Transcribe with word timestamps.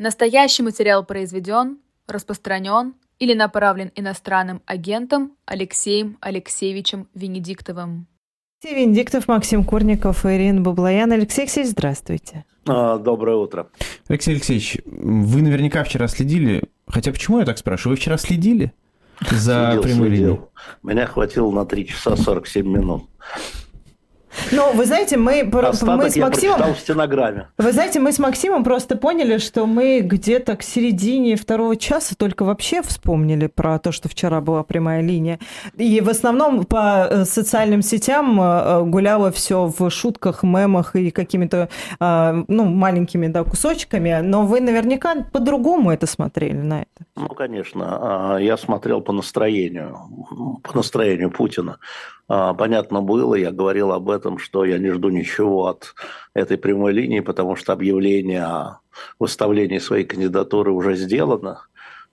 Настоящий 0.00 0.62
материал 0.62 1.04
произведен, 1.04 1.76
распространен 2.08 2.94
или 3.18 3.34
направлен 3.34 3.92
иностранным 3.94 4.62
агентом 4.64 5.32
Алексеем 5.44 6.16
Алексеевичем 6.22 7.06
Венедиктовым. 7.14 8.06
Алексей 8.62 8.80
Венедиктов, 8.82 9.28
Максим 9.28 9.62
Курников 9.62 10.24
и 10.24 10.28
Ирина 10.30 10.62
Баблоян. 10.62 11.12
Алексей 11.12 11.42
Алексеевич, 11.42 11.72
здравствуйте. 11.72 12.46
А, 12.66 12.96
доброе 12.96 13.36
утро. 13.36 13.68
Алексей 14.08 14.30
Алексеевич, 14.30 14.78
вы 14.86 15.42
наверняка 15.42 15.84
вчера 15.84 16.08
следили, 16.08 16.62
хотя 16.86 17.12
почему 17.12 17.40
я 17.40 17.44
так 17.44 17.58
спрашиваю, 17.58 17.94
вы 17.94 18.00
вчера 18.00 18.16
следили 18.16 18.72
за 19.30 19.66
следил, 19.66 19.82
прямой 19.82 20.08
следил. 20.08 20.26
линией? 20.28 20.40
Меня 20.82 21.06
хватило 21.08 21.50
на 21.50 21.66
3 21.66 21.86
часа 21.86 22.16
47 22.16 22.66
минут. 22.66 23.04
Ну, 24.52 24.72
вы 24.74 24.86
знаете, 24.86 25.16
мы, 25.16 25.40
Остаток 25.40 25.96
мы 25.96 26.10
с 26.10 26.16
Максимом... 26.16 26.74
в 26.74 26.78
стенограмме. 26.78 27.48
Вы 27.58 27.72
знаете, 27.72 28.00
мы 28.00 28.12
с 28.12 28.18
Максимом 28.18 28.64
просто 28.64 28.96
поняли, 28.96 29.38
что 29.38 29.66
мы 29.66 30.00
где-то 30.00 30.56
к 30.56 30.62
середине 30.62 31.36
второго 31.36 31.76
часа 31.76 32.14
только 32.16 32.44
вообще 32.44 32.82
вспомнили 32.82 33.46
про 33.46 33.78
то, 33.78 33.92
что 33.92 34.08
вчера 34.08 34.40
была 34.40 34.62
прямая 34.62 35.02
линия. 35.02 35.38
И 35.76 36.00
в 36.00 36.08
основном 36.08 36.64
по 36.64 37.06
э, 37.10 37.24
социальным 37.24 37.82
сетям 37.82 38.40
э, 38.40 38.82
гуляло 38.84 39.30
все 39.30 39.66
в 39.66 39.90
шутках, 39.90 40.42
мемах 40.42 40.96
и 40.96 41.10
какими-то 41.10 41.68
э, 41.98 42.44
ну, 42.48 42.64
маленькими 42.64 43.26
да, 43.28 43.44
кусочками. 43.44 44.20
Но 44.22 44.46
вы 44.46 44.60
наверняка 44.60 45.26
по-другому 45.32 45.90
это 45.90 46.06
смотрели 46.06 46.58
на 46.58 46.82
это. 46.82 47.06
Ну, 47.16 47.28
конечно. 47.28 48.34
а, 48.34 48.38
Я 48.38 48.56
смотрел 48.56 49.00
по 49.00 49.12
настроению, 49.12 49.98
по 50.62 50.76
настроению 50.76 51.30
Путина. 51.30 51.78
А, 52.32 52.54
Понятно 52.54 53.02
было, 53.02 53.34
я 53.34 53.50
говорил 53.50 53.90
об 53.90 54.08
этом, 54.08 54.38
что 54.38 54.64
я 54.64 54.78
не 54.78 54.90
жду 54.92 55.08
ничего 55.10 55.66
от 55.66 55.94
этой 56.32 56.56
прямой 56.56 56.92
линии, 56.92 57.18
потому 57.20 57.56
что 57.56 57.72
объявление 57.72 58.44
о 58.44 58.78
выставлении 59.18 59.78
своей 59.78 60.04
кандидатуры 60.04 60.70
уже 60.70 60.94
сделано. 60.94 61.62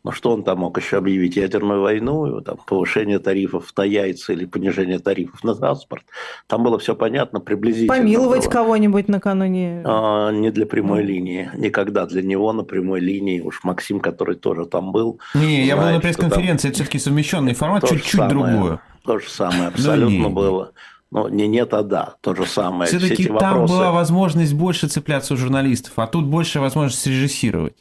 Но 0.04 0.12
что 0.12 0.32
он 0.32 0.44
там 0.44 0.60
мог 0.60 0.78
еще 0.80 0.98
объявить? 0.98 1.36
Ядерную 1.36 1.82
войну, 1.82 2.40
там, 2.42 2.58
повышение 2.66 3.20
тарифов 3.20 3.74
на 3.78 3.84
яйца 3.84 4.32
или 4.32 4.46
понижение 4.46 5.00
тарифов 5.00 5.44
на 5.44 5.54
транспорт. 5.54 6.04
Там 6.48 6.64
было 6.64 6.80
все 6.80 6.96
понятно, 6.96 7.40
приблизительно. 7.42 7.98
Помиловать 7.98 8.46
было. 8.46 8.52
кого-нибудь 8.52 9.10
накануне. 9.10 9.82
А, 9.86 10.32
не 10.32 10.50
для 10.52 10.66
прямой 10.66 11.02
Ну. 11.02 11.08
линии. 11.10 11.52
Никогда 11.58 12.06
для 12.06 12.22
него 12.22 12.54
на 12.54 12.64
прямой 12.64 13.02
линии. 13.02 13.42
Уж 13.42 13.64
Максим, 13.64 14.00
который 14.00 14.36
тоже 14.36 14.66
там 14.66 14.92
был. 14.94 15.20
Не, 15.36 15.66
я 15.66 15.76
был 15.76 15.82
знает, 15.84 15.96
на 15.98 16.02
пресс-конференции, 16.02 16.70
это 16.70 16.76
все-таки 16.76 17.00
совмещенный 17.00 17.54
формат, 17.54 17.88
чуть-чуть 17.90 18.12
самое. 18.12 18.30
другое. 18.30 18.82
То 19.08 19.20
же 19.20 19.30
самое 19.30 19.68
абсолютно 19.70 20.28
не. 20.28 20.28
было. 20.30 20.74
Ну, 21.10 21.30
не 21.30 21.48
нет, 21.48 21.74
а 21.74 21.84
да. 21.84 22.16
То 22.22 22.36
же 22.36 22.46
самое. 22.46 22.88
Все 22.90 23.00
Все-таки 23.00 23.24
эти 23.24 23.30
там 23.30 23.36
вопросы. 23.62 23.74
была 23.74 23.92
возможность 23.92 24.54
больше 24.54 24.88
цепляться 24.88 25.34
у 25.34 25.38
журналистов, 25.38 25.94
а 25.96 26.06
тут 26.06 26.26
больше 26.26 26.60
возможность 26.60 27.08
режиссировать. 27.08 27.78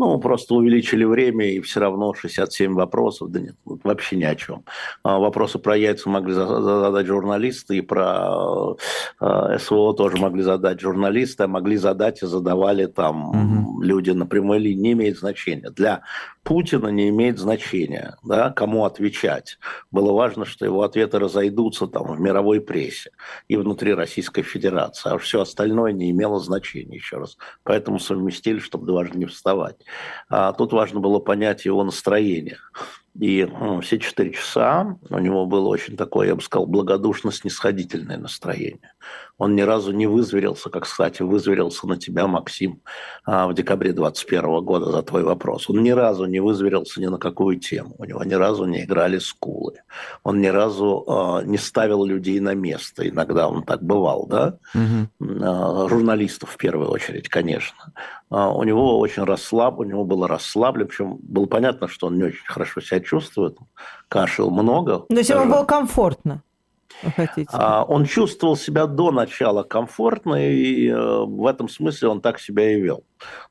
Ну, 0.00 0.16
просто 0.20 0.54
увеличили 0.54 1.02
время, 1.02 1.50
и 1.50 1.60
все 1.60 1.80
равно 1.80 2.14
67 2.14 2.72
вопросов, 2.74 3.32
да 3.32 3.40
нет, 3.40 3.56
вообще 3.64 4.14
ни 4.14 4.22
о 4.22 4.36
чем. 4.36 4.62
А, 5.02 5.18
Вопросы 5.18 5.58
про 5.58 5.76
яйца 5.76 6.08
могли 6.08 6.34
за- 6.34 6.46
задать 6.62 7.06
журналисты, 7.08 7.78
и 7.78 7.80
про 7.80 8.76
э, 9.20 9.58
СВО 9.58 9.94
тоже 9.94 10.18
могли 10.18 10.42
задать 10.44 10.78
журналисты, 10.80 11.42
а 11.42 11.48
могли 11.48 11.76
задать 11.76 12.22
и 12.22 12.26
задавали 12.26 12.86
там. 12.86 13.67
Люди 13.80 14.10
на 14.10 14.26
прямой 14.26 14.58
линии. 14.58 14.82
Не 14.82 14.92
имеет 14.92 15.18
значения. 15.18 15.70
Для 15.70 16.02
Путина 16.42 16.88
не 16.88 17.10
имеет 17.10 17.38
значения, 17.38 18.16
да, 18.24 18.50
кому 18.50 18.84
отвечать. 18.84 19.58
Было 19.90 20.12
важно, 20.12 20.44
что 20.44 20.64
его 20.64 20.82
ответы 20.82 21.18
разойдутся 21.18 21.86
там 21.86 22.04
в 22.14 22.20
мировой 22.20 22.60
прессе 22.60 23.10
и 23.48 23.56
внутри 23.56 23.92
Российской 23.92 24.42
Федерации, 24.42 25.12
а 25.12 25.18
все 25.18 25.42
остальное 25.42 25.92
не 25.92 26.10
имело 26.10 26.40
значения, 26.40 26.96
еще 26.96 27.18
раз. 27.18 27.36
Поэтому 27.64 27.98
совместили, 27.98 28.60
чтобы 28.60 28.86
дважды 28.86 29.18
не 29.18 29.26
вставать. 29.26 29.76
А 30.28 30.52
тут 30.52 30.72
важно 30.72 31.00
было 31.00 31.18
понять 31.18 31.64
его 31.64 31.84
настроение. 31.84 32.58
И 33.18 33.44
ну, 33.44 33.80
все 33.80 33.98
четыре 33.98 34.32
часа 34.32 34.96
у 35.10 35.18
него 35.18 35.44
было 35.46 35.66
очень 35.68 35.96
такое, 35.96 36.28
я 36.28 36.36
бы 36.36 36.40
сказал, 36.40 36.66
благодушно-снисходительное 36.66 38.16
настроение. 38.16 38.92
Он 39.38 39.54
ни 39.54 39.60
разу 39.62 39.92
не 39.92 40.06
вызверился, 40.06 40.68
как, 40.68 40.82
кстати, 40.82 41.22
вызверился 41.22 41.86
на 41.86 41.96
тебя, 41.96 42.26
Максим, 42.26 42.82
а, 43.24 43.46
в 43.46 43.54
декабре 43.54 43.92
2021 43.92 44.64
года 44.64 44.90
за 44.90 45.02
твой 45.02 45.22
вопрос. 45.22 45.70
Он 45.70 45.82
ни 45.82 45.90
разу 45.90 46.26
не 46.26 46.40
вызверился 46.40 47.00
ни 47.00 47.06
на 47.06 47.18
какую 47.18 47.58
тему. 47.60 47.94
У 47.98 48.04
него 48.04 48.24
ни 48.24 48.34
разу 48.34 48.64
не 48.64 48.82
играли 48.82 49.18
скулы. 49.18 49.74
Он 50.24 50.40
ни 50.40 50.48
разу 50.48 51.04
а, 51.06 51.42
не 51.44 51.56
ставил 51.56 52.04
людей 52.04 52.40
на 52.40 52.54
место. 52.54 53.08
Иногда 53.08 53.48
он 53.48 53.62
так 53.62 53.82
бывал, 53.82 54.26
да? 54.26 54.58
А, 54.74 55.88
журналистов 55.88 56.50
в 56.50 56.56
первую 56.56 56.90
очередь, 56.90 57.28
конечно. 57.28 57.92
У 58.30 58.62
него 58.64 58.98
очень 58.98 59.24
расслаб, 59.24 59.78
у 59.78 59.84
него 59.84 60.04
было 60.04 60.28
расслаблено, 60.28 60.88
причем 60.88 61.18
было 61.22 61.46
понятно, 61.46 61.88
что 61.88 62.08
он 62.08 62.16
не 62.16 62.24
очень 62.24 62.44
хорошо 62.44 62.80
себя 62.80 63.00
чувствует, 63.00 63.56
кашлял 64.08 64.50
много. 64.50 65.06
То 65.08 65.16
есть 65.16 65.30
ему 65.30 65.40
даже. 65.40 65.52
было 65.52 65.64
комфортно, 65.64 66.42
хотите? 67.14 67.48
А, 67.52 67.84
Он 67.84 68.04
чувствовал 68.04 68.56
себя 68.56 68.86
до 68.86 69.10
начала 69.10 69.62
комфортно, 69.62 70.34
и 70.34 70.88
э, 70.88 71.24
в 71.24 71.46
этом 71.46 71.68
смысле 71.68 72.08
он 72.08 72.20
так 72.20 72.40
себя 72.40 72.72
и 72.72 72.80
вел. 72.80 73.04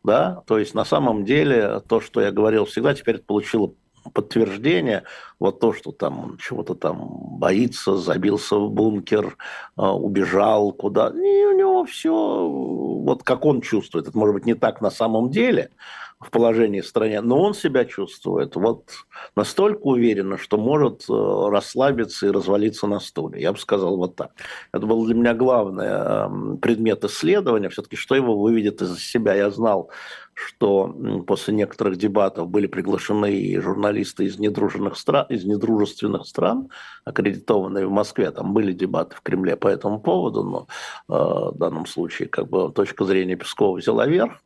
Да? 0.04 0.44
То 0.48 0.58
есть 0.58 0.74
на 0.74 0.86
самом 0.86 1.26
деле 1.26 1.82
то, 1.88 2.02
что 2.02 2.22
я 2.22 2.32
говорил 2.32 2.66
всегда, 2.66 2.94
теперь 2.94 3.20
получило 3.20 3.74
подтверждение, 4.14 5.04
вот 5.40 5.60
то, 5.60 5.74
что 5.74 5.92
там 5.92 6.20
он 6.20 6.38
чего-то 6.38 6.76
там 6.76 7.38
боится, 7.40 7.98
забился 7.98 8.56
в 8.56 8.70
бункер, 8.72 9.38
э, 9.78 9.82
убежал 9.82 10.72
куда, 10.72 11.10
и 11.10 11.46
у 11.46 11.58
него 11.58 11.86
все, 11.86 12.12
вот 12.14 13.24
как 13.24 13.46
он 13.46 13.62
чувствует, 13.62 14.08
это 14.08 14.18
может 14.18 14.36
быть 14.36 14.46
не 14.46 14.56
так 14.56 14.82
на 14.82 14.92
самом 14.92 15.30
деле 15.30 15.72
в 16.20 16.32
положении 16.32 16.82
в 16.82 16.88
стране, 16.88 17.22
но 17.22 17.40
он 17.40 17.54
себя 17.54 17.86
чувствует 17.86 18.56
вот 18.56 18.90
настолько 19.36 19.82
уверенно, 19.82 20.38
что 20.38 20.58
может 20.58 21.06
э, 21.08 21.14
расслабиться 21.14 22.26
и 22.28 22.32
развалиться 22.32 22.88
на 22.88 23.00
стуле. 23.00 23.40
Я 23.40 23.54
бы 23.54 23.60
сказал 23.60 23.98
вот 23.98 24.16
так. 24.16 24.32
Это 24.72 24.88
был 24.88 25.06
для 25.06 25.14
меня 25.14 25.36
главный 25.36 25.86
э, 25.88 26.58
предмет 26.60 27.04
исследования, 27.04 27.70
все-таки 27.70 27.96
что 27.96 28.16
его 28.16 28.40
выведет 28.40 28.82
из 28.82 29.00
себя. 29.00 29.36
Я 29.36 29.52
знал, 29.52 29.92
что 30.34 30.96
после 31.28 31.54
некоторых 31.54 31.98
дебатов 31.98 32.50
были 32.50 32.66
приглашены 32.66 33.36
и 33.38 33.60
журналисты 33.60 34.26
из 34.26 34.40
недружественных 34.40 34.98
стран, 34.98 35.28
из 35.30 35.46
недружественных 35.46 36.26
стран, 36.26 36.70
аккредитованные 37.06 37.86
в 37.86 37.92
Москве. 37.92 38.32
Там 38.32 38.54
были 38.54 38.72
дебаты 38.74 39.16
в 39.16 39.22
Кремле 39.22 39.56
по 39.56 39.68
этому 39.68 40.00
поводу, 40.00 40.44
но 40.44 40.68
э, 41.10 41.52
в 41.54 41.58
данном 41.58 41.86
случае 41.86 42.28
как 42.28 42.50
бы 42.50 42.72
точка 42.72 43.06
зрения 43.06 43.36
Пескова 43.36 43.78
взяла 43.78 44.08
верх. 44.08 44.42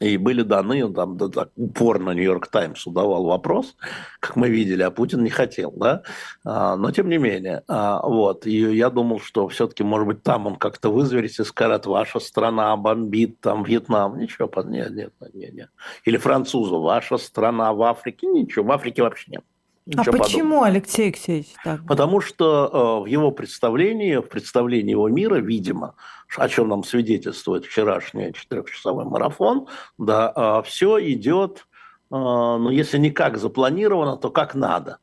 И 0.00 0.16
были 0.16 0.42
даны, 0.42 0.84
он 0.84 0.92
там 0.92 1.16
да, 1.16 1.28
так 1.28 1.50
упорно 1.56 2.10
Нью-Йорк 2.10 2.48
Таймс 2.48 2.84
удавал 2.86 3.24
вопрос, 3.24 3.76
как 4.18 4.34
мы 4.34 4.48
видели, 4.48 4.82
а 4.82 4.90
Путин 4.90 5.22
не 5.22 5.30
хотел, 5.30 5.70
да, 5.70 6.02
А, 6.44 6.76
но 6.76 6.90
тем 6.90 7.08
не 7.08 7.18
менее, 7.18 7.62
а, 7.68 8.06
вот, 8.06 8.46
и 8.46 8.76
я 8.76 8.90
думал, 8.90 9.20
что 9.20 9.46
все-таки, 9.48 9.84
может 9.84 10.08
быть, 10.08 10.22
там 10.22 10.46
он 10.46 10.56
как-то 10.56 10.90
вызверится 10.90 11.42
и 11.42 11.46
скажет, 11.46 11.86
ваша 11.86 12.18
страна 12.18 12.76
бомбит, 12.76 13.40
там, 13.40 13.62
Вьетнам, 13.62 14.18
ничего, 14.18 14.50
нет, 14.64 14.90
нет, 14.90 15.12
нет, 15.32 15.54
нет, 15.54 15.70
или 16.04 16.16
французу, 16.16 16.80
ваша 16.80 17.16
страна 17.16 17.72
в 17.72 17.82
Африке, 17.82 18.26
ничего, 18.26 18.64
в 18.64 18.72
Африке 18.72 19.02
вообще 19.02 19.30
нет. 19.30 19.44
А 19.86 19.90
Ничего 19.90 20.04
подобного. 20.04 20.24
почему, 20.24 20.62
Алексей 20.62 21.06
Алексеевич, 21.08 21.48
так? 21.62 21.86
Потому 21.86 22.22
что 22.22 22.70
э, 22.72 23.02
в 23.02 23.06
его 23.06 23.30
представлении, 23.30 24.16
в 24.16 24.28
представлении 24.28 24.92
его 24.92 25.10
мира, 25.10 25.36
видимо, 25.36 25.94
о 26.36 26.48
чем 26.48 26.68
нам 26.68 26.84
свидетельствует 26.84 27.66
вчерашний 27.66 28.32
четырехчасовой 28.32 29.04
марафон, 29.04 29.66
да, 29.98 30.62
все 30.62 30.98
идет, 31.12 31.66
э, 32.10 32.14
ну, 32.14 32.70
если 32.70 32.96
не 32.96 33.10
как 33.10 33.36
запланировано, 33.36 34.16
то 34.16 34.30
как 34.30 34.54
надо. 34.54 34.98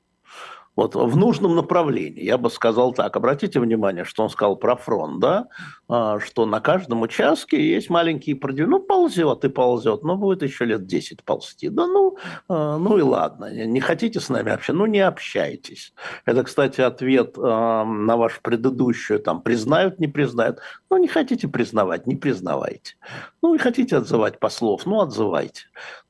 Вот 0.75 0.95
в 0.95 1.17
нужном 1.17 1.55
направлении, 1.55 2.23
я 2.23 2.37
бы 2.37 2.49
сказал 2.49 2.93
так. 2.93 3.15
Обратите 3.17 3.59
внимание, 3.59 4.05
что 4.05 4.23
он 4.23 4.29
сказал 4.29 4.55
про 4.55 4.75
фронт, 4.75 5.19
да, 5.19 5.47
А, 5.89 6.19
что 6.21 6.45
на 6.45 6.61
каждом 6.61 7.01
участке 7.01 7.61
есть 7.61 7.89
маленькие 7.89 8.37
продвижения. 8.37 8.71
Ну, 8.71 8.79
ползет 8.79 9.43
и 9.43 9.49
ползет, 9.49 10.03
но 10.03 10.15
будет 10.15 10.41
еще 10.41 10.63
лет 10.63 10.85
10 10.85 11.23
ползти. 11.25 11.67
Да 11.67 11.87
ну, 11.87 12.17
а, 12.47 12.77
ну 12.77 12.97
и 12.97 13.01
ладно, 13.01 13.51
не 13.51 13.81
хотите 13.81 14.21
с 14.21 14.29
нами 14.29 14.53
общаться, 14.53 14.73
ну 14.73 14.85
не 14.85 15.01
общайтесь. 15.01 15.93
Это, 16.25 16.43
кстати, 16.43 16.79
ответ 16.79 17.35
а, 17.37 17.83
на 17.83 18.15
вашу 18.15 18.39
предыдущую, 18.41 19.19
там, 19.19 19.41
признают, 19.41 19.99
не 19.99 20.07
признают. 20.07 20.59
Ну, 20.89 20.97
не 20.97 21.09
хотите 21.09 21.49
признавать, 21.49 22.07
не 22.07 22.15
признавайте. 22.15 22.95
Ну, 23.41 23.53
не 23.53 23.59
хотите 23.59 23.97
отзывать 23.97 24.39
послов, 24.39 24.85
ну, 24.85 25.01
отзывайте. 25.01 25.63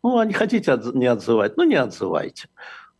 Ну, 0.03 0.19
а 0.19 0.25
не 0.25 0.33
хотите 0.33 0.79
не 0.93 1.07
отзывать, 1.07 1.57
ну, 1.57 1.63
не 1.63 1.75
отзывайте. 1.75 2.47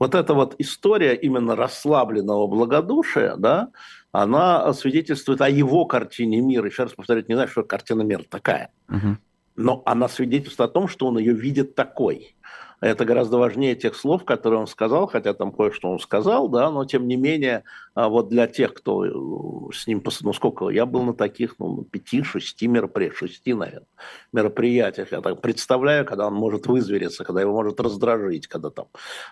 Вот 0.02 0.16
эта 0.16 0.34
вот 0.34 0.56
история 0.58 1.14
именно 1.14 1.56
расслабленного 1.56 2.48
благодушия, 2.48 3.36
да, 3.36 3.70
она 4.12 4.74
свидетельствует 4.74 5.42
о 5.42 5.48
его 5.48 5.86
картине 5.86 6.42
мира. 6.42 6.66
Еще 6.66 6.82
раз 6.84 6.94
повторю, 6.94 7.24
не 7.28 7.36
знаю, 7.36 7.48
что 7.48 7.62
картина 7.62 8.02
мира 8.02 8.24
такая 8.28 8.72
Мгм. 8.88 9.20
но 9.56 9.84
она 9.86 10.08
свидетельствует 10.08 10.72
о 10.72 10.74
том, 10.74 10.88
что 10.88 11.06
он 11.06 11.20
ее 11.20 11.34
видит 11.34 11.76
такой. 11.76 12.36
Это 12.82 13.06
гораздо 13.06 13.38
важнее 13.38 13.76
тех 13.76 13.96
слов, 13.96 14.26
которые 14.26 14.60
он 14.60 14.66
сказал, 14.66 15.06
хотя 15.06 15.36
там 15.36 15.52
кое-что 15.52 15.92
он 15.92 16.00
сказал, 16.00 16.50
да, 16.50 16.72
но 16.72 16.84
тем 16.86 17.08
не 17.08 17.16
менее, 17.16 17.64
а, 17.94 18.10
вот 18.10 18.30
для 18.30 18.48
тех, 18.48 18.74
кто 18.74 19.06
э, 19.06 19.74
с 19.74 19.86
ним, 19.86 20.04
ну 20.22 20.34
сколько, 20.34 20.70
я 20.70 20.88
был 20.88 21.04
на 21.04 21.14
таких, 21.14 21.56
ну, 21.60 21.84
пяти-шести 21.84 22.68
мероприятиях, 22.68 23.20
шести, 23.20 23.54
наверное, 23.54 23.86
мероприятиях. 24.34 25.12
Я 25.12 25.22
так 25.22 25.42
представляю, 25.42 26.06
когда 26.06 26.26
он 26.26 26.34
может 26.34 26.66
вызвериться, 26.66 27.24
когда 27.24 27.42
его 27.42 27.54
может 27.54 27.80
раздражить, 27.80 28.48
когда 28.48 28.72
там, 28.72 28.88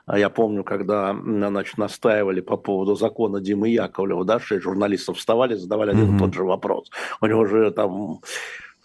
а 0.05 0.19
я 0.19 0.29
помню, 0.29 0.63
когда, 0.63 1.15
значит, 1.19 1.79
настаивали 1.79 2.41
по 2.41 2.55
поводу 2.55 2.95
закона 2.95 3.41
Димы 3.41 3.69
Яковлева, 3.69 4.25
да, 4.25 4.39
что 4.39 4.61
журналистов 4.61 5.17
вставали, 5.17 5.55
задавали 5.55 5.89
один 5.89 6.11
mm-hmm. 6.11 6.15
и 6.17 6.19
тот 6.19 6.33
же 6.35 6.43
вопрос. 6.43 6.91
У 7.19 7.25
него 7.25 7.45
же 7.45 7.71
там 7.71 8.19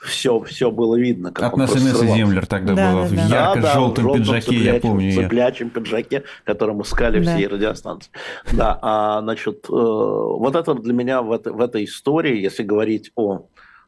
все, 0.05 0.41
все 0.43 0.71
было 0.71 0.97
видно. 0.97 1.33
Как 1.33 1.53
От 1.53 1.57
нас 1.57 1.73
Инесса 1.73 2.07
Землер 2.07 2.47
тогда 2.47 2.75
да, 2.75 2.93
была 2.93 3.03
да, 3.03 3.09
в 3.09 3.15
да. 3.15 3.27
ярко-желтом 3.27 4.07
да, 4.07 4.13
пиджаке, 4.15 4.41
цеплячем, 4.41 4.75
я 4.75 4.81
помню 4.81 5.07
ее. 5.07 5.23
цеплячем 5.23 5.71
пиджаке, 5.71 6.23
которым 6.45 6.83
искали 6.83 7.25
да. 7.25 7.37
все 7.37 7.47
радиостанции. 7.47 8.11
Да, 8.53 8.79
а, 8.83 9.21
значит, 9.23 9.67
э, 9.69 9.73
вот 9.73 10.55
это 10.55 10.75
для 10.75 10.93
меня 10.93 11.23
в, 11.23 11.33
это, 11.33 11.53
в 11.53 11.61
этой 11.61 11.85
истории, 11.85 12.41
если 12.41 12.63
говорить 12.63 13.11
о 13.17 13.47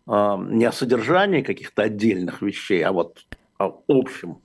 э, 0.09 0.37
не 0.51 0.65
о 0.65 0.73
содержании 0.73 1.43
каких-то 1.43 1.83
отдельных 1.83 2.43
вещей, 2.43 2.83
а 2.83 2.93
вот 2.93 3.19
о 3.59 3.73
общем 3.89 4.39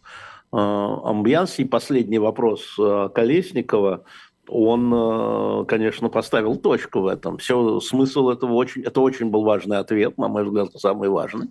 э, 0.53 0.57
амбиансе. 0.57 1.63
И 1.63 1.65
последний 1.65 2.19
вопрос 2.19 2.75
э, 2.79 3.09
Колесникова– 3.13 4.03
он, 4.51 4.93
э, 4.93 5.65
конечно, 5.65 6.09
поставил 6.09 6.55
точку 6.55 6.99
в 7.01 7.07
этом. 7.07 7.37
Все, 7.37 7.79
смысл 7.79 8.29
этого 8.29 8.53
очень, 8.53 8.83
это 8.83 9.01
очень 9.01 9.29
был 9.29 9.43
важный 9.43 9.77
ответ, 9.77 10.17
на 10.17 10.27
мой 10.27 10.43
взгляд, 10.43 10.71
самый 10.75 11.09
важный 11.09 11.49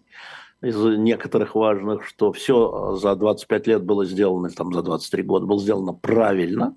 из 0.62 0.76
некоторых 0.76 1.54
важных, 1.54 2.04
что 2.04 2.32
все 2.32 2.96
за 2.96 3.16
25 3.16 3.66
лет 3.66 3.82
было 3.82 4.04
сделано, 4.04 4.50
там 4.50 4.72
за 4.74 4.82
23 4.82 5.22
года 5.22 5.46
было 5.46 5.58
сделано 5.58 5.94
правильно, 5.94 6.76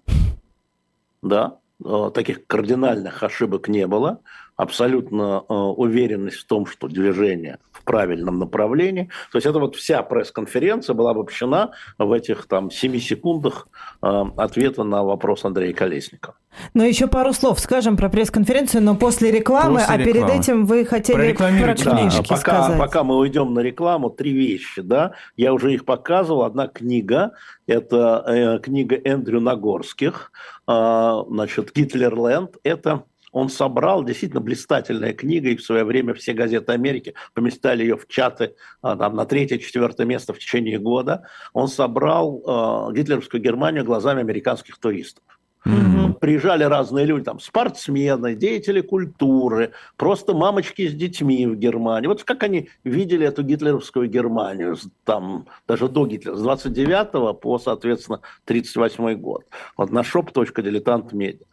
да, 1.21 1.59
э, 1.83 2.11
таких 2.13 2.47
кардинальных 2.47 3.21
ошибок 3.23 3.67
не 3.67 3.85
было, 3.85 4.19
абсолютно 4.55 5.43
э, 5.47 5.53
уверенность 5.53 6.37
в 6.37 6.45
том, 6.45 6.65
что 6.65 6.87
движение 6.87 7.59
в 7.71 7.83
правильном 7.83 8.39
направлении. 8.39 9.09
То 9.31 9.37
есть 9.37 9.45
это 9.45 9.59
вот 9.59 9.75
вся 9.75 10.03
пресс-конференция 10.03 10.93
была 10.93 11.11
обобщена 11.11 11.71
в 11.97 12.11
этих 12.11 12.45
там 12.45 12.69
7 12.71 12.99
секундах 12.99 13.67
э, 14.01 14.23
ответа 14.37 14.83
на 14.83 15.03
вопрос 15.03 15.45
Андрея 15.45 15.73
Колесникова. 15.73 16.35
Ну, 16.73 16.83
еще 16.83 17.07
пару 17.07 17.33
слов 17.33 17.59
скажем 17.59 17.97
про 17.97 18.09
пресс-конференцию, 18.09 18.83
но 18.83 18.95
после 18.95 19.31
рекламы, 19.31 19.79
после 19.79 19.95
а 19.95 19.97
перед 19.97 20.29
этим 20.29 20.65
вы 20.65 20.85
хотели 20.85 21.33
про 21.33 21.75
книжки 21.75 22.29
да, 22.29 22.35
пока, 22.35 22.37
сказать. 22.37 22.79
Пока 22.79 23.03
мы 23.03 23.17
уйдем 23.17 23.53
на 23.53 23.59
рекламу, 23.59 24.09
три 24.09 24.31
вещи, 24.33 24.81
да, 24.81 25.13
я 25.35 25.53
уже 25.53 25.73
их 25.73 25.85
показывал. 25.85 26.43
Одна 26.43 26.67
книга, 26.67 27.31
это 27.65 28.23
э, 28.27 28.59
книга 28.59 28.95
Эндрю 29.03 29.41
Нагорских, 29.41 30.31
э, 30.67 31.23
значит, 31.27 31.71
«Гитлерленд», 31.73 32.57
это 32.63 33.03
он 33.33 33.49
собрал 33.49 34.05
действительно 34.05 34.39
блистательная 34.39 35.11
книга, 35.11 35.49
и 35.49 35.57
в 35.57 35.63
свое 35.63 35.83
время 35.83 36.13
все 36.13 36.33
газеты 36.33 36.71
Америки 36.71 37.15
поместали 37.33 37.81
ее 37.81 37.97
в 37.97 38.07
чаты 38.07 38.55
а, 38.81 38.95
там, 38.95 39.15
на 39.15 39.25
третье-четвертое 39.25 40.05
место 40.05 40.33
в 40.33 40.39
течение 40.39 40.77
года. 40.79 41.27
Он 41.51 41.67
собрал 41.67 42.89
э, 42.91 42.93
гитлеровскую 42.95 43.41
Германию 43.41 43.83
глазами 43.83 44.21
американских 44.21 44.77
туристов. 44.77 45.23
Mm-hmm. 45.65 46.19
Приезжали 46.19 46.63
разные 46.63 47.05
люди, 47.05 47.25
там, 47.25 47.39
спортсмены, 47.39 48.35
деятели 48.35 48.81
культуры, 48.81 49.71
просто 49.97 50.33
мамочки 50.33 50.87
с 50.87 50.93
детьми 50.93 51.47
в 51.47 51.55
Германии. 51.55 52.07
Вот 52.07 52.23
как 52.23 52.43
они 52.43 52.69
видели 52.83 53.25
эту 53.25 53.43
гитлеровскую 53.43 54.09
Германию, 54.09 54.77
там, 55.05 55.47
даже 55.67 55.87
до 55.87 56.05
Гитлера, 56.05 56.35
с 56.35 56.41
29 56.41 57.39
по, 57.39 57.59
соответственно, 57.59 58.21
38 58.45 59.15
год. 59.15 59.45
Вот 59.77 59.91
на 59.91 59.99
shop.diletant.media. 59.99 61.45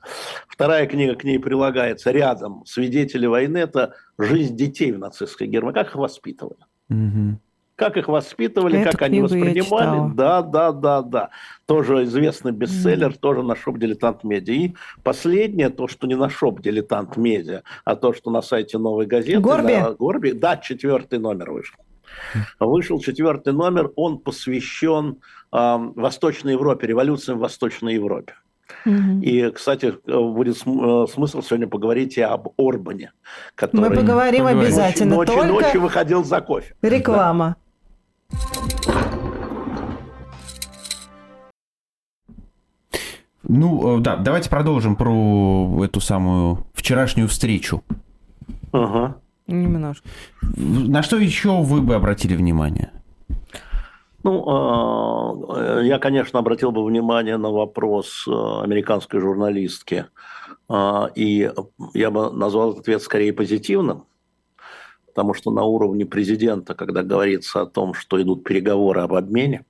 Вторая 0.49 0.87
книга 0.87 1.15
к 1.15 1.25
ней 1.25 1.39
прилагается 1.39 2.11
рядом. 2.11 2.65
Свидетели 2.67 3.27
войны– 3.27 3.59
это 3.59 3.95
жизнь 4.19 4.57
детей 4.57 4.93
в 4.93 4.99
нацистской 4.99 5.47
Германии. 5.47 5.75
Как 5.75 5.89
их 5.89 5.97
воспитывали? 5.97 6.59
Mm-hmm 6.91 7.37
как 7.81 7.97
их 7.97 8.09
воспитывали, 8.09 8.81
Эту 8.81 8.91
как 8.91 9.03
они 9.03 9.23
воспринимали. 9.23 10.15
Да, 10.15 10.43
да, 10.43 10.71
да, 10.71 11.01
да. 11.01 11.31
Тоже 11.65 12.05
известный 12.05 12.53
бестселлер, 12.53 13.13
mm. 13.13 13.19
тоже 13.19 13.43
на 13.43 13.57
шоп 13.57 13.79
Дилетант 13.79 14.23
Медиа. 14.23 14.55
И 14.55 14.75
последнее, 15.03 15.71
то, 15.71 15.89
что 15.89 16.07
не 16.07 16.15
на 16.15 16.29
шоп 16.29 16.61
Дилетант 16.61 17.17
Медиа, 17.17 17.63
а 17.87 17.97
то, 17.97 18.13
что 18.13 18.31
на 18.31 18.43
сайте 18.43 18.77
Новой 18.77 19.07
газеты. 19.07 19.41
Горби? 19.41 19.77
На 19.77 19.93
Горби. 19.93 20.33
Да, 20.33 20.59
четвертый 20.59 21.19
номер 21.19 21.53
вышел. 21.53 21.79
Вышел 22.59 23.01
четвертый 23.01 23.55
номер, 23.55 23.91
он 23.97 24.19
посвящен 24.19 25.17
э, 25.51 25.77
Восточной 25.97 26.53
Европе, 26.53 26.87
революциям 26.87 27.39
в 27.39 27.41
Восточной 27.41 27.95
Европе. 27.95 28.35
Угу. 28.85 29.23
И, 29.23 29.51
кстати, 29.53 29.95
будет 30.07 30.57
э, 30.67 31.07
смысл 31.13 31.41
сегодня 31.41 31.67
поговорить 31.67 32.19
и 32.19 32.21
об 32.21 32.49
Орбане, 32.59 33.13
который 33.55 33.89
Мы 33.89 33.97
поговорим 33.97 34.47
обязательно. 34.47 35.17
Ночью, 35.17 35.35
Только 35.35 35.49
ночью 35.49 35.81
выходил 35.81 36.25
за 36.25 36.43
кофе. 36.43 36.75
Реклама. 36.83 37.57
Да. 37.59 37.70
Ну, 43.53 43.99
э, 43.99 44.01
да, 44.01 44.17
давайте 44.17 44.49
продолжим 44.49 44.95
про 44.95 45.83
эту 45.85 46.01
самую 46.01 46.67
вчерашнюю 46.73 47.27
встречу. 47.27 47.83
Ага. 48.71 49.17
Немножко. 49.49 50.09
На 50.57 51.03
что 51.03 51.17
еще 51.17 51.61
вы 51.61 51.81
бы 51.81 51.97
обратили 51.97 52.37
внимание? 52.37 52.93
Ну, 54.23 55.53
э, 55.57 55.81
я, 55.85 55.99
конечно, 55.99 56.39
обратил 56.39 56.71
бы 56.71 56.85
внимание 56.85 57.39
на 57.39 57.51
вопрос 57.51 58.25
э, 58.29 58.31
американской 58.63 59.19
журналистки. 59.21 60.07
И 61.17 61.51
я 61.95 62.11
бы 62.13 62.31
назвал 62.31 62.71
этот 62.71 62.83
ответ 62.83 63.03
скорее 63.03 63.33
позитивным 63.33 64.05
потому 65.11 65.35
что 65.35 65.51
на 65.51 65.63
уровне 65.65 66.07
президента, 66.07 66.75
когда 66.75 67.03
говорится 67.03 67.63
о 67.63 67.67
том, 67.67 67.95
что 67.95 68.21
идут 68.21 68.45
переговоры 68.45 69.01
об 69.03 69.13
обмене 69.15 69.65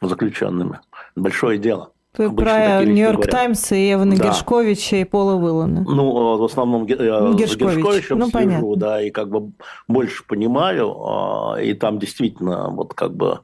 заключенными, 0.00 0.80
большое 1.16 1.58
дело. 1.58 1.92
Ты 2.12 2.24
Обычно 2.24 2.44
про 2.44 2.84
Нью-Йорк 2.84 3.26
Таймс 3.28 3.72
и 3.72 3.92
Эвана 3.92 4.16
да. 4.16 4.24
Гершковича 4.24 4.96
и 4.96 5.04
Пола 5.04 5.36
Вылана. 5.36 5.82
Ну, 5.82 6.38
в 6.38 6.44
основном 6.44 6.86
Гершкович. 6.86 7.50
с 7.50 7.56
Гершковичем 7.56 8.18
ну, 8.18 8.28
слежу, 8.28 8.46
понятно. 8.46 8.76
да, 8.76 9.02
и 9.02 9.10
как 9.10 9.28
бы 9.28 9.52
больше 9.86 10.24
понимаю, 10.26 10.96
а, 11.00 11.56
и 11.60 11.74
там 11.74 11.98
действительно 11.98 12.70
вот 12.70 12.94
как 12.94 13.14
бы 13.14 13.40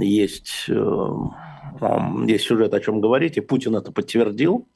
есть, 0.00 0.66
э, 0.68 1.08
есть 2.26 2.44
сюжет, 2.44 2.74
о 2.74 2.80
чем 2.80 3.00
говорить, 3.00 3.36
и 3.36 3.40
Путин 3.40 3.76
это 3.76 3.92
подтвердил, 3.92 4.66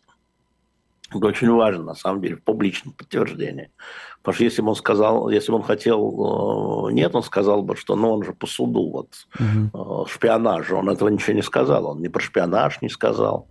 это 1.10 1.26
очень 1.26 1.50
важно, 1.50 1.84
на 1.84 1.94
самом 1.94 2.20
деле, 2.20 2.36
публичное 2.36 2.92
подтверждение. 2.92 3.70
Потому 4.18 4.34
что 4.34 4.44
если 4.44 4.62
бы 4.62 4.68
он 4.68 4.74
сказал, 4.74 5.30
если 5.30 5.50
бы 5.50 5.58
он 5.58 5.62
хотел, 5.62 6.88
э, 6.88 6.92
нет, 6.92 7.14
он 7.14 7.22
сказал 7.22 7.62
бы, 7.62 7.76
что 7.76 7.96
ну 7.96 8.12
он 8.12 8.24
же 8.24 8.32
по 8.34 8.46
суду, 8.46 8.90
вот, 8.90 9.14
угу. 9.38 10.06
шпионаж, 10.06 10.70
он 10.70 10.90
этого 10.90 11.08
ничего 11.08 11.34
не 11.34 11.42
сказал, 11.42 11.86
он 11.86 12.02
ни 12.02 12.08
про 12.08 12.20
шпионаж 12.20 12.82
не 12.82 12.90
сказал, 12.90 13.48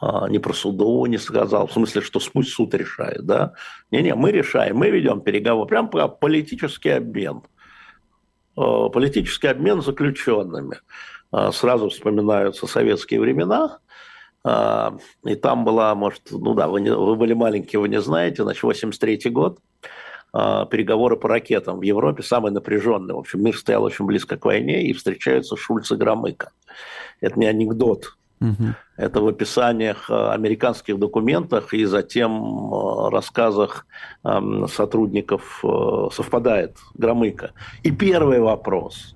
а, 0.00 0.28
ни 0.28 0.38
про 0.38 0.52
суду 0.52 1.06
не 1.06 1.18
сказал, 1.18 1.68
в 1.68 1.72
смысле, 1.72 2.02
что 2.02 2.20
пусть 2.32 2.50
суд 2.50 2.74
решает, 2.74 3.24
да? 3.24 3.52
Не-не, 3.90 4.14
мы 4.14 4.32
решаем, 4.32 4.76
мы 4.76 4.90
ведем 4.90 5.20
переговоры, 5.20 5.68
прям 5.68 5.88
про 5.88 6.08
политический 6.08 6.90
обмен. 6.90 7.42
Э, 8.56 8.88
политический 8.92 9.46
обмен 9.46 9.80
заключенными. 9.80 10.78
Сразу 11.52 11.88
вспоминаются 11.88 12.66
советские 12.66 13.20
времена, 13.20 13.80
и 15.24 15.34
там 15.34 15.64
была, 15.64 15.94
может, 15.94 16.22
ну 16.30 16.54
да, 16.54 16.68
вы, 16.68 16.80
не, 16.80 16.94
вы 16.94 17.16
были 17.16 17.32
маленькие, 17.32 17.80
вы 17.80 17.88
не 17.88 18.00
знаете, 18.00 18.44
значит, 18.44 18.62
83 18.62 19.30
год, 19.30 19.58
а, 20.32 20.66
переговоры 20.66 21.16
по 21.16 21.28
ракетам 21.28 21.78
в 21.78 21.82
Европе 21.82 22.22
самые 22.22 22.52
напряженные. 22.52 23.14
В 23.14 23.18
общем, 23.18 23.42
мир 23.42 23.56
стоял 23.56 23.82
очень 23.82 24.04
близко 24.04 24.36
к 24.36 24.44
войне, 24.44 24.84
и 24.84 24.92
встречаются 24.92 25.56
Шульц 25.56 25.90
и 25.90 25.96
Громыко. 25.96 26.50
Это 27.20 27.38
не 27.38 27.46
анекдот. 27.46 28.16
Угу. 28.40 28.74
Это 28.98 29.20
в 29.20 29.28
описаниях 29.28 30.10
а, 30.10 30.32
американских 30.32 30.98
документах 30.98 31.74
и 31.74 31.84
затем 31.84 33.08
рассказах 33.08 33.86
сотрудников 34.22 35.64
совпадает 36.12 36.76
Громыко. 36.94 37.52
И 37.82 37.90
первый 37.90 38.40
вопрос 38.40 39.15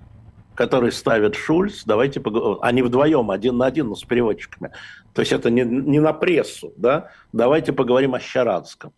который 0.61 0.91
ставит 0.91 1.33
Шульц, 1.33 1.85
давайте 1.85 2.19
поговорим, 2.19 2.59
они 2.61 2.83
вдвоем, 2.83 3.31
один 3.31 3.57
на 3.57 3.65
один, 3.65 3.87
но 3.87 3.95
с 3.95 4.03
переводчиками. 4.03 4.71
То 5.11 5.21
есть 5.21 5.31
это 5.31 5.49
не, 5.49 5.63
не 5.63 5.99
на 5.99 6.13
прессу, 6.13 6.71
да, 6.77 7.09
давайте 7.33 7.73
поговорим 7.73 8.13
о 8.13 8.19
Щаранском. 8.19 8.93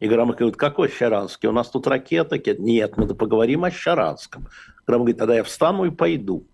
И 0.00 0.08
Громыко 0.08 0.40
говорит, 0.40 0.56
какой 0.56 0.88
Щаранский? 0.88 1.48
У 1.48 1.52
нас 1.52 1.70
тут 1.70 1.86
ракета. 1.86 2.38
Нет, 2.58 2.96
мы 2.96 3.06
поговорим 3.14 3.62
о 3.62 3.70
Щаранском. 3.70 4.48
Громыко 4.84 5.04
говорит, 5.04 5.18
тогда 5.18 5.34
я 5.36 5.44
встану 5.44 5.84
и 5.84 5.90
пойду. 5.90 6.44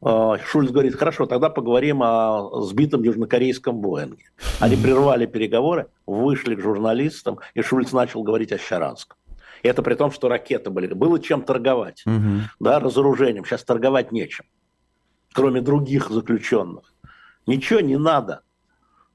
А, 0.00 0.38
Шульц 0.38 0.70
говорит, 0.70 0.96
хорошо, 0.96 1.26
тогда 1.26 1.50
поговорим 1.50 2.02
о 2.02 2.62
сбитом 2.62 3.02
южнокорейском 3.02 3.78
Боинге. 3.78 4.24
Они 4.58 4.76
прервали 4.76 5.26
переговоры, 5.26 5.88
вышли 6.06 6.54
к 6.54 6.60
журналистам, 6.60 7.40
и 7.52 7.60
Шульц 7.60 7.92
начал 7.92 8.22
говорить 8.22 8.52
о 8.52 8.58
Щаранском. 8.58 9.18
И 9.62 9.68
это 9.68 9.82
при 9.82 9.94
том, 9.94 10.10
что 10.10 10.28
ракеты 10.28 10.70
были. 10.70 10.92
Было 10.92 11.20
чем 11.20 11.42
торговать. 11.42 12.02
Угу. 12.06 12.48
Да, 12.60 12.80
разоружением. 12.80 13.44
Сейчас 13.44 13.64
торговать 13.64 14.12
нечем. 14.12 14.44
кроме 15.32 15.60
других 15.60 16.10
заключенных. 16.10 16.92
Ничего 17.46 17.80
не 17.80 17.96
надо. 17.96 18.40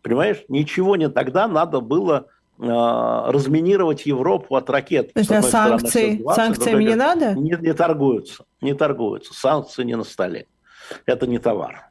Понимаешь? 0.01 0.43
Ничего 0.47 0.95
не 0.95 1.09
тогда 1.09 1.47
надо 1.47 1.81
было 1.81 2.27
э, 2.57 2.63
разминировать 2.63 4.05
Европу 4.05 4.55
от 4.55 4.69
ракет. 4.69 5.13
То 5.13 5.19
есть 5.19 5.31
а 5.31 5.41
санкции, 5.41 6.17
20, 6.17 6.35
санкциями 6.35 6.83
не 6.85 6.95
надо? 6.95 7.33
Не, 7.33 7.57
не 7.59 7.73
торгуются, 7.73 8.45
не 8.61 8.73
торгуются. 8.73 9.33
Санкции 9.33 9.83
не 9.83 9.95
на 9.95 10.03
столе. 10.03 10.47
Это 11.05 11.27
не 11.27 11.39
товар. 11.39 11.89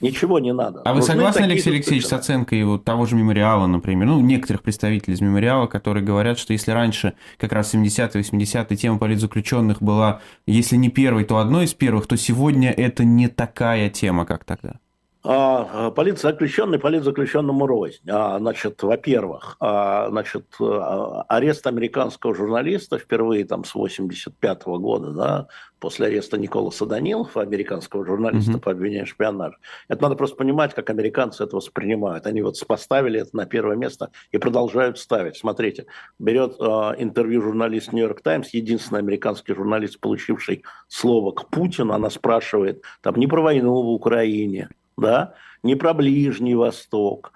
Ничего 0.00 0.38
не 0.38 0.52
надо. 0.52 0.80
А 0.82 0.94
вы 0.94 1.02
согласны, 1.02 1.42
Алексей 1.42 1.70
Алексеевич, 1.70 2.06
с 2.06 2.12
оценкой 2.12 2.64
вот 2.64 2.84
того 2.84 3.04
же 3.06 3.16
мемориала, 3.16 3.66
например, 3.66 4.08
ну, 4.08 4.20
некоторых 4.20 4.62
представителей 4.62 5.14
из 5.14 5.20
мемориала, 5.20 5.66
которые 5.66 6.02
говорят, 6.02 6.38
что 6.38 6.52
если 6.52 6.70
раньше, 6.70 7.14
как 7.36 7.52
раз 7.52 7.74
70-е, 7.74 8.22
80-е, 8.22 8.76
тема 8.76 8.98
политзаключенных 8.98 9.82
была, 9.82 10.20
если 10.46 10.76
не 10.76 10.88
первой, 10.88 11.24
то 11.24 11.38
одной 11.38 11.66
из 11.66 11.74
первых, 11.74 12.06
то 12.06 12.16
сегодня 12.16 12.70
это 12.70 13.04
не 13.04 13.28
такая 13.28 13.90
тема, 13.90 14.24
как 14.24 14.44
тогда? 14.44 14.80
А, 15.22 15.86
а, 15.86 15.90
политзаключенный 15.90 16.78
политзаключенному 16.78 17.66
рознь. 17.66 18.00
А, 18.08 18.38
значит, 18.38 18.82
во-первых, 18.82 19.56
значит, 19.60 20.46
арест 20.58 21.66
американского 21.66 22.34
журналиста 22.34 22.98
впервые 22.98 23.44
там 23.44 23.64
с 23.64 23.74
85 23.74 24.62
-го 24.64 24.78
года, 24.78 25.12
да, 25.12 25.46
после 25.78 26.06
ареста 26.06 26.38
Николаса 26.38 26.86
Данилова, 26.86 27.42
американского 27.42 28.06
журналиста 28.06 28.52
mm-hmm. 28.52 28.60
по 28.60 28.70
обвинению 28.70 29.06
в 29.06 29.10
шпионаже. 29.10 29.56
Это 29.88 30.02
надо 30.02 30.14
просто 30.14 30.36
понимать, 30.36 30.74
как 30.74 30.88
американцы 30.88 31.44
это 31.44 31.56
воспринимают. 31.56 32.26
Они 32.26 32.40
вот 32.40 32.56
поставили 32.66 33.20
это 33.20 33.36
на 33.36 33.46
первое 33.46 33.76
место 33.76 34.10
и 34.30 34.38
продолжают 34.38 34.98
ставить. 34.98 35.36
Смотрите, 35.36 35.86
берет 36.18 36.56
э, 36.58 36.64
интервью 36.98 37.42
журналист 37.42 37.92
Нью-Йорк 37.92 38.20
Таймс, 38.22 38.50
единственный 38.50 39.00
американский 39.00 39.54
журналист, 39.54 40.00
получивший 40.00 40.64
слово 40.88 41.32
к 41.32 41.48
Путину, 41.48 41.92
она 41.92 42.10
спрашивает 42.10 42.82
там 43.00 43.16
не 43.16 43.26
про 43.26 43.42
войну 43.42 43.82
в 43.82 43.90
Украине, 43.90 44.68
да, 44.96 45.34
не 45.62 45.74
про 45.74 45.94
Ближний 45.94 46.54
Восток, 46.54 47.32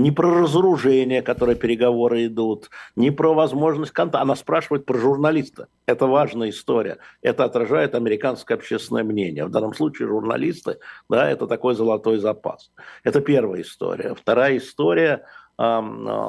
не 0.00 0.10
про 0.10 0.42
разоружение, 0.42 1.22
которое 1.22 1.54
переговоры 1.54 2.26
идут, 2.26 2.68
не 2.96 3.10
про 3.10 3.32
возможность 3.32 3.92
контакта. 3.92 4.22
Она 4.22 4.34
спрашивает 4.34 4.84
про 4.86 4.98
журналиста. 4.98 5.68
Это 5.86 6.06
важная 6.06 6.50
история. 6.50 6.98
Это 7.22 7.44
отражает 7.44 7.94
американское 7.94 8.56
общественное 8.56 9.04
мнение. 9.04 9.44
В 9.44 9.50
данном 9.50 9.72
случае 9.72 10.08
журналисты, 10.08 10.78
да, 11.08 11.30
это 11.30 11.46
такой 11.46 11.74
золотой 11.74 12.18
запас. 12.18 12.72
Это 13.04 13.20
первая 13.20 13.62
история. 13.62 14.14
Вторая 14.14 14.56
история 14.56 15.26
э, 15.58 15.80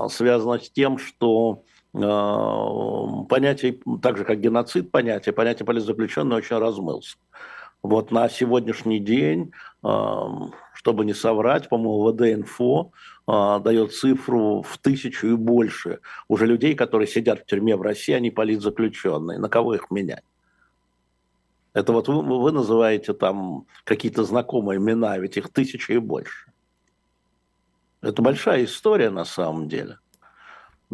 связана 0.10 0.60
с 0.60 0.70
тем, 0.70 1.00
что 1.00 1.64
э, 1.94 2.00
понятие, 3.30 3.80
так 4.02 4.18
же 4.18 4.26
как 4.26 4.40
геноцид 4.40 4.92
понятие, 4.92 5.34
понятие 5.34 5.66
политзаключенного 5.66 6.38
очень 6.38 6.58
размылся. 6.58 7.18
Вот 7.86 8.12
на 8.12 8.30
сегодняшний 8.30 9.00
день, 9.00 9.52
чтобы 10.74 11.06
не 11.06 11.14
соврать, 11.14 11.70
по-моему, 11.70 12.10
ВД-инфо 12.12 12.92
дает 13.28 13.94
цифру 13.94 14.62
в 14.62 14.78
тысячу 14.78 15.28
и 15.28 15.36
больше 15.36 16.00
уже 16.28 16.46
людей, 16.46 16.76
которые 16.76 17.08
сидят 17.08 17.42
в 17.42 17.46
тюрьме 17.46 17.76
в 17.76 17.82
России, 17.82 18.14
они 18.14 18.32
политзаключенные. 18.32 19.40
На 19.40 19.50
кого 19.50 19.76
их 19.76 19.92
менять? 19.92 20.24
Это 21.74 21.92
вот 21.92 22.08
вы, 22.08 22.22
вы 22.22 22.52
называете 22.52 23.14
там 23.14 23.66
какие-то 23.84 24.24
знакомые 24.24 24.78
имена, 24.78 25.18
ведь 25.18 25.38
их 25.38 25.50
тысяча 25.50 25.94
и 25.94 25.98
больше. 25.98 26.52
Это 28.02 28.22
большая 28.22 28.64
история 28.64 29.10
на 29.10 29.26
самом 29.26 29.68
деле. 29.68 30.00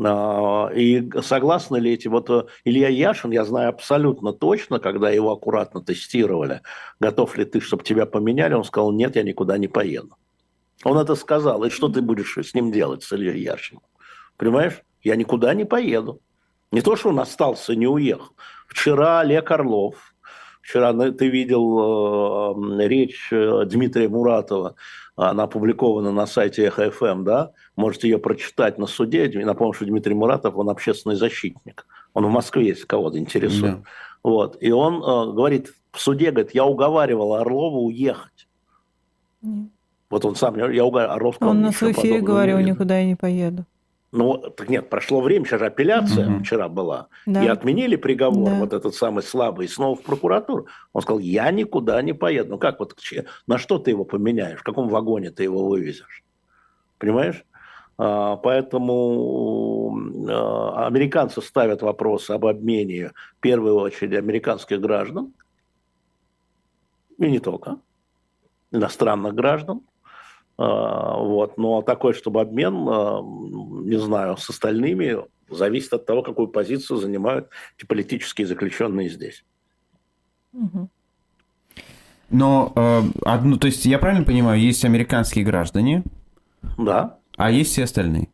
А, 0.04 0.70
и 0.74 1.10
согласны 1.22 1.78
ли 1.78 1.94
эти... 1.94 2.08
Вот 2.08 2.30
э, 2.30 2.46
Илья 2.64 2.90
Яшин, 2.90 3.32
я 3.32 3.44
знаю 3.46 3.70
абсолютно 3.70 4.34
точно, 4.34 4.80
когда 4.80 5.10
его 5.10 5.32
аккуратно 5.32 5.82
тестировали, 5.82 6.62
готов 7.00 7.38
ли 7.38 7.46
ты, 7.46 7.60
чтобы 7.60 7.84
тебя 7.84 8.06
поменяли, 8.06 8.54
он 8.54 8.64
сказал, 8.64 8.92
нет, 8.92 9.16
я 9.16 9.24
никуда 9.24 9.58
не 9.58 9.68
поеду. 9.68 10.16
Он 10.84 10.98
это 10.98 11.16
сказал. 11.16 11.64
И 11.64 11.70
что 11.70 11.90
ты 11.90 12.02
будешь 12.02 12.38
с 12.38 12.54
ним 12.54 12.72
делать, 12.72 13.04
с 13.04 13.12
Ильей 13.12 13.42
Яшиным? 13.42 13.84
Понимаешь? 14.38 14.82
Я 15.04 15.16
никуда 15.16 15.54
не 15.54 15.66
поеду. 15.66 16.22
Не 16.72 16.82
то, 16.82 16.96
что 16.96 17.10
он 17.10 17.20
остался, 17.20 17.76
не 17.76 17.88
уехал. 17.88 18.36
Вчера 18.68 19.20
Олег 19.20 19.52
Орлов, 19.52 20.11
вчера 20.62 20.94
ты 21.12 21.28
видел 21.30 22.80
э, 22.80 22.88
речь 22.88 23.30
э, 23.32 23.66
Дмитрия 23.66 24.08
Муратова, 24.08 24.76
она 25.16 25.44
опубликована 25.44 26.12
на 26.12 26.26
сайте 26.26 26.68
ЭХФМ, 26.68 27.24
да, 27.24 27.52
можете 27.76 28.10
ее 28.10 28.18
прочитать 28.18 28.78
на 28.78 28.88
суде. 28.88 29.30
Напомню, 29.46 29.74
что 29.74 29.86
Дмитрий 29.86 30.16
Муратов, 30.16 30.56
он 30.56 30.70
общественный 30.70 31.16
защитник. 31.16 31.86
Он 32.14 32.26
в 32.26 32.30
Москве, 32.30 32.68
если 32.68 32.86
кого-то 32.86 33.18
интересует. 33.18 33.76
Да. 33.76 33.84
Вот. 34.24 34.58
И 34.62 34.72
он 34.72 34.96
э, 34.96 35.34
говорит 35.34 35.74
в 35.92 36.00
суде, 36.00 36.32
говорит, 36.32 36.54
я 36.54 36.66
уговаривал 36.66 37.36
Орлова 37.36 37.78
уехать. 37.78 38.48
Нет. 39.42 39.70
Вот 40.10 40.26
он 40.26 40.36
сам, 40.36 40.58
я 40.58 40.86
уговаривал, 40.86 41.16
Орлов 41.16 41.36
сказал, 41.36 41.52
Он 41.52 41.62
на 41.62 41.72
в 41.72 41.82
эфире 41.84 42.20
говорил, 42.20 42.60
никуда 42.60 43.00
я 43.00 43.06
не 43.06 43.16
поеду. 43.16 43.66
Ну, 44.12 44.38
так 44.38 44.68
нет, 44.68 44.90
прошло 44.90 45.22
время, 45.22 45.46
сейчас 45.46 45.62
же 45.62 45.68
апелляция 45.68 46.30
угу. 46.30 46.44
вчера 46.44 46.68
была, 46.68 47.08
да. 47.26 47.46
и 47.46 47.48
отменили 47.48 47.96
приговор, 47.96 48.50
да. 48.50 48.60
вот 48.60 48.74
этот 48.74 48.94
самый 48.94 49.24
слабый, 49.24 49.70
снова 49.70 49.96
в 49.96 50.04
прокуратуру. 50.04 50.68
Он 50.92 51.02
сказал, 51.02 51.20
я 51.20 51.50
никуда 51.52 52.02
не 52.02 52.12
поеду. 52.12 52.52
Ну 52.52 52.58
как 52.58 52.80
вот, 52.80 52.94
на 53.48 53.58
что 53.58 53.80
ты 53.80 53.92
его 53.92 54.04
поменяешь, 54.04 54.60
в 54.60 54.64
каком 54.64 54.90
вагоне 54.90 55.32
ты 55.32 55.44
его 55.44 55.66
вывезешь? 55.66 56.24
Понимаешь? 56.98 57.46
А, 57.98 58.36
поэтому 58.36 59.98
а, 60.28 60.88
американцы 60.88 61.42
ставят 61.42 61.82
вопрос 61.82 62.30
об 62.30 62.46
обмене, 62.46 63.12
в 63.38 63.40
первую 63.40 63.76
очередь, 63.76 64.18
американских 64.18 64.82
граждан, 64.82 65.34
и 67.18 67.30
не 67.30 67.40
только, 67.40 67.78
иностранных 68.72 69.36
граждан, 69.36 69.82
а, 70.58 71.18
вот. 71.18 71.58
Но 71.58 71.82
такой, 71.82 72.14
чтобы 72.14 72.42
обмен, 72.42 72.74
не 73.84 73.98
знаю, 73.98 74.38
с 74.38 74.50
остальными, 74.50 75.18
зависит 75.50 75.94
от 75.94 76.06
того, 76.06 76.24
какую 76.24 76.48
позицию 76.48 76.98
занимают 76.98 77.50
эти 77.78 77.86
политические 77.86 78.48
заключенные 78.48 79.10
здесь. 79.10 79.44
Но 82.30 82.72
э, 82.76 83.02
одну, 83.26 83.58
то 83.58 83.68
есть 83.68 83.86
я 83.86 84.00
правильно 84.00 84.24
понимаю, 84.24 84.60
есть 84.60 84.86
американские 84.86 85.44
граждане, 85.44 86.04
да. 86.78 87.18
А 87.38 87.52
есть 87.52 87.72
все 87.72 87.84
остальные? 87.84 88.30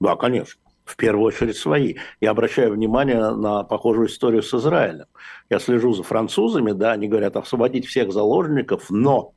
Да, 0.00 0.16
конечно. 0.16 0.60
В 0.84 0.96
первую 0.96 1.24
очередь 1.24 1.56
свои. 1.56 1.94
Я 2.20 2.32
обращаю 2.32 2.72
внимание 2.72 3.30
на 3.30 3.62
похожую 3.62 4.08
историю 4.08 4.42
с 4.42 4.52
Израилем. 4.52 5.06
Я 5.48 5.58
слежу 5.58 5.94
за 5.94 6.02
французами, 6.02 6.72
да, 6.72 6.92
они 6.92 7.08
говорят 7.08 7.36
освободить 7.36 7.86
всех 7.86 8.12
заложников, 8.12 8.90
но 8.90 9.32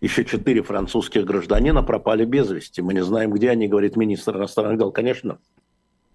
еще 0.00 0.24
четыре 0.24 0.62
французских 0.62 1.24
гражданина 1.24 1.82
пропали 1.82 2.24
без 2.24 2.50
вести. 2.50 2.82
Мы 2.82 2.94
не 2.94 3.04
знаем, 3.04 3.32
где 3.32 3.50
они, 3.50 3.68
говорит 3.68 3.96
министр 3.96 4.36
иностранных 4.36 4.78
дел. 4.78 4.92
Конечно, 4.92 5.38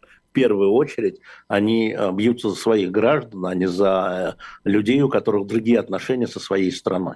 в 0.02 0.34
первую 0.34 0.72
очередь 0.72 1.20
они 1.48 1.94
э, 1.98 2.12
бьются 2.14 2.50
за 2.50 2.56
своих 2.56 2.92
граждан, 2.92 3.46
а 3.46 3.54
не 3.54 3.68
за 3.68 4.38
э, 4.38 4.70
людей, 4.70 5.02
у 5.02 5.10
которых 5.10 5.48
другие 5.48 5.80
отношения 5.80 6.28
со 6.28 6.40
своей 6.40 6.72
страной. 6.72 7.16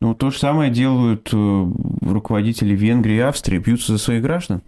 Ну, 0.00 0.14
то 0.14 0.30
же 0.30 0.38
самое 0.38 0.70
делают 0.70 1.30
э, 1.32 1.66
руководители 2.02 2.74
Венгрии 2.74 3.16
и 3.16 3.20
Австрии, 3.20 3.58
бьются 3.58 3.92
за 3.92 3.98
своих 3.98 4.22
граждан. 4.22 4.62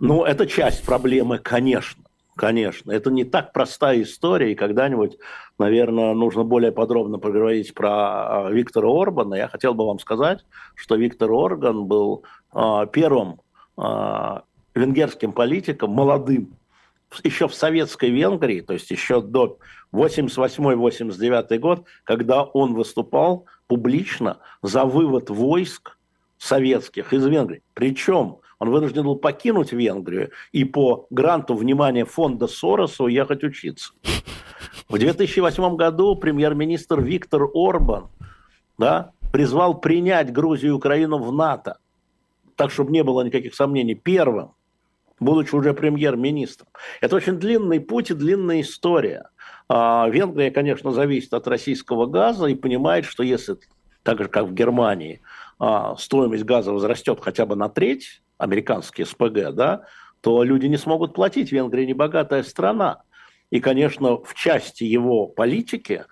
Ну, 0.00 0.24
это 0.24 0.46
часть 0.46 0.84
проблемы, 0.84 1.38
конечно. 1.38 2.04
Конечно, 2.38 2.92
это 2.92 3.10
не 3.10 3.24
так 3.24 3.52
простая 3.52 4.00
история, 4.02 4.52
и 4.52 4.54
когда-нибудь, 4.54 5.18
наверное, 5.58 6.14
нужно 6.14 6.44
более 6.44 6.70
подробно 6.70 7.18
поговорить 7.18 7.74
про 7.74 8.46
а, 8.46 8.50
Виктора 8.52 8.88
Орбана. 8.88 9.34
Я 9.34 9.48
хотел 9.48 9.74
бы 9.74 9.84
вам 9.84 9.98
сказать, 9.98 10.44
что 10.76 10.94
Виктор 10.94 11.32
Орбан 11.32 11.86
был 11.86 12.22
э, 12.54 12.86
первым 12.92 13.40
э, 13.76 14.40
венгерским 14.72 15.32
политиком, 15.32 15.90
молодым, 15.90 16.56
еще 17.24 17.48
в 17.48 17.54
советской 17.54 18.10
Венгрии, 18.10 18.60
то 18.60 18.72
есть 18.72 18.88
еще 18.92 19.20
до 19.20 19.58
88-89 19.92 21.58
год, 21.58 21.86
когда 22.04 22.44
он 22.44 22.74
выступал 22.74 23.46
публично 23.66 24.38
за 24.62 24.84
вывод 24.84 25.28
войск 25.28 25.98
советских 26.38 27.12
из 27.12 27.26
Венгрии. 27.26 27.64
Причем 27.74 28.38
он 28.58 28.70
вынужден 28.70 29.04
был 29.04 29.16
покинуть 29.16 29.72
Венгрию 29.72 30.30
и 30.52 30.64
по 30.64 31.06
гранту 31.10 31.54
внимания 31.54 32.04
фонда 32.04 32.46
Сороса 32.46 33.04
уехать 33.04 33.44
учиться. 33.44 33.92
В 34.88 34.98
2008 34.98 35.76
году 35.76 36.16
премьер-министр 36.16 37.00
Виктор 37.00 37.44
Орбан 37.54 38.08
да, 38.78 39.12
призвал 39.32 39.80
принять 39.80 40.32
Грузию 40.32 40.72
и 40.72 40.74
Украину 40.74 41.18
в 41.18 41.32
НАТО, 41.32 41.78
так, 42.56 42.70
чтобы 42.70 42.92
не 42.92 43.04
было 43.04 43.22
никаких 43.22 43.54
сомнений, 43.54 43.94
первым, 43.94 44.52
будучи 45.20 45.54
уже 45.54 45.74
премьер-министром. 45.74 46.68
Это 47.00 47.16
очень 47.16 47.34
длинный 47.34 47.80
путь 47.80 48.10
и 48.10 48.14
длинная 48.14 48.60
история. 48.62 49.30
А, 49.68 50.08
Венгрия, 50.08 50.50
конечно, 50.50 50.92
зависит 50.92 51.34
от 51.34 51.46
российского 51.46 52.06
газа 52.06 52.46
и 52.46 52.54
понимает, 52.54 53.04
что 53.04 53.22
если, 53.22 53.56
так 54.02 54.18
же 54.18 54.28
как 54.28 54.46
в 54.46 54.54
Германии, 54.54 55.20
а, 55.58 55.96
стоимость 55.96 56.44
газа 56.44 56.72
возрастет 56.72 57.18
хотя 57.20 57.46
бы 57.46 57.54
на 57.54 57.68
треть, 57.68 58.22
американские 58.38 59.06
СПГ, 59.06 59.52
да, 59.52 59.84
то 60.20 60.42
люди 60.42 60.66
не 60.66 60.76
смогут 60.76 61.14
платить. 61.14 61.52
Венгрия 61.52 61.86
не 61.86 61.94
богатая 61.94 62.42
страна. 62.42 63.02
И, 63.50 63.60
конечно, 63.60 64.22
в 64.22 64.34
части 64.34 64.84
его 64.84 65.26
политики 65.26 66.04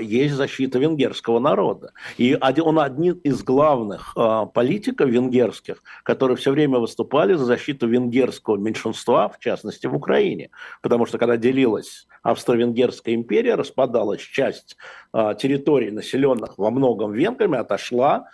есть 0.00 0.34
защита 0.34 0.78
венгерского 0.78 1.38
народа. 1.38 1.92
И 2.18 2.36
он 2.60 2.78
один 2.80 3.14
из 3.22 3.42
главных 3.44 4.12
а, 4.16 4.46
политиков 4.46 5.08
венгерских, 5.08 5.82
которые 6.02 6.36
все 6.36 6.50
время 6.50 6.78
выступали 6.78 7.34
за 7.34 7.44
защиту 7.44 7.86
венгерского 7.86 8.56
меньшинства, 8.56 9.28
в 9.28 9.38
частности 9.38 9.86
в 9.86 9.94
Украине. 9.94 10.50
Потому 10.80 11.06
что 11.06 11.18
когда 11.18 11.36
делилась 11.36 12.08
Австро-Венгерская 12.24 13.14
империя, 13.14 13.54
распадалась 13.54 14.20
часть 14.20 14.76
а, 15.12 15.34
территорий, 15.34 15.92
населенных 15.92 16.58
во 16.58 16.70
многом 16.70 17.12
венграми, 17.12 17.58
отошла, 17.58 18.28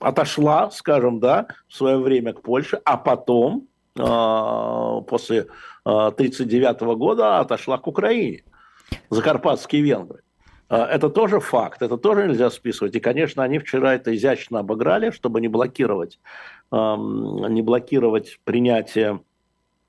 отошла, 0.00 0.70
скажем, 0.70 1.20
да, 1.20 1.46
в 1.68 1.74
свое 1.74 1.96
время 1.98 2.32
к 2.32 2.42
Польше, 2.42 2.80
а 2.84 2.96
потом 2.96 3.68
после 3.94 5.46
1939 5.84 6.80
года 6.98 7.38
отошла 7.38 7.78
к 7.78 7.86
Украине 7.86 8.44
закарпатские 9.10 9.82
венгры. 9.82 10.22
А, 10.68 10.86
это 10.86 11.08
тоже 11.10 11.40
факт, 11.40 11.82
это 11.82 11.96
тоже 11.96 12.26
нельзя 12.26 12.50
списывать. 12.50 12.94
И, 12.94 13.00
конечно, 13.00 13.42
они 13.42 13.58
вчера 13.58 13.94
это 13.94 14.14
изящно 14.14 14.60
обыграли, 14.60 15.10
чтобы 15.10 15.40
не 15.40 15.48
блокировать, 15.48 16.18
не 16.72 17.62
блокировать 17.62 18.40
принятие 18.44 19.20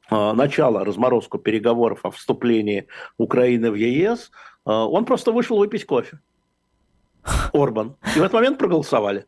а, 0.09 0.33
начала 0.33 0.85
разморозку 0.85 1.37
переговоров 1.37 2.01
о 2.03 2.11
вступлении 2.11 2.87
Украины 3.17 3.71
в 3.71 3.75
ЕС. 3.75 4.31
А, 4.65 4.87
он 4.87 5.05
просто 5.05 5.31
вышел 5.31 5.57
выпить 5.57 5.85
кофе. 5.85 6.19
Орбан. 7.53 7.95
И 8.15 8.19
в 8.19 8.21
этот 8.21 8.33
момент 8.33 8.57
проголосовали. 8.57 9.25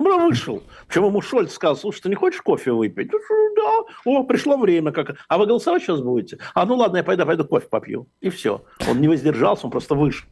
Ну, 0.00 0.26
вышел. 0.26 0.62
Причем 0.88 1.04
ему 1.04 1.20
Шольц 1.20 1.52
сказал, 1.52 1.76
слушай, 1.76 2.00
ты 2.00 2.08
не 2.08 2.14
хочешь 2.14 2.40
кофе 2.40 2.72
выпить? 2.72 3.10
Да. 3.10 3.84
О, 4.06 4.24
пришло 4.24 4.56
время. 4.56 4.92
Как... 4.92 5.16
А 5.28 5.36
вы 5.36 5.44
голосовать 5.44 5.82
сейчас 5.82 6.00
будете? 6.00 6.38
А 6.54 6.64
ну 6.64 6.76
ладно, 6.76 6.96
я 6.96 7.04
пойду, 7.04 7.26
пойду 7.26 7.44
кофе 7.44 7.68
попью. 7.68 8.08
И 8.22 8.30
все. 8.30 8.64
Он 8.88 8.98
не 9.02 9.08
воздержался, 9.08 9.66
он 9.66 9.70
просто 9.70 9.94
вышел. 9.94 10.26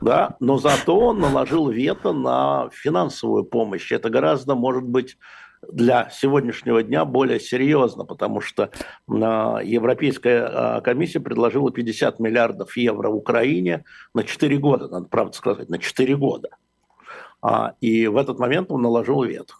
Да? 0.00 0.36
Но 0.40 0.56
зато 0.56 0.98
он 0.98 1.20
наложил 1.20 1.68
вето 1.68 2.14
на 2.14 2.70
финансовую 2.72 3.44
помощь. 3.44 3.92
Это 3.92 4.08
гораздо, 4.08 4.54
может 4.54 4.84
быть, 4.84 5.18
для 5.70 6.08
сегодняшнего 6.08 6.82
дня 6.82 7.04
более 7.04 7.40
серьезно, 7.40 8.04
потому 8.04 8.40
что 8.40 8.70
а, 9.10 9.60
Европейская 9.62 10.48
а, 10.50 10.80
комиссия 10.80 11.20
предложила 11.20 11.70
50 11.70 12.18
миллиардов 12.18 12.74
евро 12.78 13.10
Украине 13.10 13.84
на 14.14 14.24
4 14.24 14.56
года, 14.56 14.88
надо 14.88 15.08
правда 15.08 15.36
сказать, 15.36 15.68
на 15.68 15.78
4 15.78 16.16
года. 16.16 16.48
А, 17.40 17.74
и 17.80 18.06
в 18.06 18.16
этот 18.16 18.38
момент 18.38 18.70
он 18.70 18.82
наложил 18.82 19.22
вет 19.22 19.52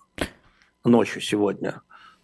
ночью 0.85 1.21
сегодня. 1.21 1.83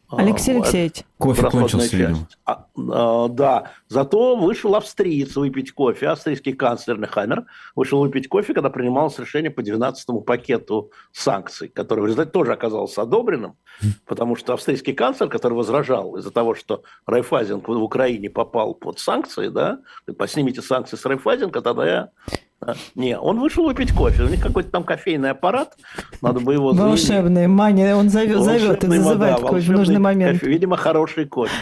Алексей 0.08 0.54
Алексеевич. 0.56 1.02
Кофе 1.18 1.50
кончился, 1.50 1.96
видимо. 1.96 2.28
А, 2.44 2.66
а, 2.76 3.28
да, 3.28 3.72
зато 3.88 4.36
вышел 4.36 4.74
австриец 4.74 5.34
выпить 5.34 5.72
кофе, 5.72 6.08
австрийский 6.08 6.52
канцлер 6.52 6.98
Нехаймер 6.98 7.46
вышел 7.74 8.00
выпить 8.00 8.28
кофе, 8.28 8.52
когда 8.52 8.70
принималось 8.70 9.18
решение 9.18 9.50
по 9.50 9.60
12-му 9.60 10.20
пакету 10.20 10.92
санкций, 11.12 11.68
который 11.68 12.00
в 12.00 12.04
результате 12.04 12.30
тоже 12.30 12.52
оказался 12.52 13.02
одобренным, 13.02 13.56
потому 14.06 14.36
что 14.36 14.52
австрийский 14.52 14.92
канцлер, 14.92 15.28
который 15.28 15.54
возражал 15.54 16.16
из-за 16.16 16.30
того, 16.30 16.54
что 16.54 16.82
Райфайзен 17.06 17.60
в 17.60 17.70
Украине 17.70 18.28
попал 18.30 18.74
под 18.74 18.98
санкции, 18.98 19.48
да, 19.48 19.80
поснимите 20.18 20.62
санкции 20.62 20.96
с 20.96 21.04
Райфайзенка, 21.06 21.62
тогда 21.62 21.86
я 21.86 22.10
не, 22.94 23.18
он 23.18 23.40
вышел 23.40 23.64
выпить 23.64 23.92
кофе. 23.92 24.24
У 24.24 24.28
них 24.28 24.40
какой-то 24.40 24.70
там 24.70 24.84
кофейный 24.84 25.30
аппарат. 25.30 25.76
Надо 26.22 26.40
бы 26.40 26.54
его 26.54 26.72
Волшебный, 26.72 27.46
Маня, 27.46 27.96
он 27.96 28.08
зовет, 28.08 28.40
зовет 28.42 28.84
и 28.84 28.86
вызывает 28.86 29.40
да, 29.40 29.48
кофе 29.48 29.66
в 29.66 29.70
нужный 29.70 29.98
момент. 29.98 30.40
Кофе. 30.40 30.50
Видимо, 30.50 30.76
хороший 30.76 31.26
кофе. 31.26 31.54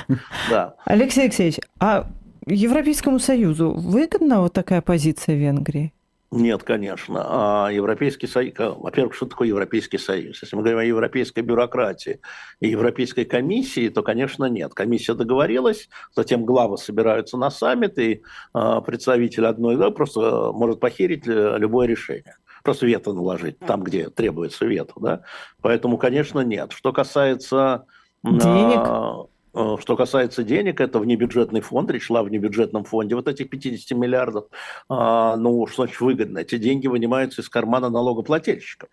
Да. 0.51 0.75
Алексей 0.85 1.25
Алексеевич, 1.25 1.61
а 1.81 2.07
Европейскому 2.47 3.19
Союзу 3.19 3.73
выгодна 3.73 4.41
вот 4.41 4.53
такая 4.53 4.83
позиция 4.83 5.37
Венгрии? 5.37 5.93
Нет, 6.33 6.63
конечно. 6.63 7.25
А 7.27 7.71
Европейский 7.71 8.27
Союз, 8.27 8.55
во-первых, 8.59 9.15
что 9.15 9.27
такое 9.27 9.49
Европейский 9.49 9.99
Союз? 9.99 10.41
Если 10.41 10.57
мы 10.57 10.63
говорим 10.63 10.79
о 10.79 10.85
европейской 10.85 11.41
бюрократии 11.41 12.21
и 12.59 12.71
Европейской 12.71 13.27
комиссии, 13.27 13.91
то, 13.91 14.03
конечно, 14.03 14.47
нет. 14.47 14.73
Комиссия 14.73 15.13
договорилась, 15.13 15.91
затем 16.17 16.47
главы 16.47 16.79
собираются 16.79 17.37
на 17.37 17.51
саммит, 17.51 17.99
и 17.99 18.23
а, 18.55 18.81
представитель 18.81 19.45
одной 19.45 19.77
да, 19.77 19.91
просто 19.91 20.53
может 20.53 20.81
похерить 20.81 21.29
э, 21.29 21.59
любое 21.59 21.87
решение 21.87 22.37
просто 22.63 22.87
вето 22.87 23.13
наложить 23.13 23.59
там, 23.59 23.83
где 23.83 24.09
требуется 24.09 24.65
вето. 24.65 24.95
Да? 25.01 25.23
Поэтому, 25.61 25.99
конечно, 25.99 26.41
нет. 26.41 26.73
Что 26.73 26.93
касается... 26.93 27.87
Денег? 28.23 29.29
Э, 29.55 29.77
что 29.81 29.97
касается 29.97 30.43
денег, 30.43 30.81
это 30.81 30.99
внебюджетный 30.99 31.61
фонд, 31.61 31.91
речь 31.91 32.05
шла 32.05 32.21
о 32.21 32.25
внебюджетном 32.25 32.85
фонде, 32.85 33.15
вот 33.15 33.29
этих 33.29 33.51
50 33.51 33.97
миллиардов, 33.99 34.47
а, 34.89 35.37
ну, 35.37 35.67
что 35.67 35.85
значит 35.85 36.01
выгодно? 36.01 36.39
Эти 36.39 36.57
деньги 36.59 36.87
вынимаются 36.87 37.43
из 37.43 37.49
кармана 37.49 37.91
налогоплательщиков, 37.91 38.89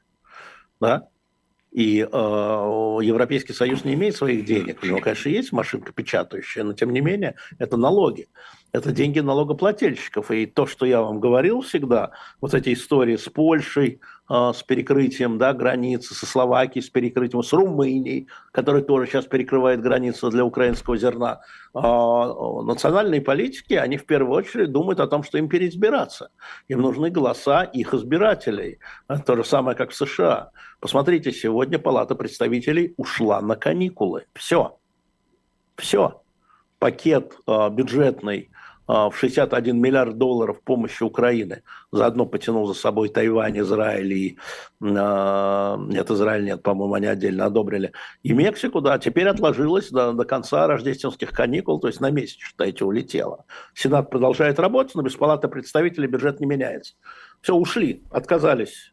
да? 0.80 1.08
И 1.72 2.00
э, 2.00 2.06
Европейский 2.12 3.54
Союз 3.54 3.86
не 3.86 3.94
имеет 3.94 4.16
своих 4.16 4.44
денег. 4.44 4.82
У 4.82 4.88
него, 4.88 5.00
конечно, 5.00 5.30
есть 5.30 5.52
машинка 5.52 5.94
печатающая, 5.94 6.64
но 6.64 6.74
тем 6.74 6.92
не 6.92 7.00
менее 7.00 7.36
это 7.60 7.78
налоги. 7.78 8.28
Это 8.72 8.92
деньги 8.92 9.20
налогоплательщиков. 9.20 10.32
И 10.32 10.48
то, 10.48 10.66
что 10.66 10.88
я 10.88 11.02
вам 11.02 11.20
говорил 11.20 11.62
всегда, 11.62 12.12
вот 12.42 12.56
эти 12.56 12.74
истории 12.74 13.18
с 13.18 13.30
Польшей, 13.30 14.02
с 14.30 14.62
перекрытием 14.64 15.38
да, 15.40 15.54
границы, 15.54 16.14
со 16.14 16.26
Словакией, 16.26 16.84
с 16.84 16.90
перекрытием, 16.90 17.42
с 17.42 17.52
Румынией, 17.52 18.28
которая 18.52 18.84
тоже 18.84 19.08
сейчас 19.08 19.26
перекрывает 19.26 19.82
границу 19.82 20.30
для 20.30 20.46
украинского 20.46 20.98
зерна. 20.98 21.42
Э, 21.74 21.80
национальные 22.64 23.22
политики, 23.22 23.74
они 23.74 23.98
в 23.98 24.06
первую 24.06 24.38
очередь 24.38 24.72
думают 24.72 25.00
о 25.00 25.08
том, 25.08 25.24
что 25.24 25.38
им 25.38 25.50
переизбираться. 25.50 26.30
Им 26.68 26.82
нужны 26.82 27.10
голоса 27.10 27.64
их 27.64 27.94
избирателей. 27.94 28.80
То 29.26 29.36
же 29.36 29.44
самое, 29.44 29.76
как 29.76 29.92
в 29.92 29.96
США. 29.96 30.52
Посмотрите, 30.80 31.32
сегодня 31.32 31.80
Палата 31.80 32.16
представителей 32.16 32.94
ушла 32.98 33.42
на 33.42 33.56
каникулы. 33.56 34.26
Все. 34.34 34.78
Все. 35.76 36.22
Пакет 36.78 37.34
э, 37.48 37.70
бюджетный 37.72 38.50
э, 38.52 38.59
в 38.90 39.14
61 39.14 39.80
миллиард 39.80 40.18
долларов 40.18 40.62
помощи 40.64 41.04
Украины. 41.04 41.62
Заодно 41.92 42.26
потянул 42.26 42.66
за 42.66 42.74
собой 42.74 43.10
Тайвань, 43.10 43.60
Израиль 43.60 44.12
и... 44.12 44.38
Э, 44.82 45.78
нет, 45.78 46.10
Израиль 46.10 46.44
нет, 46.44 46.64
по-моему, 46.64 46.96
они 46.96 47.06
отдельно 47.06 47.46
одобрили. 47.46 47.92
И 48.24 48.34
Мексику, 48.34 48.82
да, 48.82 48.98
теперь 48.98 49.28
отложилось 49.28 49.92
до, 49.92 50.14
до 50.14 50.26
конца 50.26 50.66
рождественских 50.66 51.30
каникул, 51.32 51.80
то 51.80 51.88
есть 51.88 52.02
на 52.02 52.10
месяц, 52.10 52.38
считайте, 52.38 52.84
улетело. 52.84 53.46
Сенат 53.76 54.10
продолжает 54.10 54.60
работать, 54.60 54.96
но 54.96 55.04
без 55.04 55.16
Палаты 55.16 55.48
представителей 55.50 56.08
бюджет 56.08 56.40
не 56.40 56.48
меняется. 56.48 56.96
Все, 57.42 57.54
ушли, 57.54 58.04
отказались 58.10 58.92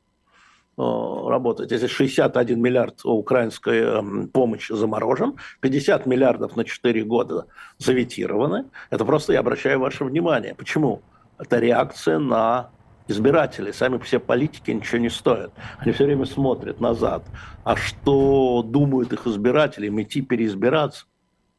работать. 0.77 1.71
Если 1.71 1.87
61 1.87 2.61
миллиард 2.61 3.01
украинской 3.05 3.81
эм, 3.81 4.29
помощи 4.29 4.75
заморожен, 4.75 5.37
50 5.61 6.07
миллиардов 6.07 6.57
на 6.57 6.65
4 6.65 7.03
года 7.05 7.47
заветированы, 7.79 8.67
это 8.91 9.05
просто 9.05 9.33
я 9.33 9.41
обращаю 9.41 9.81
ваше 9.81 10.05
внимание. 10.05 10.55
Почему? 10.55 11.01
Это 11.39 11.59
реакция 11.59 12.19
на 12.19 12.71
избирателей. 13.09 13.73
Сами 13.73 13.99
все 13.99 14.19
политики 14.19 14.71
ничего 14.71 14.99
не 14.99 15.09
стоят. 15.09 15.53
Они 15.79 15.93
все 15.93 16.05
время 16.05 16.27
смотрят 16.27 16.81
назад. 16.81 17.25
А 17.65 17.77
что 17.77 18.63
думают 18.63 19.13
их 19.13 19.27
избиратели? 19.27 19.87
Им 19.87 20.03
идти 20.03 20.21
переизбираться. 20.21 21.07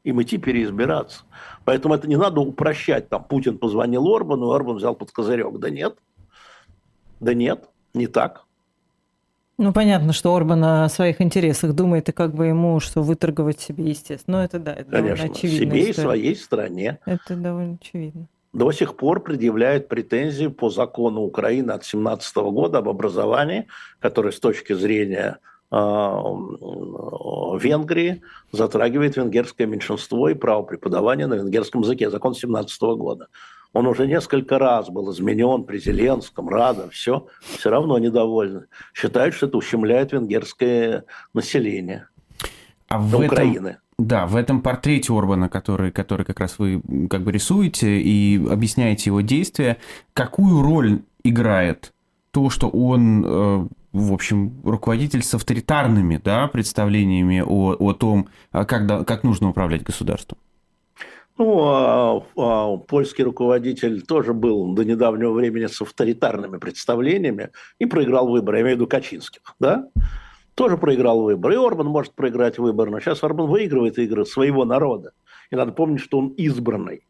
Им 0.04 0.22
идти 0.22 0.38
переизбираться. 0.38 1.24
Поэтому 1.66 1.96
это 1.96 2.08
не 2.08 2.18
надо 2.18 2.42
упрощать. 2.42 3.10
Там 3.10 3.24
Путин 3.24 3.58
позвонил 3.58 4.08
Орбану, 4.14 4.52
Орбан 4.52 4.78
взял 4.78 4.96
под 4.96 5.12
козырек. 5.12 5.58
Да 5.58 5.70
нет. 5.70 5.98
Да 7.20 7.34
нет, 7.34 7.68
не 7.94 8.08
так. 8.08 8.47
Ну, 9.58 9.74
понятно, 9.74 10.14
что 10.14 10.36
Орбан 10.36 10.64
о 10.64 10.90
своих 10.90 11.20
интересах 11.20 11.74
думает, 11.74 12.10
и 12.10 12.12
как 12.12 12.34
бы 12.34 12.46
ему 12.46 12.80
что 12.80 13.02
выторговать 13.02 13.60
себе, 13.60 13.86
естественно. 13.86 14.38
Ну, 14.38 14.44
это 14.44 14.60
да, 14.60 14.74
это 14.74 14.92
Конечно, 14.92 15.26
очевидно. 15.26 15.76
себе 15.76 15.90
и 15.90 15.94
своей 15.94 16.36
стране. 16.36 17.00
Это 17.06 17.36
довольно 17.36 17.78
очевидно. 17.82 18.28
До 18.54 18.72
сих 18.72 18.96
пор 18.96 19.22
предъявляют 19.22 19.88
претензии 19.88 20.48
по 20.48 20.70
закону 20.70 21.22
Украины 21.22 21.72
от 21.72 21.82
2017 21.82 22.36
года 22.38 22.78
об 22.80 22.90
образовании, 22.90 23.68
который 24.00 24.32
с 24.32 24.40
точки 24.40 24.74
зрения 24.74 25.40
а, 25.70 26.24
Венгрии 27.60 28.22
затрагивает 28.52 29.18
венгерское 29.18 29.68
меньшинство 29.68 30.30
и 30.30 30.34
право 30.34 30.64
преподавания 30.64 31.28
на 31.28 31.34
венгерском 31.34 31.82
языке. 31.82 32.10
Закон 32.10 32.34
2017 32.34 32.82
года. 32.98 33.28
Он 33.74 33.88
уже 33.88 34.08
несколько 34.08 34.58
раз 34.60 34.90
был 34.90 35.12
изменен 35.12 35.64
при 35.64 35.80
Зеленском, 35.80 36.50
Рада, 36.50 36.90
все, 36.90 37.28
все 37.42 37.70
равно 37.70 37.98
недовольны. 38.00 38.66
Считают, 38.94 39.36
что 39.36 39.48
это 39.48 39.58
ущемляет 39.58 40.14
венгерское 40.14 41.04
население 41.34 42.08
а 42.88 43.00
в 43.00 43.16
Украины. 43.16 43.68
Этом... 43.68 43.82
Да, 44.00 44.28
в 44.28 44.36
этом 44.36 44.62
портрете 44.62 45.14
Орбана, 45.14 45.50
который, 45.50 45.92
который 45.92 46.26
как 46.26 46.40
раз 46.40 46.60
вы 46.60 46.82
как 47.10 47.24
бы 47.24 47.32
рисуете 47.32 48.00
и 48.00 48.46
объясняете 48.48 49.10
его 49.10 49.22
действия, 49.22 49.78
какую 50.14 50.62
роль 50.62 51.02
играет 51.24 51.94
то, 52.32 52.50
что 52.50 52.70
он, 52.70 53.26
э, 53.26 53.68
в 53.94 54.14
общем, 54.14 54.62
руководитель 54.64 55.24
с 55.24 55.34
авторитарными 55.34 56.22
да, 56.24 56.48
представлениями 56.48 57.44
о, 57.46 57.74
о 57.74 57.94
том, 57.94 58.28
как, 58.52 58.86
да, 58.86 59.04
как 59.04 59.24
нужно 59.24 59.50
управлять 59.50 59.84
государством? 59.84 60.38
Ну, 61.38 61.60
а, 61.62 62.24
а, 62.36 62.78
польский 62.78 63.24
руководитель 63.24 64.02
тоже 64.02 64.34
был 64.34 64.74
до 64.74 64.84
недавнего 64.84 65.32
времени 65.34 65.68
с 65.68 65.80
авторитарными 65.82 66.58
представлениями 66.58 67.52
и 67.78 67.86
проиграл 67.86 68.28
выборы. 68.28 68.58
Я 68.58 68.64
имею 68.64 68.78
в 68.78 68.80
виду 68.80 68.90
Качинских, 68.90 69.42
да? 69.60 69.88
Тоже 70.56 70.78
проиграл 70.78 71.22
выборы. 71.22 71.54
И 71.54 71.58
Орбан 71.58 71.88
может 71.88 72.16
проиграть 72.16 72.58
выборы, 72.58 72.90
но 72.90 73.00
сейчас 73.00 73.24
Орбан 73.24 73.48
выигрывает 73.48 74.00
игры 74.00 74.26
своего 74.26 74.66
народа. 74.66 75.12
И 75.52 75.56
надо 75.56 75.74
помнить, 75.74 76.02
что 76.02 76.18
он 76.18 76.30
избранный. 76.30 77.06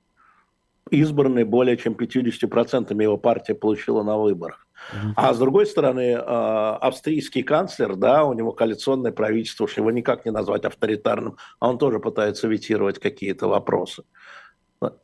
Избранный 0.92 1.44
более 1.44 1.78
чем 1.78 1.94
50% 1.94 3.02
его 3.02 3.18
партия 3.18 3.56
получила 3.56 4.04
на 4.04 4.18
выборах. 4.18 4.68
А 5.16 5.34
с 5.34 5.40
другой 5.40 5.66
стороны, 5.66 6.16
а, 6.18 6.78
австрийский 6.78 7.44
канцлер, 7.44 7.96
да, 7.96 8.24
у 8.24 8.34
него 8.34 8.52
коалиционное 8.52 9.12
правительство, 9.12 9.66
уж 9.66 9.76
его 9.78 9.92
никак 9.92 10.24
не 10.26 10.32
назвать 10.32 10.66
авторитарным, 10.66 11.38
а 11.60 11.70
он 11.70 11.78
тоже 11.78 12.00
пытается 12.00 12.48
ветировать 12.48 13.00
какие-то 13.00 13.48
вопросы. 13.48 14.04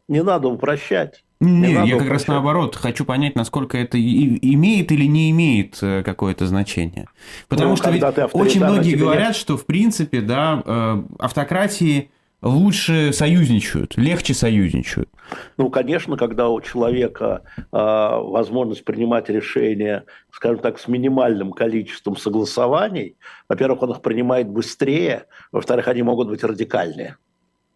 Не 0.08 0.24
надо 0.24 0.48
упрощать. 0.48 1.24
Не, 1.39 1.74
не 1.74 1.89
я 1.89 1.98
как 1.98 2.08
раз 2.08 2.28
наоборот 2.28 2.76
хочу 2.76 3.04
понять, 3.04 3.36
насколько 3.36 3.78
это 3.78 4.00
имеет 4.00 4.91
или 4.91 5.06
не 5.06 5.30
имеет 5.32 5.78
э, 5.82 6.02
какое-то 6.04 6.46
значение. 6.46 7.08
Потому 7.50 7.72
ну, 7.72 7.76
что 7.76 7.89
ведь 7.89 8.04
очень 8.32 8.63
многие 8.63 8.96
говорят, 8.96 9.30
нет. 9.30 9.36
что 9.36 9.58
в 9.58 9.65
принципе, 9.65 10.22
да, 10.22 10.62
э, 10.63 11.04
автократии 11.19 12.12
лучше 12.41 13.12
союзничают, 13.12 13.98
легче 13.98 14.34
союзничают. 14.34 15.10
Ну, 15.58 15.69
конечно, 15.69 16.17
когда 16.17 16.50
у 16.50 16.62
человека 16.62 17.41
э, 17.58 17.62
возможность 17.72 18.84
принимать 18.86 19.30
решения, 19.30 20.06
скажем 20.32 20.60
так, 20.60 20.80
с 20.80 20.88
минимальным 20.88 21.52
количеством 21.52 22.17
согласований, 22.17 23.17
во-первых, 23.50 23.84
он 23.84 23.91
их 23.91 24.02
принимает 24.02 24.48
быстрее, 24.50 25.26
во-вторых, 25.52 25.88
они 25.88 26.04
могут 26.04 26.30
быть 26.30 26.43
радикальнее 26.43 27.17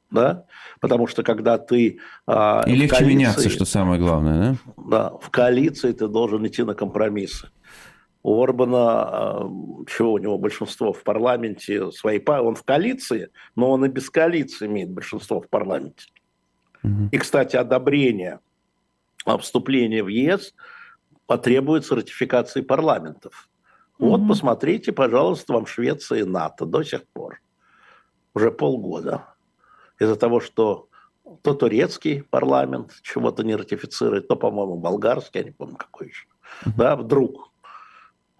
да, 0.09 0.45
потому 0.79 1.07
что 1.07 1.23
когда 1.23 1.57
ты... 1.57 1.99
Э, 2.27 2.61
И 2.65 2.71
легче 2.71 2.95
коалиции, 2.95 3.13
меняться, 3.13 3.49
что 3.49 3.65
самое 3.65 3.99
главное, 3.99 4.57
да? 4.77 4.83
Да, 4.89 5.17
в 5.17 5.29
коалиции 5.29 5.91
ты 5.91 6.07
должен 6.07 6.45
идти 6.47 6.63
на 6.63 6.73
компромиссы. 6.73 7.49
У 8.23 8.41
Орбана, 8.41 9.41
э, 9.41 9.85
чего 9.89 10.13
у 10.13 10.17
него 10.17 10.37
большинство 10.37 10.93
в 10.93 11.03
парламенте, 11.03 11.91
свои, 11.91 12.21
он 12.25 12.55
в 12.55 12.63
коалиции, 12.63 13.29
но 13.55 13.71
он 13.71 13.85
и 13.85 13.89
без 13.89 14.09
коалиции 14.09 14.67
имеет 14.67 14.91
большинство 14.91 15.41
в 15.41 15.49
парламенте. 15.49 16.07
Угу. 16.83 17.09
И, 17.11 17.17
кстати, 17.17 17.55
одобрение 17.55 18.39
вступления 19.39 20.03
в 20.03 20.07
ЕС 20.07 20.53
потребуется 21.25 21.95
ратификации 21.95 22.61
парламентов. 22.61 23.49
Угу. 23.99 24.09
Вот, 24.09 24.27
посмотрите, 24.27 24.91
пожалуйста, 24.91 25.53
вам 25.53 25.65
Швеция 25.65 26.19
и 26.19 26.23
НАТО 26.23 26.65
до 26.65 26.83
сих 26.83 27.05
пор. 27.07 27.41
Уже 28.33 28.51
полгода 28.51 29.25
из-за 29.99 30.15
того, 30.15 30.39
что 30.39 30.87
то 31.41 31.53
турецкий 31.53 32.23
парламент 32.23 32.93
чего-то 33.01 33.43
не 33.43 33.55
ратифицирует, 33.55 34.27
то, 34.27 34.35
по-моему, 34.35 34.77
болгарский, 34.77 35.41
я 35.41 35.43
не 35.45 35.51
помню, 35.51 35.75
какой 35.75 36.07
еще. 36.07 36.27
Да, 36.77 36.95
вдруг. 36.95 37.46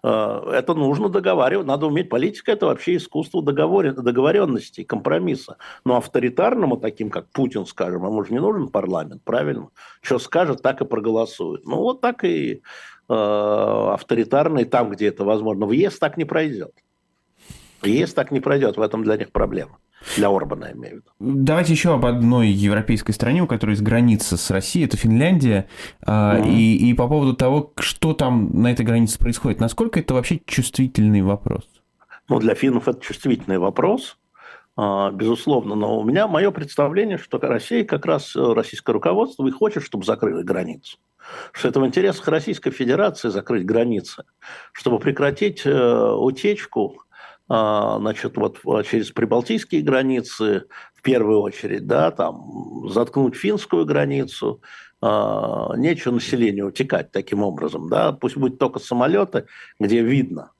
Э, 0.02 0.50
это 0.52 0.74
нужно 0.74 1.08
договаривать, 1.08 1.66
надо 1.66 1.86
уметь. 1.86 2.08
Политика– 2.08 2.52
это 2.52 2.66
вообще 2.66 2.96
искусство 2.96 3.42
договоренности, 3.42 4.84
компромисса. 4.84 5.56
Но 5.84 5.96
авторитарному, 5.96 6.76
таким 6.76 7.10
как 7.10 7.28
Путин, 7.30 7.66
скажем, 7.66 8.04
ему 8.04 8.24
же 8.24 8.32
не 8.32 8.40
нужен 8.40 8.68
парламент, 8.68 9.22
правильно? 9.24 9.68
Что 10.00 10.18
скажет, 10.18 10.62
так 10.62 10.80
и 10.80 10.84
проголосует. 10.84 11.66
Ну, 11.66 11.76
вот 11.76 12.00
так 12.00 12.24
и 12.24 12.62
э, 13.08 13.12
авторитарный, 13.12 14.64
там, 14.64 14.90
где 14.90 15.08
это 15.08 15.24
возможно. 15.24 15.66
В 15.66 15.72
ЕС 15.72 15.98
так 15.98 16.16
не 16.16 16.24
пройдет. 16.24 16.72
ЕС 17.82 18.12
так 18.14 18.30
не 18.30 18.40
пройдет, 18.40 18.76
в 18.76 18.80
этом 18.80 19.02
для 19.02 19.16
них 19.16 19.32
проблема. 19.32 19.78
Для 20.16 20.28
Орбана, 20.28 20.66
я 20.66 20.72
имею 20.72 20.94
в 20.94 20.98
виду. 20.98 21.10
Давайте 21.44 21.72
еще 21.72 21.92
об 21.94 22.06
одной 22.06 22.48
европейской 22.48 23.12
стране, 23.12 23.42
у 23.42 23.46
которой 23.46 23.72
есть 23.72 23.82
граница 23.82 24.36
с 24.36 24.50
Россией, 24.50 24.86
это 24.86 24.96
Финляндия. 24.96 25.68
Mm-hmm. 26.06 26.48
И, 26.50 26.90
и 26.90 26.94
по 26.94 27.08
поводу 27.08 27.34
того, 27.34 27.72
что 27.78 28.14
там 28.14 28.50
на 28.62 28.70
этой 28.72 28.86
границе 28.86 29.18
происходит. 29.18 29.60
Насколько 29.60 30.00
это 30.00 30.14
вообще 30.14 30.40
чувствительный 30.46 31.22
вопрос? 31.22 31.64
Ну, 32.28 32.38
для 32.38 32.54
финнов 32.54 32.88
это 32.88 33.00
чувствительный 33.00 33.58
вопрос, 33.58 34.18
а, 34.76 35.10
безусловно. 35.10 35.74
Но 35.74 35.98
у 35.98 36.04
меня 36.04 36.28
мое 36.28 36.50
представление, 36.50 37.18
что 37.18 37.38
Россия, 37.38 37.84
как 37.84 38.04
раз 38.06 38.36
э, 38.36 38.52
российское 38.52 38.92
руководство, 38.92 39.46
и 39.46 39.50
хочет, 39.50 39.82
чтобы 39.82 40.04
закрыли 40.04 40.42
границу. 40.42 40.98
Что 41.52 41.68
это 41.68 41.80
в 41.80 41.86
интересах 41.86 42.28
Российской 42.28 42.70
Федерации 42.70 43.28
закрыть 43.28 43.64
границы, 43.64 44.24
чтобы 44.72 44.98
прекратить 44.98 45.62
э, 45.64 46.12
утечку 46.14 47.02
значит, 47.48 48.36
вот 48.36 48.58
а, 48.66 48.82
через 48.82 49.10
прибалтийские 49.10 49.82
границы, 49.82 50.64
в 50.94 51.02
первую 51.02 51.40
очередь, 51.40 51.86
да, 51.86 52.10
там, 52.10 52.88
заткнуть 52.88 53.36
финскую 53.36 53.86
границу, 53.86 54.60
а, 55.00 55.74
нечего 55.76 56.14
населению 56.14 56.68
утекать 56.68 57.10
таким 57.10 57.42
образом, 57.42 57.88
да, 57.88 58.12
пусть 58.12 58.36
будет 58.36 58.58
только 58.58 58.80
самолеты, 58.80 59.46
где 59.80 60.02
видно, 60.02 60.50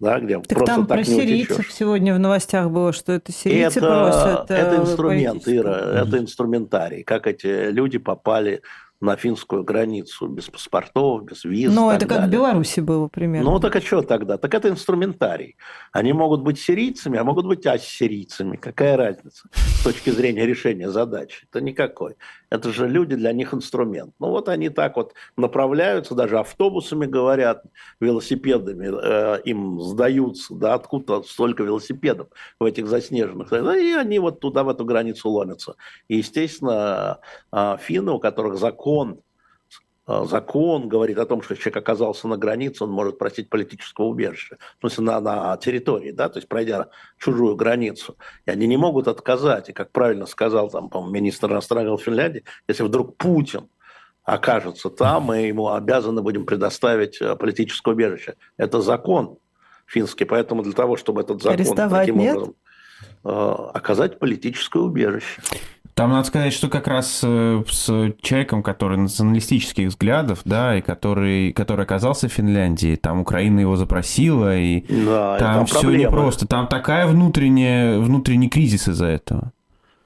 да, 0.00 0.20
где 0.20 0.38
так 0.38 0.48
просто 0.48 0.66
там 0.66 0.86
так 0.86 0.88
про 0.88 0.98
не 0.98 1.04
сирийцев 1.04 1.58
утечешь. 1.58 1.74
сегодня 1.74 2.14
в 2.14 2.18
новостях 2.18 2.70
было, 2.70 2.92
что 2.92 3.12
это 3.12 3.32
сирийцы 3.32 3.80
это, 3.80 3.88
просят. 3.88 4.50
Это 4.50 4.76
э, 4.76 4.80
инструмент, 4.80 5.42
Ира, 5.46 6.02
это 6.02 6.18
инструментарий, 6.18 7.02
как 7.02 7.26
эти 7.26 7.70
люди 7.70 7.98
попали 7.98 8.62
на 9.00 9.16
финскую 9.16 9.62
границу 9.62 10.26
без 10.26 10.48
паспортов, 10.48 11.24
без 11.24 11.44
виз. 11.44 11.72
Ну, 11.72 11.90
это 11.90 12.00
как 12.00 12.18
далее. 12.18 12.26
в 12.26 12.30
Беларуси 12.32 12.80
было 12.80 13.08
примерно. 13.08 13.50
Ну, 13.50 13.60
так 13.60 13.76
а 13.76 13.80
что 13.80 14.02
тогда? 14.02 14.38
Так 14.38 14.54
это 14.54 14.68
инструментарий. 14.68 15.56
Они 15.92 16.12
могут 16.12 16.42
быть 16.42 16.58
сирийцами, 16.58 17.18
а 17.18 17.24
могут 17.24 17.46
быть 17.46 17.64
ассирийцами. 17.66 18.56
Какая 18.56 18.96
разница 18.96 19.48
с 19.54 19.84
точки 19.84 20.10
зрения 20.10 20.46
решения 20.46 20.90
задачи? 20.90 21.46
Это 21.50 21.60
никакой. 21.60 22.16
Это 22.50 22.72
же 22.72 22.88
люди, 22.88 23.14
для 23.14 23.32
них 23.32 23.52
инструмент. 23.52 24.14
Ну, 24.18 24.30
вот 24.30 24.48
они 24.48 24.70
так 24.70 24.96
вот 24.96 25.14
направляются, 25.36 26.14
даже 26.14 26.38
автобусами 26.38 27.06
говорят, 27.06 27.64
велосипедами 28.00 28.88
э, 28.90 29.40
им 29.44 29.80
сдаются, 29.80 30.54
да, 30.54 30.74
откуда 30.74 31.22
столько 31.22 31.62
велосипедов 31.62 32.28
в 32.58 32.64
этих 32.64 32.86
заснеженных. 32.86 33.52
И 33.52 33.92
они 33.92 34.18
вот 34.18 34.40
туда, 34.40 34.64
в 34.64 34.68
эту 34.68 34.84
границу 34.84 35.28
ломятся. 35.28 35.76
И, 36.08 36.16
естественно, 36.16 37.20
э, 37.52 37.76
финны, 37.80 38.12
у 38.12 38.18
которых 38.18 38.58
закон 38.58 39.20
закон, 40.08 40.24
э, 40.24 40.26
закон 40.28 40.88
говорит 40.88 41.18
о 41.18 41.26
том, 41.26 41.42
что 41.42 41.54
человек 41.56 41.76
оказался 41.76 42.28
на 42.28 42.36
границе, 42.36 42.84
он 42.84 42.90
может 42.90 43.18
просить 43.18 43.48
политического 43.48 44.06
убежища, 44.06 44.56
в 44.78 44.80
смысле 44.80 45.04
на, 45.04 45.20
на 45.20 45.56
территории, 45.56 46.10
да, 46.12 46.28
то 46.28 46.38
есть 46.38 46.48
пройдя 46.48 46.88
чужую 47.18 47.56
границу. 47.56 48.16
И 48.46 48.50
они 48.50 48.66
не 48.66 48.76
могут 48.76 49.08
отказать. 49.08 49.68
И, 49.68 49.72
как 49.72 49.92
правильно 49.92 50.26
сказал 50.26 50.70
там, 50.70 50.88
по 50.88 51.04
министр 51.04 51.52
иностранных 51.52 51.88
дел 51.88 51.98
Финляндии, 51.98 52.44
если 52.66 52.82
вдруг 52.82 53.16
Путин 53.16 53.68
окажется 54.24 54.90
там, 54.90 55.24
мы 55.24 55.38
ему 55.38 55.72
обязаны 55.72 56.22
будем 56.22 56.44
предоставить 56.44 57.20
э, 57.20 57.34
политическое 57.36 57.94
убежище. 57.94 58.34
Это 58.58 58.82
закон 58.82 59.38
финский, 59.86 60.24
поэтому 60.26 60.62
для 60.62 60.74
того, 60.74 60.96
чтобы 60.96 61.22
этот 61.22 61.42
закон 61.42 61.58
Арестовать 61.58 62.06
таким 62.06 62.18
нет? 62.18 62.36
образом 62.36 62.54
э, 63.24 63.70
оказать 63.74 64.18
политическое 64.18 64.82
убежище. 64.82 65.40
Там 65.98 66.12
надо 66.12 66.28
сказать, 66.28 66.52
что 66.52 66.68
как 66.68 66.86
раз 66.86 67.22
э, 67.24 67.64
с 67.68 68.12
человеком, 68.22 68.62
который 68.62 68.96
националистических 68.98 69.88
взглядов, 69.88 70.42
да, 70.44 70.76
и 70.76 70.80
который, 70.80 71.52
который 71.52 71.84
оказался 71.84 72.28
в 72.28 72.32
Финляндии, 72.32 72.94
там 72.94 73.18
Украина 73.18 73.58
его 73.58 73.74
запросила, 73.74 74.56
и 74.56 74.82
да, 74.88 75.38
там, 75.38 75.54
там 75.54 75.66
все 75.66 75.80
проблемы. 75.80 76.04
непросто. 76.04 76.46
Там 76.46 76.68
такая 76.68 77.08
внутренняя, 77.08 77.98
внутренний 77.98 78.48
кризис 78.48 78.86
из-за 78.86 79.06
этого. 79.06 79.50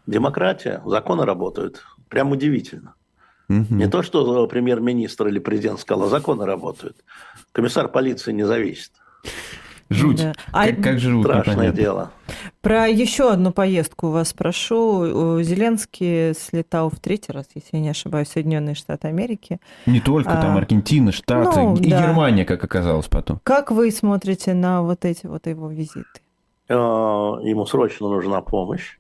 Демократия, 0.07 0.81
законы 0.87 1.27
работают. 1.27 1.85
Прям 2.09 2.33
удивительно. 2.33 2.95
Угу. 3.51 3.75
Не 3.75 3.87
то, 3.87 4.03
что 4.03 4.47
премьер-министр 4.47 5.29
или 5.29 5.41
президент 5.41 5.79
сказал, 5.79 6.07
а 6.07 6.09
законы 6.09 6.47
работают. 6.47 6.97
Комиссар 7.53 7.89
полиции 7.89 8.33
не 8.33 8.45
зависит. 8.45 8.93
Жуть. 9.93 10.23
Да. 10.23 10.33
А... 10.53 10.67
Как, 10.67 10.83
как 10.83 10.99
живут, 10.99 11.27
Страшное 11.27 11.55
непонятно. 11.55 11.81
дело. 11.81 12.11
Про 12.61 12.89
еще 12.89 13.31
одну 13.31 13.53
поездку 13.53 14.09
вас 14.09 14.29
спрошу. 14.29 15.43
Зеленский 15.43 16.35
слетал 16.35 16.91
в 16.91 16.99
третий 17.01 17.33
раз, 17.33 17.47
если 17.55 17.77
я 17.77 17.83
не 17.83 17.89
ошибаюсь, 17.89 18.29
в 18.29 18.33
Соединенные 18.33 18.75
Штаты 18.75 19.09
Америки. 19.09 19.61
Не 19.87 20.01
только, 20.01 20.31
а... 20.31 20.43
там 20.43 20.57
Аргентина, 20.57 21.13
Штаты 21.13 21.61
ну, 21.61 21.77
и 21.77 21.91
да. 21.91 22.03
Германия, 22.03 22.45
как 22.45 22.63
оказалось 22.65 23.09
потом. 23.09 23.41
Как 23.43 23.71
вы 23.71 23.91
смотрите 23.91 24.55
на 24.55 24.83
вот 24.83 25.05
эти 25.05 25.27
вот 25.27 25.47
его 25.47 25.69
визиты? 25.69 26.21
Э, 26.69 26.75
ему 26.75 27.67
срочно 27.67 28.09
нужна 28.09 28.41
помощь. 28.41 28.99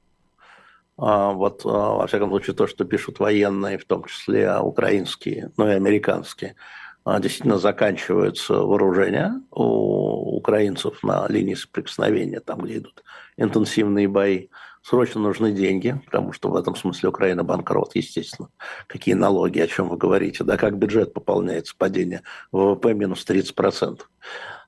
А, 0.98 1.32
вот, 1.32 1.64
э, 1.64 1.68
во 1.68 2.06
всяком 2.06 2.30
случае, 2.30 2.54
то, 2.54 2.66
что 2.66 2.84
пишут 2.84 3.18
военные, 3.18 3.78
в 3.78 3.84
том 3.84 4.04
числе 4.04 4.58
украинские, 4.58 5.50
ну 5.56 5.68
и 5.68 5.72
американские– 5.72 6.54
а, 6.64 6.81
действительно 7.04 7.58
заканчиваются 7.58 8.54
вооружения 8.54 9.40
у 9.50 10.36
украинцев 10.36 11.02
на 11.02 11.26
линии 11.28 11.54
соприкосновения, 11.54 12.40
там, 12.40 12.60
где 12.60 12.78
идут 12.78 13.02
интенсивные 13.36 14.08
бои. 14.08 14.48
Срочно 14.82 15.20
нужны 15.20 15.52
деньги, 15.52 16.00
потому 16.04 16.32
что 16.32 16.48
в 16.48 16.56
этом 16.56 16.74
смысле 16.74 17.10
Украина 17.10 17.44
банкрот, 17.44 17.94
естественно. 17.94 18.48
Какие 18.88 19.14
налоги, 19.14 19.60
о 19.60 19.68
чем 19.68 19.88
вы 19.88 19.96
говорите, 19.96 20.42
да, 20.42 20.56
как 20.56 20.76
бюджет 20.76 21.14
пополняется, 21.14 21.74
падение 21.78 22.22
ВВП 22.50 22.92
минус 22.92 23.24
30%. 23.28 24.00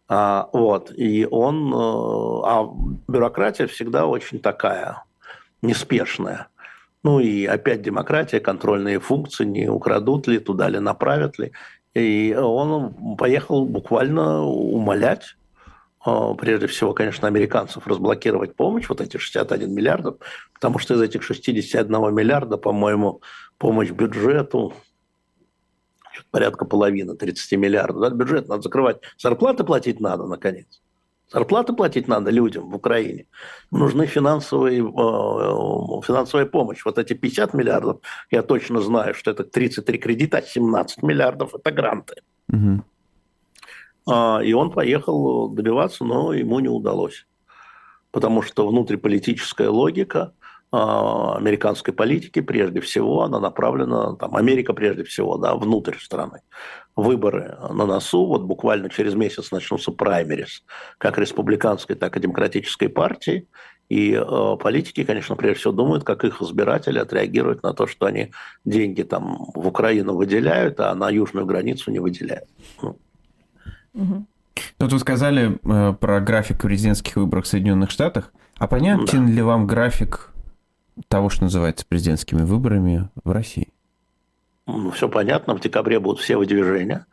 А, 0.06 0.48
вот, 0.52 0.92
и 0.96 1.26
он, 1.28 1.72
э, 1.72 2.42
а 2.46 2.68
бюрократия 3.08 3.66
всегда 3.66 4.06
очень 4.06 4.38
такая 4.38 5.02
неспешная. 5.62 6.48
Ну 7.02 7.20
и 7.20 7.44
опять 7.44 7.82
демократия, 7.82 8.40
контрольные 8.40 9.00
функции, 9.00 9.44
не 9.44 9.68
украдут 9.68 10.26
ли, 10.26 10.38
туда 10.38 10.68
ли 10.68 10.78
направят 10.78 11.38
ли. 11.38 11.52
И 11.94 12.34
он 12.34 13.16
поехал 13.16 13.66
буквально 13.66 14.42
умолять 14.42 15.36
а, 16.04 16.34
прежде 16.34 16.66
всего, 16.66 16.92
конечно, 16.92 17.26
американцев 17.26 17.86
разблокировать 17.86 18.54
помощь, 18.54 18.88
вот 18.88 19.00
эти 19.00 19.16
61 19.16 19.72
миллиардов, 19.72 20.16
потому 20.52 20.78
что 20.78 20.94
из 20.94 21.00
этих 21.00 21.22
61 21.22 22.14
миллиарда, 22.14 22.58
по-моему, 22.58 23.22
помощь 23.56 23.90
бюджету 23.90 24.74
порядка 26.30 26.64
половины, 26.64 27.16
30 27.16 27.58
миллиардов. 27.58 28.00
Да, 28.00 28.10
бюджет 28.10 28.48
надо 28.48 28.62
закрывать. 28.62 28.98
Зарплаты 29.18 29.64
платить 29.64 30.00
надо, 30.00 30.26
наконец. 30.26 30.82
Зарплаты 31.32 31.72
платить 31.72 32.08
надо 32.08 32.30
людям 32.30 32.70
в 32.70 32.74
Украине. 32.76 33.26
Нужны 33.70 34.06
финансовые, 34.06 34.80
э, 34.80 36.02
финансовая 36.06 36.46
помощь. 36.46 36.84
Вот 36.84 36.98
эти 36.98 37.14
50 37.14 37.54
миллиардов, 37.54 38.00
я 38.30 38.42
точно 38.42 38.80
знаю, 38.80 39.14
что 39.14 39.30
это 39.30 39.44
33 39.44 39.98
кредита, 39.98 40.42
17 40.42 41.02
миллиардов– 41.02 41.54
это 41.54 41.70
гранты. 41.72 42.14
Угу. 42.52 42.84
И 44.44 44.52
он 44.52 44.70
поехал 44.70 45.48
добиваться, 45.48 46.04
но 46.04 46.34
ему 46.34 46.60
не 46.60 46.68
удалось. 46.68 47.26
Потому 48.10 48.42
что 48.42 48.68
внутриполитическая 48.68 49.70
логика 49.70 50.34
американской 51.36 51.94
политики, 51.94 52.40
прежде 52.40 52.80
всего, 52.80 53.22
она 53.22 53.40
направлена, 53.40 54.14
там, 54.16 54.36
Америка 54.36 54.72
прежде 54.72 55.04
всего, 55.04 55.36
да, 55.36 55.54
внутрь 55.54 55.96
страны. 55.98 56.40
Выборы 56.96 57.56
на 57.70 57.86
носу, 57.86 58.26
вот 58.26 58.42
буквально 58.42 58.88
через 58.88 59.14
месяц 59.14 59.50
начнутся 59.50 59.92
праймерис, 59.92 60.64
как 60.98 61.18
республиканской, 61.18 61.96
так 61.96 62.16
и 62.16 62.20
демократической 62.20 62.88
партии. 62.88 63.46
И 63.88 64.12
э, 64.12 64.56
политики, 64.60 65.04
конечно, 65.04 65.36
прежде 65.36 65.58
всего 65.58 65.72
думают, 65.72 66.04
как 66.04 66.24
их 66.24 66.40
избиратели 66.40 66.98
отреагируют 66.98 67.62
на 67.62 67.74
то, 67.74 67.86
что 67.86 68.06
они 68.06 68.30
деньги 68.64 69.02
там 69.02 69.50
в 69.54 69.66
Украину 69.66 70.14
выделяют, 70.14 70.80
а 70.80 70.94
на 70.94 71.10
южную 71.10 71.46
границу 71.46 71.90
не 71.90 71.98
выделяют. 71.98 72.48
Ну, 72.80 72.96
Угу. 73.94 74.26
Ну, 74.78 74.88
вы 74.88 74.98
сказали 74.98 75.58
э, 75.62 75.94
про 75.94 76.20
график 76.20 76.60
президентских 76.60 77.16
выборов 77.16 77.44
в 77.44 77.48
Соединенных 77.48 77.90
Штатах. 77.90 78.32
А 78.58 78.68
понятен 78.68 79.26
да. 79.26 79.32
ли 79.32 79.42
вам 79.42 79.66
график 79.66 80.30
того, 81.08 81.28
что 81.28 81.44
называется 81.44 81.86
президентскими 81.86 82.42
выборами 82.42 83.08
в 83.24 83.30
России? 83.30 83.68
Ну, 84.66 84.90
все 84.90 85.08
понятно. 85.08 85.54
В 85.54 85.60
декабре 85.60 86.00
будут 86.00 86.20
все 86.20 86.36
выдвижения. 86.36 87.06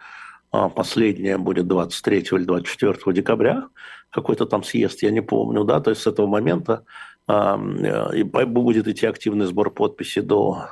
А 0.52 0.70
последнее 0.70 1.38
будет 1.38 1.68
23 1.68 2.20
или 2.20 2.44
24 2.44 3.14
декабря. 3.14 3.68
Какой-то 4.10 4.46
там 4.46 4.64
съезд, 4.64 5.02
я 5.04 5.12
не 5.12 5.22
помню. 5.22 5.64
Да? 5.64 5.80
То 5.80 5.92
есть 5.92 6.02
с 6.02 6.08
этого 6.08 6.28
момента 6.28 6.84
э, 7.28 8.24
будет 8.24 8.88
идти 8.88 9.06
активный 9.06 9.46
сбор 9.46 9.72
подписей 9.72 10.22
до 10.22 10.70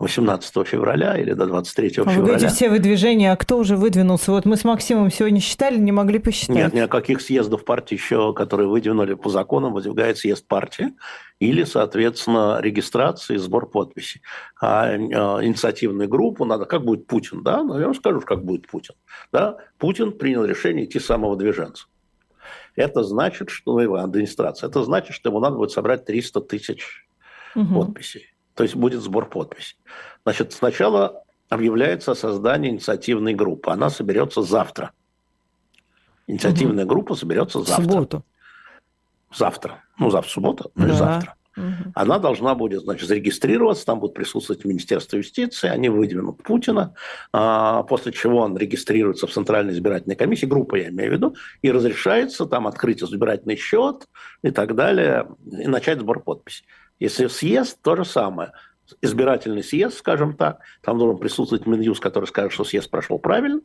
18 0.00 0.66
февраля 0.66 1.18
или 1.18 1.34
до 1.34 1.46
23 1.46 1.88
а 1.88 1.90
февраля. 1.92 2.18
Вы 2.18 2.26
говорите, 2.26 2.48
все 2.48 2.70
выдвижения, 2.70 3.32
а 3.32 3.36
кто 3.36 3.58
уже 3.58 3.76
выдвинулся? 3.76 4.32
Вот 4.32 4.46
мы 4.46 4.56
с 4.56 4.64
Максимом 4.64 5.10
сегодня 5.10 5.40
считали, 5.40 5.76
не 5.76 5.92
могли 5.92 6.18
посчитать. 6.18 6.56
Нет, 6.56 6.72
ни 6.72 6.78
о 6.80 6.88
каких 6.88 7.20
съездов 7.20 7.66
партии 7.66 7.96
еще, 7.96 8.32
которые 8.32 8.66
выдвинули 8.66 9.12
по 9.12 9.28
законам, 9.28 9.74
выдвигает 9.74 10.16
съезд 10.16 10.46
партии 10.48 10.94
или, 11.38 11.64
соответственно, 11.64 12.60
регистрация 12.62 13.34
и 13.34 13.38
сбор 13.38 13.68
подписей. 13.68 14.22
А, 14.58 14.84
а 14.86 14.96
инициативную 15.44 16.08
группу 16.08 16.46
надо, 16.46 16.64
как 16.64 16.82
будет 16.82 17.06
Путин, 17.06 17.42
да? 17.42 17.62
Ну, 17.62 17.78
я 17.78 17.84
вам 17.84 17.94
скажу, 17.94 18.22
как 18.22 18.42
будет 18.42 18.68
Путин. 18.68 18.94
Да? 19.32 19.58
Путин 19.76 20.12
принял 20.12 20.46
решение 20.46 20.86
идти 20.86 20.98
самого 20.98 21.36
движенца. 21.36 21.84
Это 22.74 23.04
значит, 23.04 23.50
что 23.50 23.74
ну, 23.74 23.80
его 23.80 23.96
администрация, 23.96 24.70
это 24.70 24.82
значит, 24.82 25.14
что 25.14 25.28
ему 25.28 25.40
надо 25.40 25.56
будет 25.56 25.72
собрать 25.72 26.06
300 26.06 26.40
тысяч 26.40 27.06
угу. 27.54 27.84
подписей 27.84 28.30
то 28.60 28.64
есть 28.64 28.76
будет 28.76 29.00
сбор 29.00 29.26
подписей. 29.26 29.78
Значит, 30.22 30.52
сначала 30.52 31.24
объявляется 31.48 32.12
о 32.12 32.14
создании 32.14 32.68
инициативной 32.68 33.32
группы. 33.32 33.70
Она 33.70 33.88
соберется 33.88 34.42
завтра. 34.42 34.90
Инициативная 36.26 36.84
угу. 36.84 36.90
группа 36.90 37.14
соберется 37.14 37.62
завтра. 37.62 37.84
Субботу. 37.84 38.24
Завтра. 39.34 39.82
Ну, 39.98 40.10
завтра 40.10 40.30
суббота, 40.30 40.70
ну 40.74 40.88
да. 40.88 40.92
завтра. 40.92 41.34
Угу. 41.56 41.92
Она 41.94 42.18
должна 42.18 42.54
будет, 42.54 42.82
значит, 42.82 43.08
зарегистрироваться, 43.08 43.86
там 43.86 43.98
будет 43.98 44.12
присутствовать 44.12 44.66
Министерство 44.66 45.16
юстиции, 45.16 45.70
они 45.70 45.88
выдвинут 45.88 46.42
Путина, 46.42 46.94
а, 47.32 47.82
после 47.84 48.12
чего 48.12 48.40
он 48.40 48.58
регистрируется 48.58 49.26
в 49.26 49.32
Центральной 49.32 49.72
избирательной 49.72 50.16
комиссии, 50.16 50.44
группа 50.44 50.74
я 50.74 50.90
имею 50.90 51.12
в 51.12 51.14
виду, 51.14 51.34
и 51.62 51.72
разрешается 51.72 52.44
там 52.44 52.66
открыть 52.66 53.02
избирательный 53.02 53.56
счет 53.56 54.06
и 54.42 54.50
так 54.50 54.74
далее, 54.74 55.28
и 55.50 55.66
начать 55.66 56.00
сбор 56.00 56.20
подписей. 56.20 56.66
Если 57.00 57.26
съезд, 57.26 57.78
то 57.82 57.96
же 57.96 58.04
самое. 58.04 58.52
Избирательный 59.02 59.64
съезд, 59.64 59.98
скажем 59.98 60.34
так, 60.34 60.60
там 60.82 60.98
должен 60.98 61.18
присутствовать 61.18 61.66
Минюст, 61.66 62.00
который 62.00 62.26
скажет, 62.26 62.52
что 62.52 62.64
съезд 62.64 62.90
прошел 62.90 63.18
правильно, 63.18 63.60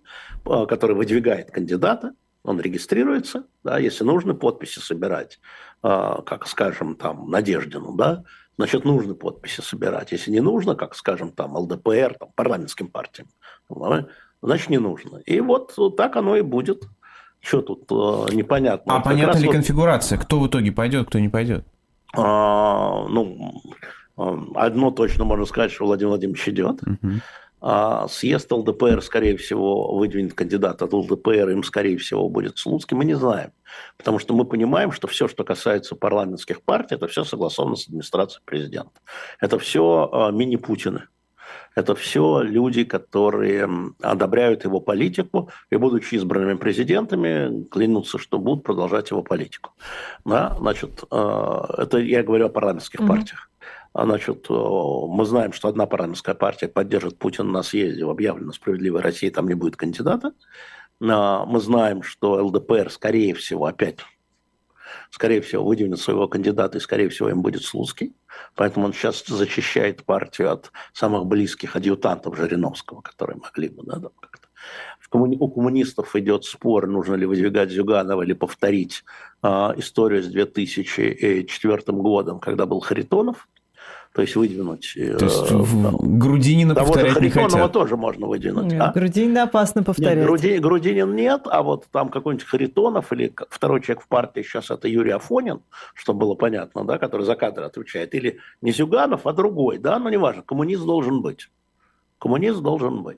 э, 0.45 0.65
который 0.67 0.95
выдвигает 0.95 1.51
кандидата, 1.51 2.13
он 2.43 2.61
регистрируется, 2.61 3.45
да, 3.63 3.79
если 3.79 4.03
нужно 4.03 4.35
подписи 4.35 4.79
собирать, 4.79 5.39
э, 5.83 6.17
как, 6.25 6.47
скажем, 6.47 6.95
там, 6.95 7.29
Надеждину, 7.29 7.95
да, 7.95 8.23
значит, 8.57 8.85
нужно 8.85 9.15
подписи 9.15 9.61
собирать. 9.61 10.11
Если 10.11 10.31
не 10.31 10.41
нужно, 10.41 10.75
как, 10.75 10.95
скажем, 10.95 11.31
там, 11.31 11.57
ЛДПР, 11.57 12.15
там, 12.19 12.29
парламентским 12.35 12.87
партиям, 12.87 13.27
значит, 14.41 14.69
не 14.69 14.77
нужно. 14.77 15.17
И 15.25 15.39
вот, 15.39 15.75
так 15.97 16.15
оно 16.15 16.37
и 16.37 16.41
будет. 16.41 16.83
Что 17.41 17.61
тут 17.61 17.91
э, 17.91 18.35
непонятно? 18.35 18.95
А 18.95 19.01
понятна 19.01 19.37
ли 19.37 19.47
вот... 19.47 19.53
конфигурация? 19.53 20.17
Кто 20.17 20.39
в 20.39 20.47
итоге 20.47 20.71
пойдет, 20.71 21.07
кто 21.07 21.19
не 21.19 21.29
пойдет? 21.29 21.65
А, 22.17 23.07
ну, 23.07 23.61
одно 24.55 24.91
точно 24.91 25.25
можно 25.25 25.45
сказать, 25.45 25.71
что 25.71 25.85
Владимир 25.85 26.09
Владимирович 26.09 26.47
идет. 26.49 26.81
А 27.67 28.07
съезд 28.07 28.51
ЛДПР, 28.51 29.01
скорее 29.01 29.37
всего, 29.37 29.95
выдвинет 29.97 30.35
кандидата 30.35 30.85
от 30.85 30.93
ЛДПР, 30.93 31.49
им, 31.49 31.63
скорее 31.63 31.97
всего, 31.97 32.29
будет 32.29 32.59
Слуцкий, 32.59 32.95
мы 32.95 33.05
не 33.05 33.15
знаем. 33.15 33.53
Потому 33.97 34.19
что 34.19 34.35
мы 34.35 34.45
понимаем, 34.45 34.91
что 34.91 35.07
все, 35.07 35.27
что 35.27 35.43
касается 35.43 35.95
парламентских 35.95 36.61
партий, 36.61 36.93
это 36.93 37.07
все 37.07 37.23
согласовано 37.23 37.75
с 37.75 37.87
администрацией 37.87 38.43
президента. 38.45 38.91
Это 39.39 39.57
все 39.57 40.09
а, 40.11 40.31
мини-Путины. 40.31 41.07
Это 41.75 41.93
все 41.93 42.41
люди, 42.41 42.85
которые 42.85 43.69
одобряют 44.01 44.63
его 44.63 44.79
политику 44.79 45.49
и, 45.69 45.75
будучи 45.75 46.15
избранными 46.15 46.57
президентами, 46.57 47.65
клянутся, 47.65 48.17
что 48.17 48.39
будут 48.39 48.63
продолжать 48.63 49.11
его 49.11 49.21
политику. 49.21 49.71
Да? 50.23 50.55
Значит, 50.57 51.03
э, 51.11 51.61
это 51.77 51.97
я 51.97 52.23
говорю 52.23 52.45
о 52.45 52.49
парламентских 52.49 53.01
mm-hmm. 53.01 53.07
партиях. 53.07 53.49
А, 53.93 54.05
значит, 54.05 54.45
э, 54.49 54.53
мы 54.53 55.25
знаем, 55.25 55.51
что 55.51 55.67
одна 55.67 55.85
парламентская 55.85 56.35
партия 56.35 56.69
поддержит 56.69 57.19
Путина 57.19 57.51
на 57.51 57.63
съезде 57.63 58.05
в 58.05 58.09
объявлено 58.09 58.53
«Справедливой 58.53 59.01
России», 59.01 59.29
там 59.29 59.47
не 59.47 59.53
будет 59.53 59.75
кандидата. 59.75 60.31
А, 61.01 61.45
мы 61.45 61.59
знаем, 61.59 62.03
что 62.03 62.43
ЛДПР, 62.45 62.89
скорее 62.89 63.33
всего, 63.33 63.65
опять 63.65 63.99
скорее 65.09 65.41
всего, 65.41 65.63
выдвинет 65.63 65.99
своего 65.99 66.27
кандидата, 66.27 66.77
и, 66.77 66.81
скорее 66.81 67.09
всего, 67.09 67.29
им 67.29 67.41
будет 67.41 67.63
Слуцкий. 67.63 68.15
Поэтому 68.55 68.85
он 68.85 68.93
сейчас 68.93 69.25
зачищает 69.25 70.03
партию 70.03 70.51
от 70.51 70.71
самых 70.93 71.25
близких 71.25 71.75
адъютантов 71.75 72.37
Жириновского, 72.37 73.01
которые 73.01 73.37
могли 73.37 73.69
бы 73.69 73.83
да, 73.83 73.99
как-то 74.19 74.45
у 75.15 75.49
коммунистов 75.49 76.15
идет 76.15 76.43
спор, 76.43 76.87
нужно 76.87 77.15
ли 77.15 77.25
выдвигать 77.25 77.71
Зюганова 77.71 78.21
или 78.23 78.33
повторить 78.33 79.03
э, 79.41 79.47
историю 79.77 80.23
с 80.23 80.27
2004 80.27 81.81
годом, 81.87 82.39
когда 82.39 82.65
был 82.65 82.79
Харитонов 82.79 83.47
то 84.15 84.21
есть 84.21 84.37
выдвинуть... 84.37 84.93
Э, 84.95 85.17
то 85.17 85.25
есть 85.25 85.51
в 85.51 86.17
Грудинина 86.17 86.73
да, 86.73 86.85
повторять 86.85 87.19
не 87.19 87.29
хотят? 87.29 87.73
тоже 87.73 87.97
можно 87.97 88.27
выдвинуть. 88.27 88.71
Нет, 88.71 88.81
а? 88.81 88.93
Грудинина 88.93 89.43
опасно 89.43 89.83
повторять. 89.83 90.15
Нет, 90.15 90.25
Грудинин, 90.25 90.61
Грудинин 90.61 91.15
нет, 91.15 91.41
а 91.47 91.61
вот 91.61 91.87
там 91.91 92.07
какой-нибудь 92.07 92.47
Харитонов 92.47 93.11
или 93.11 93.35
второй 93.49 93.81
человек 93.81 94.05
в 94.05 94.07
партии 94.07 94.41
сейчас 94.41 94.71
это 94.71 94.87
Юрий 94.87 95.11
Афонин, 95.11 95.59
чтобы 95.93 96.21
было 96.21 96.35
понятно, 96.35 96.85
да, 96.85 96.97
который 96.97 97.25
за 97.25 97.35
кадр 97.35 97.63
отвечает, 97.63 98.15
или 98.15 98.39
не 98.61 98.71
Зюганов, 98.71 99.27
а 99.27 99.33
другой, 99.33 99.79
да, 99.79 99.99
но 99.99 100.09
неважно, 100.09 100.43
коммунист 100.43 100.85
должен 100.85 101.21
быть. 101.21 101.49
Коммунист 102.17 102.61
должен 102.61 103.03
быть. 103.03 103.17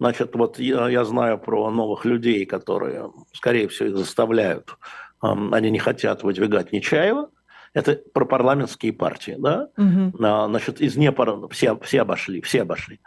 Значит, 0.00 0.34
вот 0.34 0.58
я, 0.58 0.88
я 0.88 1.04
знаю 1.04 1.38
про 1.38 1.70
новых 1.70 2.04
людей, 2.04 2.46
которые, 2.46 3.12
скорее 3.32 3.68
всего, 3.68 3.90
их 3.90 3.96
заставляют, 3.96 4.76
они 5.20 5.70
не 5.70 5.78
хотят 5.78 6.24
выдвигать 6.24 6.72
Нечаева, 6.72 7.28
это 7.74 8.00
про 8.12 8.24
парламентские 8.24 8.92
партии, 8.92 9.36
да? 9.38 9.68
Угу. 9.76 10.24
А, 10.24 10.46
значит, 10.48 10.80
из 10.80 10.96
непар... 10.96 11.48
все, 11.48 11.78
все 11.80 12.02
обошли, 12.02 12.40
все 12.42 12.62
обошли. 12.62 13.00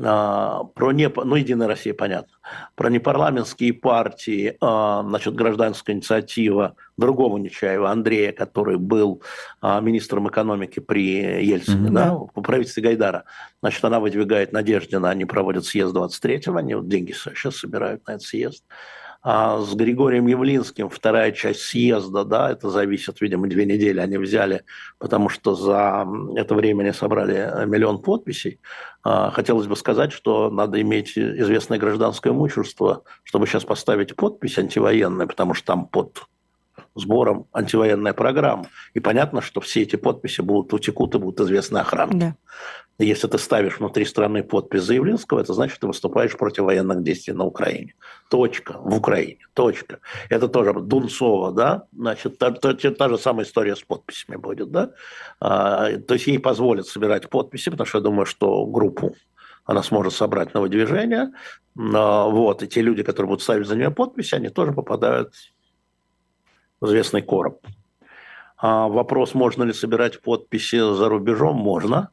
А, 0.00 0.64
про 0.74 0.92
не... 0.92 1.08
Ну, 1.08 1.34
Единая 1.34 1.68
Россия, 1.68 1.94
понятно. 1.94 2.34
Про 2.74 2.90
непарламентские 2.90 3.72
партии, 3.72 4.56
а, 4.60 5.02
значит, 5.02 5.34
гражданская 5.34 5.96
инициатива 5.96 6.76
другого 6.96 7.38
Нечаева, 7.38 7.90
Андрея, 7.90 8.32
который 8.32 8.76
был 8.76 9.22
а, 9.60 9.80
министром 9.80 10.28
экономики 10.28 10.80
при 10.80 11.44
Ельцине, 11.44 11.88
mm 11.88 11.92
да, 11.92 12.14
в 12.14 12.42
правительстве 12.42 12.82
Гайдара. 12.82 13.24
Значит, 13.62 13.84
она 13.84 14.00
выдвигает 14.00 14.52
Надеждина, 14.52 15.10
они 15.10 15.24
проводят 15.24 15.64
съезд 15.64 15.94
23-го, 15.94 16.56
они 16.56 16.74
вот 16.74 16.88
деньги 16.88 17.12
сейчас 17.12 17.56
собирают 17.56 18.06
на 18.06 18.12
этот 18.12 18.22
съезд. 18.22 18.64
А 19.20 19.60
с 19.60 19.74
Григорием 19.74 20.26
Явлинским 20.26 20.88
вторая 20.88 21.32
часть 21.32 21.62
съезда, 21.62 22.24
да, 22.24 22.50
это 22.52 22.70
зависит, 22.70 23.20
видимо, 23.20 23.48
две 23.48 23.66
недели 23.66 23.98
они 23.98 24.16
взяли, 24.16 24.62
потому 24.98 25.28
что 25.28 25.54
за 25.54 26.06
это 26.36 26.54
время 26.54 26.82
они 26.82 26.92
собрали 26.92 27.66
миллион 27.66 28.00
подписей. 28.00 28.60
А, 29.02 29.30
хотелось 29.30 29.66
бы 29.66 29.74
сказать, 29.74 30.12
что 30.12 30.50
надо 30.50 30.80
иметь 30.80 31.18
известное 31.18 31.78
гражданское 31.78 32.32
мучество, 32.32 33.02
чтобы 33.24 33.46
сейчас 33.46 33.64
поставить 33.64 34.14
подпись 34.14 34.58
антивоенную, 34.58 35.26
потому 35.26 35.54
что 35.54 35.66
там 35.66 35.86
под 35.86 36.22
сбором 36.98 37.46
антивоенная 37.52 38.12
программа. 38.12 38.66
И 38.94 39.00
понятно, 39.00 39.40
что 39.40 39.60
все 39.60 39.82
эти 39.82 39.96
подписи 39.96 40.40
будут 40.40 40.72
утекут 40.72 41.14
и 41.14 41.18
будут 41.18 41.40
известны 41.40 41.78
охране. 41.78 42.18
Да. 42.18 42.36
Если 43.00 43.28
ты 43.28 43.38
ставишь 43.38 43.78
внутри 43.78 44.04
страны 44.04 44.42
подпись 44.42 44.82
Заявленского, 44.82 45.38
это 45.38 45.54
значит, 45.54 45.78
ты 45.78 45.86
выступаешь 45.86 46.36
против 46.36 46.64
военных 46.64 47.04
действий 47.04 47.32
на 47.32 47.44
Украине. 47.44 47.94
Точка. 48.28 48.76
В 48.78 48.96
Украине. 48.96 49.38
Точка. 49.54 50.00
Это 50.28 50.48
тоже 50.48 50.72
Дунцова, 50.72 51.52
да? 51.52 51.84
Значит, 51.96 52.38
та, 52.38 52.50
та, 52.50 52.74
та 52.74 53.08
же 53.08 53.18
самая 53.18 53.46
история 53.46 53.76
с 53.76 53.82
подписями 53.82 54.36
будет, 54.36 54.72
да? 54.72 54.90
А, 55.38 55.92
то 55.92 56.14
есть 56.14 56.26
ей 56.26 56.40
позволят 56.40 56.88
собирать 56.88 57.28
подписи, 57.28 57.70
потому 57.70 57.86
что 57.86 57.98
я 57.98 58.02
думаю, 58.02 58.26
что 58.26 58.66
группу 58.66 59.14
она 59.64 59.82
сможет 59.82 60.14
собрать 60.14 60.54
новое 60.54 60.70
движение. 60.70 61.30
Вот. 61.76 62.62
И 62.62 62.66
те 62.66 62.80
люди, 62.80 63.02
которые 63.02 63.28
будут 63.28 63.42
ставить 63.42 63.66
за 63.66 63.76
нее 63.76 63.90
подписи, 63.90 64.34
они 64.34 64.48
тоже 64.48 64.72
попадают 64.72 65.34
известный 66.82 67.22
короб. 67.22 67.60
А 68.56 68.88
вопрос, 68.88 69.34
можно 69.34 69.62
ли 69.62 69.72
собирать 69.72 70.20
подписи 70.20 70.78
за 70.94 71.08
рубежом, 71.08 71.56
можно. 71.56 72.10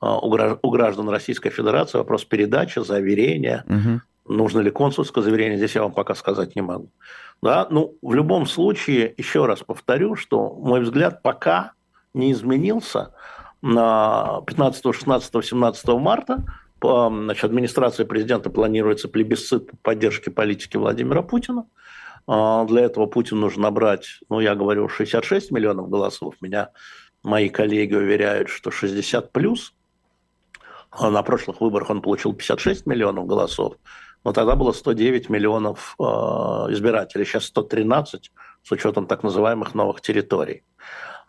А, 0.00 0.18
у 0.18 0.70
граждан 0.70 1.08
Российской 1.08 1.50
Федерации 1.50 1.98
вопрос 1.98 2.24
передачи, 2.24 2.80
заверения. 2.80 3.64
Угу. 3.66 4.34
Нужно 4.34 4.60
ли 4.60 4.70
консульское 4.70 5.24
заверение, 5.24 5.56
здесь 5.56 5.74
я 5.74 5.82
вам 5.82 5.92
пока 5.92 6.14
сказать 6.14 6.56
не 6.56 6.62
могу. 6.62 6.90
Да? 7.42 7.66
Ну, 7.70 7.94
в 8.02 8.12
любом 8.12 8.46
случае, 8.46 9.14
еще 9.16 9.46
раз 9.46 9.60
повторю, 9.60 10.16
что 10.16 10.54
мой 10.54 10.80
взгляд 10.80 11.22
пока 11.22 11.72
не 12.12 12.32
изменился. 12.32 13.14
На 13.62 14.42
15, 14.46 14.94
16, 14.94 15.44
17 15.44 15.88
марта 15.88 16.44
значит, 16.80 17.44
администрация 17.44 18.06
президента 18.06 18.50
планируется 18.50 19.08
плебисцит 19.08 19.70
поддержки 19.82 20.28
политики 20.28 20.76
Владимира 20.76 21.22
Путина. 21.22 21.66
Для 22.26 22.82
этого 22.82 23.06
Путин 23.06 23.40
нужно 23.40 23.64
набрать, 23.64 24.20
ну, 24.28 24.40
я 24.40 24.54
говорю, 24.54 24.88
66 24.88 25.52
миллионов 25.52 25.88
голосов. 25.88 26.34
Меня 26.40 26.70
мои 27.22 27.48
коллеги 27.48 27.94
уверяют, 27.94 28.48
что 28.48 28.70
60 28.70 29.32
плюс. 29.32 29.74
А 30.90 31.10
на 31.10 31.22
прошлых 31.22 31.60
выборах 31.60 31.90
он 31.90 32.00
получил 32.00 32.32
56 32.32 32.86
миллионов 32.86 33.26
голосов, 33.26 33.74
но 34.24 34.32
тогда 34.32 34.56
было 34.56 34.72
109 34.72 35.28
миллионов 35.28 35.94
э, 35.98 36.02
избирателей, 36.02 37.24
сейчас 37.24 37.44
113 37.44 38.32
с 38.62 38.72
учетом 38.72 39.06
так 39.06 39.22
называемых 39.22 39.74
новых 39.74 40.00
территорий. 40.00 40.64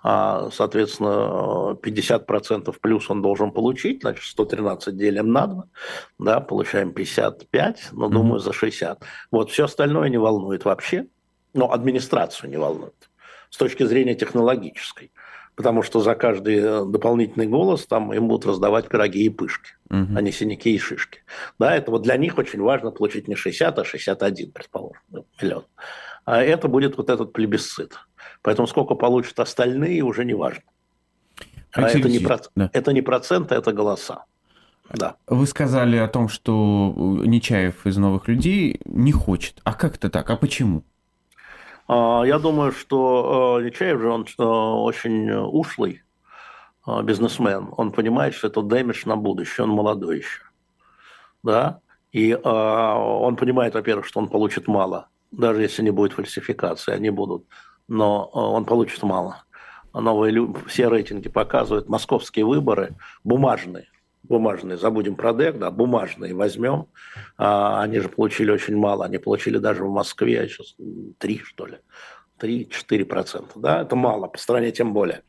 А, 0.09 0.49
соответственно, 0.51 1.75
50% 1.83 2.73
плюс 2.79 3.09
он 3.09 3.21
должен 3.21 3.51
получить, 3.51 4.03
значит, 4.03 4.23
113 4.23 4.95
делим 4.95 5.33
на 5.33 5.47
2, 5.47 5.63
да, 6.19 6.39
получаем 6.39 6.93
55, 6.93 7.89
но, 7.91 8.07
думаю, 8.07 8.39
за 8.39 8.53
60. 8.53 9.03
Вот, 9.31 9.51
все 9.51 9.65
остальное 9.65 10.07
не 10.07 10.17
волнует 10.17 10.63
вообще, 10.63 11.07
но 11.53 11.73
администрацию 11.73 12.49
не 12.49 12.55
волнует 12.55 13.09
с 13.49 13.57
точки 13.57 13.83
зрения 13.83 14.15
технологической 14.15 15.11
потому 15.55 15.81
что 15.81 15.99
за 16.01 16.13
каждый 16.13 16.57
э, 16.57 16.85
дополнительный 16.85 17.47
голос 17.47 17.87
там 17.87 18.13
им 18.13 18.27
будут 18.27 18.45
раздавать 18.45 18.87
пироги 18.89 19.25
и 19.25 19.29
пышки, 19.29 19.71
угу. 19.89 20.07
а 20.15 20.21
не 20.21 20.31
синяки 20.31 20.73
и 20.73 20.77
шишки. 20.77 21.21
Да, 21.57 21.75
это 21.75 21.89
вот 21.89 22.03
для 22.03 22.15
них 22.15 22.37
очень 22.37 22.61
важно 22.61 22.91
получить 22.91 23.27
не 23.27 23.35
60, 23.35 23.79
а 23.79 23.83
61, 23.83 24.51
предположим, 24.51 25.01
миллион. 25.41 25.65
А 26.27 26.43
это 26.43 26.67
будет 26.67 26.97
вот 26.97 27.09
этот 27.09 27.31
плебисцит. 27.31 27.97
Поэтому 28.41 28.67
сколько 28.67 28.95
получат 28.95 29.39
остальные, 29.39 30.01
уже 30.01 30.25
не 30.25 30.33
важно. 30.33 30.63
А 31.71 31.83
это 31.83 32.09
не, 32.09 32.19
проц... 32.19 32.49
да. 32.53 32.69
это 32.73 32.91
не 32.91 33.01
проценты, 33.01 33.55
это 33.55 33.71
голоса. 33.71 34.25
Да. 34.89 35.15
Вы 35.25 35.47
сказали 35.47 35.95
о 35.95 36.09
том, 36.09 36.27
что 36.27 36.93
Нечаев 37.25 37.85
из 37.87 37.95
новых 37.95 38.27
людей 38.27 38.81
не 38.83 39.13
хочет. 39.13 39.61
А 39.63 39.73
как 39.73 39.95
это 39.95 40.09
так? 40.09 40.29
А 40.29 40.35
почему? 40.35 40.83
А, 41.87 42.23
я 42.25 42.39
думаю, 42.39 42.73
что 42.73 43.61
Нечаев 43.63 44.01
же 44.01 44.09
он 44.09 44.25
очень 44.37 45.31
ушлый 45.31 46.03
бизнесмен. 47.03 47.69
Он 47.77 47.93
понимает, 47.93 48.33
что 48.33 48.47
это 48.47 48.61
дэмидж 48.61 49.03
на 49.05 49.15
будущее. 49.15 49.63
Он 49.63 49.69
молодой 49.69 50.17
еще. 50.17 50.43
Да? 51.41 51.79
И 52.11 52.37
а, 52.43 52.95
он 52.97 53.37
понимает, 53.37 53.75
во-первых, 53.75 54.05
что 54.05 54.19
он 54.19 54.27
получит 54.27 54.67
мало, 54.67 55.07
даже 55.37 55.61
если 55.61 55.83
не 55.83 55.91
будет 55.91 56.13
фальсификации, 56.13 56.93
они 56.93 57.09
будут. 57.09 57.45
Но 57.87 58.25
он 58.25 58.65
получит 58.65 59.01
мало. 59.03 59.43
Новые 59.93 60.53
все 60.67 60.89
рейтинги 60.89 61.29
показывают 61.29 61.87
московские 61.87 62.45
выборы 62.45 62.95
бумажные 63.23 63.87
бумажные, 64.27 64.77
забудем 64.77 65.15
про 65.15 65.33
ДЭК, 65.33 65.57
да, 65.57 65.71
бумажные 65.71 66.33
возьмем, 66.33 66.87
а, 67.37 67.81
они 67.81 67.99
же 67.99 68.09
получили 68.09 68.51
очень 68.51 68.75
мало, 68.75 69.05
они 69.05 69.17
получили 69.17 69.57
даже 69.57 69.83
в 69.83 69.89
Москве 69.89 70.47
сейчас 70.47 70.75
3, 71.17 71.41
что 71.43 71.65
ли, 71.65 71.77
3-4 72.39 73.05
процента, 73.05 73.59
да, 73.59 73.81
это 73.81 73.95
мало, 73.95 74.27
по 74.27 74.37
стране 74.37 74.71
тем 74.71 74.93
более. 74.93 75.23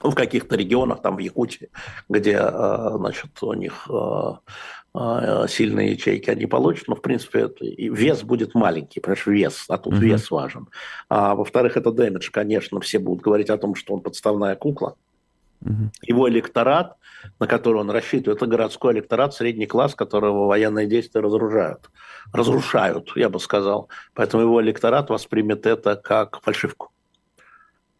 В 0.00 0.14
каких-то 0.14 0.56
регионах, 0.56 1.02
там 1.02 1.16
в 1.16 1.18
Якутии, 1.18 1.68
где, 2.08 2.38
а, 2.38 2.96
значит, 2.96 3.30
у 3.42 3.52
них 3.52 3.86
а, 3.90 3.94
а, 3.94 4.40
сильные 5.48 5.92
ячейки 5.92 6.30
они 6.30 6.46
получат, 6.46 6.88
но, 6.88 6.96
в 6.96 7.02
принципе, 7.02 7.40
это, 7.40 7.64
вес 7.64 8.22
будет 8.22 8.54
маленький, 8.54 9.00
понимаешь, 9.00 9.26
вес, 9.26 9.64
а 9.68 9.78
тут 9.78 9.94
mm-hmm. 9.94 9.98
вес 10.00 10.30
важен. 10.30 10.68
А, 11.08 11.34
во-вторых, 11.34 11.76
это 11.76 11.92
дэмидж, 11.92 12.30
конечно, 12.32 12.80
все 12.80 12.98
будут 12.98 13.22
говорить 13.22 13.50
о 13.50 13.58
том, 13.58 13.74
что 13.74 13.94
он 13.94 14.00
подставная 14.00 14.56
кукла, 14.56 14.96
Угу. 15.62 15.90
Его 16.02 16.28
электорат, 16.28 16.96
на 17.38 17.46
который 17.46 17.80
он 17.80 17.90
рассчитывает, 17.90 18.38
это 18.38 18.46
городской 18.46 18.94
электорат, 18.94 19.34
средний 19.34 19.66
класс, 19.66 19.94
которого 19.94 20.46
военные 20.46 20.86
действия 20.86 21.20
разоружают. 21.20 21.90
Разрушают, 22.32 23.12
я 23.16 23.28
бы 23.28 23.40
сказал. 23.40 23.88
Поэтому 24.14 24.42
его 24.44 24.62
электорат 24.62 25.10
воспримет 25.10 25.66
это 25.66 25.96
как 25.96 26.40
фальшивку. 26.42 26.90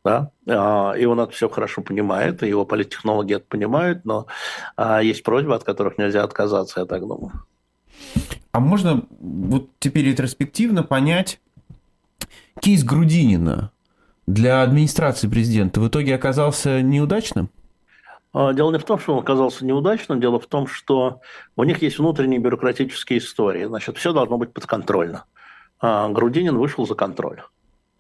Да? 0.05 0.31
А, 0.49 0.93
и 0.93 1.05
он 1.05 1.21
это 1.21 1.33
все 1.33 1.49
хорошо 1.49 1.83
понимает, 1.83 2.43
и 2.43 2.49
его 2.49 2.65
политтехнологи 2.65 3.35
это 3.35 3.45
понимают, 3.47 4.05
но 4.05 4.27
а, 4.77 5.03
есть 5.03 5.23
просьбы, 5.23 5.55
от 5.55 5.65
которых 5.65 5.99
нельзя 5.99 6.25
отказаться, 6.25 6.81
я 6.81 6.87
так 6.87 7.01
думаю. 7.01 7.33
А 8.53 8.61
можно 8.61 9.03
вот 9.21 9.69
теперь 9.79 10.07
ретроспективно 10.07 10.83
понять 10.83 11.41
кейс 12.61 12.83
Грудинина 12.83 13.71
для 14.27 14.63
администрации 14.63 15.29
президента 15.29 15.81
в 15.81 15.89
итоге 15.89 16.15
оказался 16.15 16.81
неудачным? 16.81 17.51
А, 18.33 18.55
дело 18.55 18.73
не 18.73 18.79
в 18.79 18.85
том, 18.85 18.99
что 18.99 19.15
он 19.15 19.21
оказался 19.21 19.67
неудачным, 19.67 20.19
дело 20.21 20.41
в 20.41 20.47
том, 20.47 20.67
что 20.67 21.21
у 21.57 21.65
них 21.65 21.83
есть 21.83 21.99
внутренние 21.99 22.41
бюрократические 22.41 23.19
истории. 23.19 23.65
Значит, 23.67 23.99
все 23.99 24.13
должно 24.13 24.39
быть 24.39 24.53
подконтрольно. 24.53 25.25
Грудинин 25.83 26.57
вышел 26.59 26.87
за 26.87 26.95
контроль. 26.95 27.43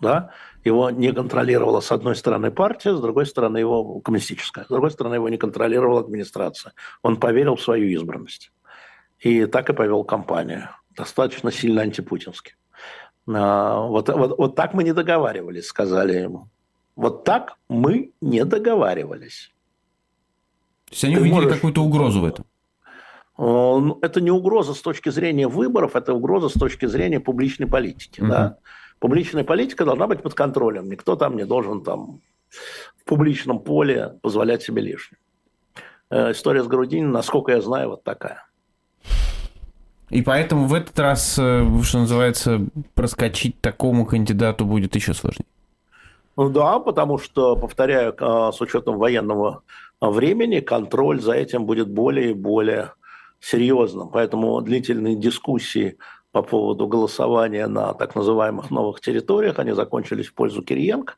Да? 0.00 0.30
Его 0.64 0.90
не 0.90 1.12
контролировала, 1.12 1.80
с 1.80 1.90
одной 1.90 2.14
стороны, 2.16 2.50
партия, 2.50 2.94
с 2.94 3.00
другой 3.00 3.26
стороны, 3.26 3.58
его 3.58 4.00
коммунистическая, 4.00 4.64
с 4.64 4.68
другой 4.68 4.90
стороны, 4.90 5.14
его 5.14 5.28
не 5.28 5.38
контролировала 5.38 6.00
администрация. 6.00 6.74
Он 7.02 7.16
поверил 7.16 7.56
в 7.56 7.62
свою 7.62 7.88
избранность. 7.88 8.52
И 9.18 9.46
так 9.46 9.70
и 9.70 9.72
повел 9.72 10.04
кампанию. 10.04 10.68
Достаточно 10.96 11.50
сильно 11.50 11.82
антипутински. 11.82 12.54
А, 13.28 13.80
вот, 13.80 14.08
вот, 14.08 14.38
вот 14.38 14.54
так 14.54 14.74
мы 14.74 14.84
не 14.84 14.92
договаривались, 14.92 15.66
сказали 15.66 16.14
ему. 16.18 16.48
Вот 16.96 17.24
так 17.24 17.56
мы 17.68 18.12
не 18.20 18.44
договаривались. 18.44 19.52
То 20.86 20.92
есть 20.92 21.04
они 21.04 21.14
Ты 21.14 21.20
увидели 21.20 21.36
можешь... 21.36 21.54
какую-то 21.54 21.82
угрозу 21.82 22.20
в 22.20 22.24
этом? 22.24 22.44
Ну, 23.38 23.98
это 24.02 24.20
не 24.20 24.30
угроза 24.30 24.74
с 24.74 24.82
точки 24.82 25.08
зрения 25.08 25.48
выборов, 25.48 25.96
это 25.96 26.12
угроза 26.12 26.50
с 26.50 26.52
точки 26.52 26.84
зрения 26.84 27.20
публичной 27.20 27.66
политики. 27.66 28.20
Угу. 28.20 28.28
Да? 28.28 28.58
Публичная 29.00 29.44
политика 29.44 29.84
должна 29.84 30.06
быть 30.06 30.22
под 30.22 30.34
контролем. 30.34 30.88
Никто 30.88 31.16
там 31.16 31.36
не 31.36 31.44
должен 31.44 31.82
там, 31.82 32.20
в 32.50 33.04
публичном 33.04 33.58
поле 33.58 34.18
позволять 34.22 34.62
себе 34.62 34.82
лишнее. 34.82 35.18
Э, 36.10 36.32
история 36.32 36.62
с 36.62 36.66
Грудининым, 36.66 37.12
насколько 37.12 37.52
я 37.52 37.60
знаю, 37.62 37.88
вот 37.88 38.04
такая. 38.04 38.44
И 40.10 40.22
поэтому 40.22 40.66
в 40.66 40.74
этот 40.74 40.98
раз, 40.98 41.38
э, 41.38 41.64
что 41.82 41.98
называется, 42.00 42.60
проскочить 42.94 43.58
такому 43.60 44.04
кандидату 44.04 44.66
будет 44.66 44.94
еще 44.94 45.14
сложнее. 45.14 45.46
Ну 46.36 46.50
да, 46.50 46.78
потому 46.78 47.18
что, 47.18 47.56
повторяю, 47.56 48.14
а, 48.18 48.52
с 48.52 48.60
учетом 48.60 48.98
военного 48.98 49.62
времени 50.00 50.60
контроль 50.60 51.20
за 51.20 51.32
этим 51.32 51.64
будет 51.64 51.88
более 51.88 52.30
и 52.30 52.34
более 52.34 52.92
серьезным. 53.40 54.08
Поэтому 54.08 54.60
длительные 54.60 55.16
дискуссии 55.16 55.96
по 56.32 56.42
поводу 56.42 56.86
голосования 56.86 57.66
на 57.66 57.92
так 57.94 58.14
называемых 58.14 58.70
новых 58.70 59.00
территориях, 59.00 59.58
они 59.58 59.72
закончились 59.72 60.26
в 60.26 60.34
пользу 60.34 60.62
Кириенко. 60.62 61.14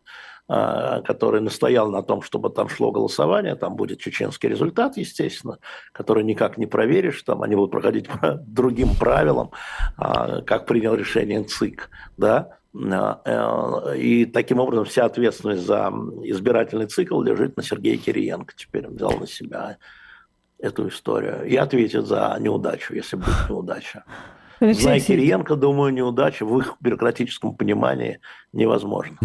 а, 0.49 1.03
который 1.03 1.41
настоял 1.41 1.89
на 1.89 2.03
том, 2.03 2.21
чтобы 2.21 2.51
там 2.51 2.69
шло 2.69 2.91
голосование, 2.91 3.55
там 3.55 3.77
будет 3.77 4.01
чеченский 4.01 4.49
результат, 4.49 4.97
естественно, 4.97 5.59
который 5.93 6.25
никак 6.25 6.59
не 6.59 6.67
проверишь, 6.67 7.23
там 7.23 7.43
они 7.43 7.55
будут 7.55 7.71
проходить 7.71 8.09
по 8.09 8.35
другим 8.47 8.95
правилам, 8.97 9.53
а, 9.97 10.43
как 10.43 10.67
принял 10.67 10.95
решение 10.95 11.45
ЦИК, 11.45 11.89
да, 12.17 12.59
э, 12.75 13.97
и 13.97 14.27
таким 14.27 14.59
образом 14.59 14.85
вся 14.85 15.05
ответственность 15.05 15.65
за 15.65 15.93
избирательный 16.25 16.87
цикл 16.87 17.23
лежит 17.23 17.57
на 17.57 17.63
Сергея 17.63 17.97
Кириенко. 17.97 18.53
Теперь 18.57 18.89
он 18.89 18.97
взял 18.97 19.13
на 19.13 19.29
себя 19.29 19.79
эту 20.59 20.89
историю 20.89 21.45
и 21.47 21.55
ответит 21.57 22.07
за 22.07 22.37
неудачу, 22.41 22.95
если 22.95 23.17
будет 23.17 23.49
неудача. 23.49 24.05
Алексей 24.63 24.83
Зная 24.83 25.01
Кириенко, 25.01 25.57
думаю, 25.57 25.93
неудача 25.93 26.45
в 26.45 26.59
их 26.59 26.77
бюрократическом 26.81 27.55
понимании 27.55 28.21
невозможна. 28.53 29.17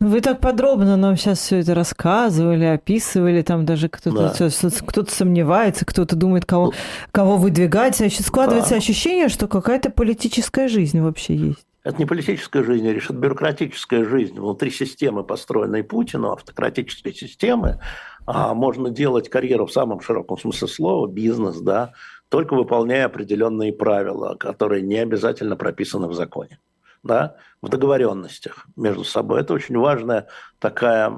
Вы 0.00 0.20
так 0.20 0.40
подробно 0.40 0.96
нам 0.96 1.16
сейчас 1.16 1.38
все 1.38 1.60
это 1.60 1.74
рассказывали, 1.74 2.64
описывали, 2.64 3.42
там 3.42 3.64
даже 3.64 3.88
кто-то 3.88 4.34
да. 4.38 4.80
кто 4.86 5.04
сомневается, 5.06 5.86
кто-то 5.86 6.16
думает, 6.16 6.44
кого, 6.44 6.74
кого 7.10 7.36
выдвигать. 7.38 7.96
Значит, 7.96 8.26
складывается 8.26 8.72
да. 8.72 8.76
ощущение, 8.76 9.28
что 9.28 9.48
какая-то 9.48 9.90
политическая 9.90 10.68
жизнь 10.68 11.00
вообще 11.00 11.36
есть. 11.36 11.66
Это 11.84 11.98
не 11.98 12.06
политическая 12.06 12.62
жизнь, 12.64 12.88
это 12.88 13.12
бюрократическая 13.12 14.04
жизнь. 14.04 14.38
Внутри 14.38 14.70
системы, 14.70 15.22
построенной 15.22 15.82
Путину, 15.84 16.32
автократической 16.32 17.14
системы, 17.14 17.78
а 18.26 18.54
можно 18.54 18.90
делать 18.90 19.28
карьеру 19.28 19.66
в 19.66 19.72
самом 19.72 20.00
широком 20.00 20.38
смысле 20.38 20.66
слова, 20.68 21.06
бизнес, 21.06 21.60
да, 21.60 21.92
только 22.28 22.54
выполняя 22.54 23.06
определенные 23.06 23.72
правила, 23.72 24.34
которые 24.34 24.82
не 24.82 24.98
обязательно 24.98 25.56
прописаны 25.56 26.08
в 26.08 26.14
законе 26.14 26.58
да, 27.04 27.36
в 27.62 27.68
договоренностях 27.68 28.66
между 28.76 29.04
собой. 29.04 29.42
Это 29.42 29.54
очень 29.54 29.76
важная 29.76 30.26
такая, 30.58 31.12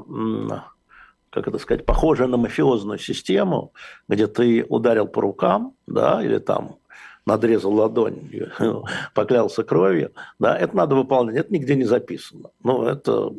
как 1.30 1.48
это 1.48 1.58
сказать, 1.58 1.86
похожая 1.86 2.28
на 2.28 2.36
мафиозную 2.36 2.98
систему, 2.98 3.72
где 4.08 4.26
ты 4.26 4.66
ударил 4.68 5.06
по 5.06 5.22
рукам, 5.22 5.74
да, 5.86 6.22
или 6.22 6.38
там 6.38 6.76
надрезал 7.24 7.72
ладонь, 7.72 8.28
поклялся 9.14 9.62
кровью, 9.64 10.12
да, 10.38 10.58
это 10.58 10.76
надо 10.76 10.96
выполнять, 10.96 11.36
это 11.36 11.52
нигде 11.52 11.76
не 11.76 11.84
записано. 11.84 12.50
Ну, 12.62 12.84
это 12.84 13.30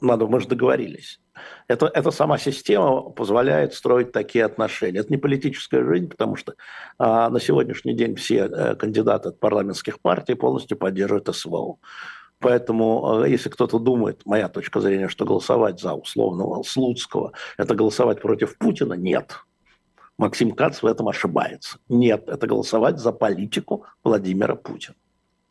надо, 0.00 0.26
мы 0.26 0.40
же 0.40 0.48
договорились. 0.48 1.20
Это, 1.68 1.86
эта 1.86 2.10
сама 2.10 2.38
система 2.38 3.10
позволяет 3.10 3.74
строить 3.74 4.12
такие 4.12 4.44
отношения. 4.44 5.00
Это 5.00 5.10
не 5.10 5.16
политическая 5.16 5.84
жизнь, 5.84 6.08
потому 6.08 6.36
что 6.36 6.54
а, 6.98 7.30
на 7.30 7.40
сегодняшний 7.40 7.94
день 7.94 8.16
все 8.16 8.44
а, 8.44 8.74
кандидаты 8.74 9.30
от 9.30 9.40
парламентских 9.40 10.00
партий 10.00 10.34
полностью 10.34 10.76
поддерживают 10.76 11.34
СВО. 11.34 11.76
Поэтому, 12.40 13.20
а, 13.20 13.28
если 13.28 13.48
кто-то 13.48 13.78
думает, 13.78 14.22
моя 14.24 14.48
точка 14.48 14.80
зрения, 14.80 15.08
что 15.08 15.24
голосовать 15.24 15.80
за 15.80 15.94
условного 15.94 16.62
Слуцкого– 16.62 17.32
это 17.58 17.74
голосовать 17.74 18.20
против 18.20 18.56
Путина, 18.58 18.94
нет. 18.94 19.40
Максим 20.18 20.50
Кац 20.50 20.82
в 20.82 20.86
этом 20.86 21.08
ошибается. 21.08 21.78
Нет, 21.88 22.28
это 22.28 22.46
голосовать 22.46 22.98
за 22.98 23.12
политику 23.12 23.84
Владимира 24.02 24.56
Путина. 24.56 24.96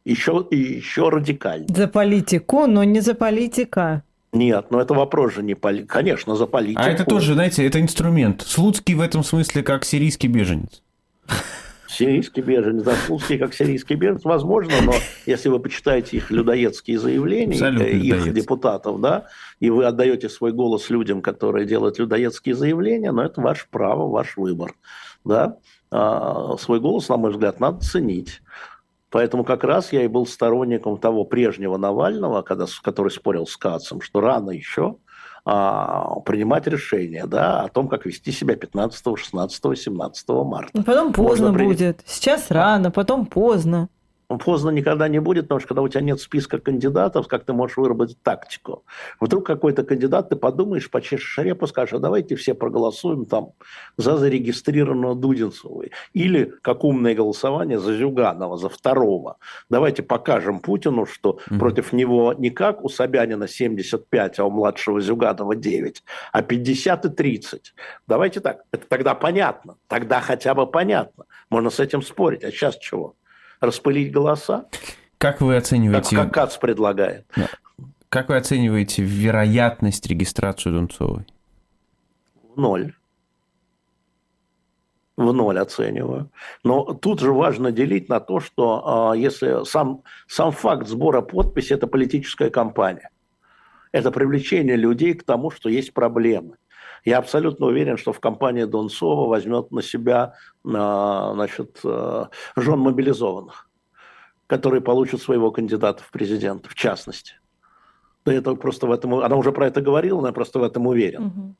Еще, 0.03 0.45
еще 0.51 1.09
радикальнее. 1.09 1.73
За 1.75 1.87
политику, 1.87 2.65
но 2.65 2.83
не 2.83 3.01
за 3.01 3.13
политика. 3.13 4.03
Нет, 4.33 4.67
но 4.71 4.81
это 4.81 4.93
вопрос 4.93 5.33
же 5.33 5.43
не 5.43 5.55
поли... 5.55 5.83
Конечно, 5.83 6.35
за 6.35 6.47
политику. 6.47 6.81
А 6.83 6.89
это 6.89 7.05
тоже, 7.05 7.33
знаете, 7.33 7.65
это 7.65 7.79
инструмент. 7.79 8.41
Слуцкий 8.41 8.93
в 8.93 9.01
этом 9.01 9.23
смысле 9.23 9.63
как 9.63 9.85
сирийский 9.85 10.27
беженец. 10.27 10.81
Сирийский 11.87 12.41
беженец, 12.41 12.83
да, 12.83 12.93
Слуцкий 12.95 13.37
как 13.37 13.53
сирийский 13.53 13.95
беженец, 13.95 14.23
возможно, 14.25 14.73
но 14.83 14.93
если 15.25 15.47
вы 15.49 15.59
почитаете 15.59 16.17
их 16.17 16.29
людоедские 16.29 16.99
заявления, 16.99 17.53
Абсолютно 17.53 17.83
их 17.85 18.03
людоедский. 18.03 18.33
депутатов, 18.33 19.01
да, 19.01 19.25
и 19.59 19.69
вы 19.69 19.85
отдаете 19.85 20.29
свой 20.29 20.51
голос 20.51 20.89
людям, 20.89 21.21
которые 21.21 21.65
делают 21.65 21.97
людоедские 21.97 22.55
заявления, 22.55 23.11
но 23.11 23.23
это 23.23 23.41
ваше 23.41 23.65
право, 23.71 24.09
ваш 24.09 24.35
выбор, 24.35 24.75
да. 25.23 25.57
А, 25.89 26.57
свой 26.59 26.81
голос, 26.81 27.07
на 27.07 27.15
мой 27.15 27.31
взгляд, 27.31 27.61
надо 27.61 27.79
ценить. 27.79 28.41
Поэтому 29.09 29.43
как 29.43 29.63
раз 29.63 29.93
я 29.93 30.03
и 30.03 30.07
был 30.07 30.25
сторонником 30.25 30.97
того 30.97 31.23
прежнего 31.23 31.77
Навального, 31.77 32.41
когда, 32.41 32.65
который 32.83 33.09
спорил 33.09 33.47
с 33.47 33.55
Кацем, 33.55 34.01
что 34.01 34.19
рано 34.19 34.51
еще 34.51 34.97
а, 35.45 36.19
принимать 36.25 36.67
решение 36.67 37.25
да, 37.25 37.61
о 37.61 37.69
том, 37.69 37.87
как 37.87 38.05
вести 38.05 38.33
себя 38.33 38.55
15, 38.57 39.17
16, 39.17 39.79
17 39.79 40.29
марта. 40.29 40.83
Потом 40.83 41.13
поздно 41.13 41.51
Можно 41.51 41.65
будет. 41.65 42.01
Сейчас 42.05 42.51
рано, 42.51 42.91
потом 42.91 43.25
поздно 43.25 43.87
поздно 44.27 44.69
никогда 44.71 45.07
не 45.07 45.19
будет, 45.19 45.45
потому 45.45 45.59
что 45.59 45.69
когда 45.69 45.81
у 45.81 45.87
тебя 45.87 46.01
нет 46.01 46.19
списка 46.19 46.59
кандидатов, 46.59 47.27
как 47.27 47.45
ты 47.45 47.53
можешь 47.53 47.77
выработать 47.77 48.21
тактику? 48.21 48.83
Вдруг 49.21 49.45
какой-то 49.45 49.83
кандидат, 49.83 50.29
ты 50.29 50.35
подумаешь, 50.35 50.91
почешешь 50.91 51.37
репу, 51.37 51.65
скажешь, 51.67 51.93
а 51.93 51.99
давайте 51.99 52.35
все 52.35 52.53
проголосуем 52.53 53.25
там 53.25 53.53
за 53.95 54.17
зарегистрированного 54.17 55.15
Дудинцева. 55.15 55.85
Или, 56.13 56.53
как 56.61 56.83
умное 56.83 57.15
голосование, 57.15 57.79
за 57.79 57.95
Зюганова, 57.95 58.57
за 58.57 58.67
второго. 58.67 59.37
Давайте 59.69 60.03
покажем 60.03 60.59
Путину, 60.59 61.05
что 61.05 61.39
mm-hmm. 61.49 61.59
против 61.59 61.93
него 61.93 62.33
не 62.33 62.49
как 62.49 62.83
у 62.83 62.89
Собянина 62.89 63.47
75, 63.47 64.39
а 64.39 64.45
у 64.45 64.49
младшего 64.49 64.99
Зюганова 64.99 65.55
9, 65.55 66.03
а 66.33 66.41
50 66.41 67.05
и 67.05 67.09
30. 67.09 67.73
Давайте 68.07 68.41
так. 68.41 68.63
Это 68.71 68.85
тогда 68.87 69.15
понятно. 69.15 69.77
Тогда 69.87 70.19
хотя 70.19 70.53
бы 70.53 70.67
понятно. 70.67 71.25
Можно 71.49 71.69
с 71.69 71.79
этим 71.79 72.01
спорить. 72.01 72.43
А 72.43 72.51
сейчас 72.51 72.77
чего? 72.77 73.15
Распылить 73.59 74.11
голоса. 74.11 74.65
Как 75.17 75.41
вы 75.41 75.55
оцениваете... 75.55 76.15
Как, 76.15 76.25
как 76.25 76.33
КАЦ 76.33 76.57
предлагает. 76.57 77.25
Как 78.09 78.29
вы 78.29 78.37
оцениваете 78.37 79.03
вероятность 79.03 80.07
регистрации 80.07 80.69
Дунцовой? 80.69 81.25
В 82.55 82.59
ноль. 82.59 82.93
В 85.17 85.33
ноль 85.33 85.59
оцениваю. 85.59 86.29
Но 86.63 86.93
тут 86.93 87.19
же 87.19 87.31
важно 87.31 87.71
делить 87.71 88.07
на 88.07 88.19
то, 88.19 88.39
что 88.39 89.13
э, 89.13 89.17
если 89.17 89.65
сам, 89.65 90.03
сам 90.27 90.51
факт 90.51 90.87
сбора 90.87 91.21
подписи– 91.21 91.73
это 91.73 91.87
политическая 91.87 92.51
кампания. 92.51 93.09
Это 93.91 94.11
привлечение 94.11 94.75
людей 94.75 95.15
к 95.15 95.23
тому, 95.23 95.49
что 95.49 95.69
есть 95.69 95.93
проблемы. 95.93 96.57
Я 97.05 97.17
абсолютно 97.19 97.67
уверен, 97.67 97.97
что 97.97 98.13
в 98.13 98.19
компании 98.19 98.63
Донцова 98.65 99.27
возьмет 99.27 99.71
на 99.71 99.81
себя 99.81 100.33
а, 100.65 101.33
значит, 101.33 101.79
э, 101.83 102.25
жен 102.55 102.79
мобилизованных, 102.79 103.69
которые 104.47 104.81
получат 104.81 105.21
своего 105.21 105.51
кандидата 105.51 106.03
в 106.03 106.11
президенты, 106.11 106.69
в 106.69 106.75
частности. 106.75 107.33
Да 108.25 108.33
это 108.33 108.55
просто 108.55 108.87
в 108.87 108.91
этом, 108.91 109.15
она 109.15 109.35
уже 109.35 109.51
про 109.51 109.67
это 109.67 109.81
говорила, 109.81 110.21
но 110.21 110.27
я 110.27 110.33
просто 110.33 110.59
в 110.59 110.63
этом 110.63 110.87
уверен. 110.87 111.25
Угу 111.25 111.55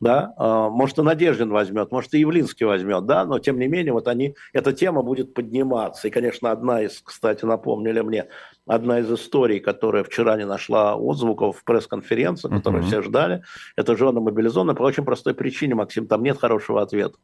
да, 0.00 0.32
а, 0.36 0.70
может 0.70 0.98
и 0.98 1.02
Надеждин 1.02 1.50
возьмет, 1.50 1.92
может 1.92 2.14
и 2.14 2.20
Явлинский 2.20 2.64
возьмет, 2.64 3.04
да, 3.06 3.24
но 3.24 3.38
тем 3.38 3.58
не 3.58 3.68
менее 3.68 3.92
вот 3.92 4.08
они, 4.08 4.34
эта 4.52 4.72
тема 4.72 5.02
будет 5.02 5.34
подниматься. 5.34 6.08
И, 6.08 6.10
конечно, 6.10 6.50
одна 6.50 6.82
из, 6.82 7.00
кстати, 7.02 7.44
напомнили 7.44 8.00
мне, 8.00 8.28
одна 8.66 9.00
из 9.00 9.12
историй, 9.12 9.60
которая 9.60 10.02
вчера 10.02 10.36
не 10.36 10.46
нашла 10.46 10.96
отзвуков 10.96 11.58
в 11.58 11.64
пресс-конференции, 11.64 12.48
которую 12.48 12.82
uh-huh. 12.82 12.86
все 12.86 13.02
ждали, 13.02 13.42
это 13.76 13.96
жена 13.96 14.20
мобилизованная 14.20 14.74
по 14.74 14.82
очень 14.82 15.04
простой 15.04 15.34
причине, 15.34 15.74
Максим, 15.74 16.06
там 16.06 16.22
нет 16.22 16.38
хорошего 16.38 16.80
ответа. 16.80 17.16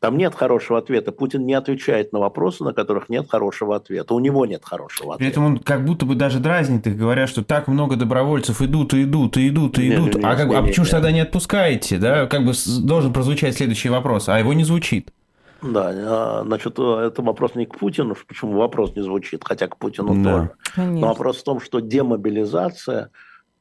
Там 0.00 0.16
нет 0.16 0.34
хорошего 0.34 0.78
ответа. 0.78 1.12
Путин 1.12 1.44
не 1.44 1.52
отвечает 1.52 2.12
на 2.14 2.20
вопросы, 2.20 2.64
на 2.64 2.72
которых 2.72 3.10
нет 3.10 3.30
хорошего 3.30 3.76
ответа. 3.76 4.14
У 4.14 4.18
него 4.18 4.46
нет 4.46 4.64
хорошего 4.64 5.14
ответа. 5.14 5.18
При 5.18 5.28
этом 5.28 5.44
он 5.44 5.58
как 5.58 5.84
будто 5.84 6.06
бы 6.06 6.14
даже 6.14 6.40
дразнит 6.40 6.86
их, 6.86 6.96
говоря, 6.96 7.26
что 7.26 7.44
так 7.44 7.68
много 7.68 7.96
добровольцев 7.96 8.62
идут 8.62 8.94
и 8.94 9.04
идут 9.04 9.36
и 9.36 9.48
идут 9.48 9.78
и 9.78 9.92
идут. 9.92 10.14
Не, 10.14 10.20
не, 10.20 10.26
а, 10.26 10.36
как, 10.36 10.48
не, 10.48 10.54
а 10.56 10.62
почему 10.62 10.86
же 10.86 10.92
тогда 10.92 11.12
не 11.12 11.20
отпускаете? 11.20 11.98
Да? 11.98 12.26
Как 12.26 12.46
бы 12.46 12.52
должен 12.80 13.12
прозвучать 13.12 13.54
следующий 13.58 13.90
вопрос, 13.90 14.30
а 14.30 14.38
его 14.38 14.54
не 14.54 14.64
звучит. 14.64 15.12
Да, 15.60 15.90
а, 15.92 16.42
значит, 16.46 16.78
это 16.78 17.20
вопрос 17.20 17.54
не 17.54 17.66
к 17.66 17.76
Путину, 17.76 18.16
почему 18.26 18.52
вопрос 18.52 18.96
не 18.96 19.02
звучит, 19.02 19.42
хотя 19.44 19.68
к 19.68 19.76
Путину 19.76 20.14
да. 20.24 20.30
тоже. 20.30 20.50
Конечно. 20.74 21.00
Но 21.00 21.08
вопрос 21.08 21.36
в 21.36 21.44
том, 21.44 21.60
что 21.60 21.80
демобилизация 21.80 23.10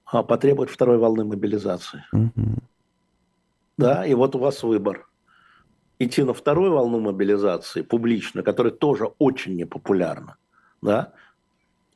а, 0.06 0.24
потребует 0.24 0.70
второй 0.70 1.00
волны 1.00 1.26
мобилизации. 1.26 2.06
Угу. 2.14 2.60
Да, 3.78 4.06
и 4.06 4.14
вот 4.14 4.38
у 4.38 4.40
вас 4.40 4.64
выбор 4.64 5.09
идти 6.00 6.24
на 6.24 6.34
вторую 6.34 6.74
волну 6.74 7.00
мобилизации 7.00 7.82
публично, 7.82 8.42
которая 8.42 8.74
тоже 8.74 9.06
очень 9.20 9.56
непопулярна, 9.56 10.38
да, 10.82 11.14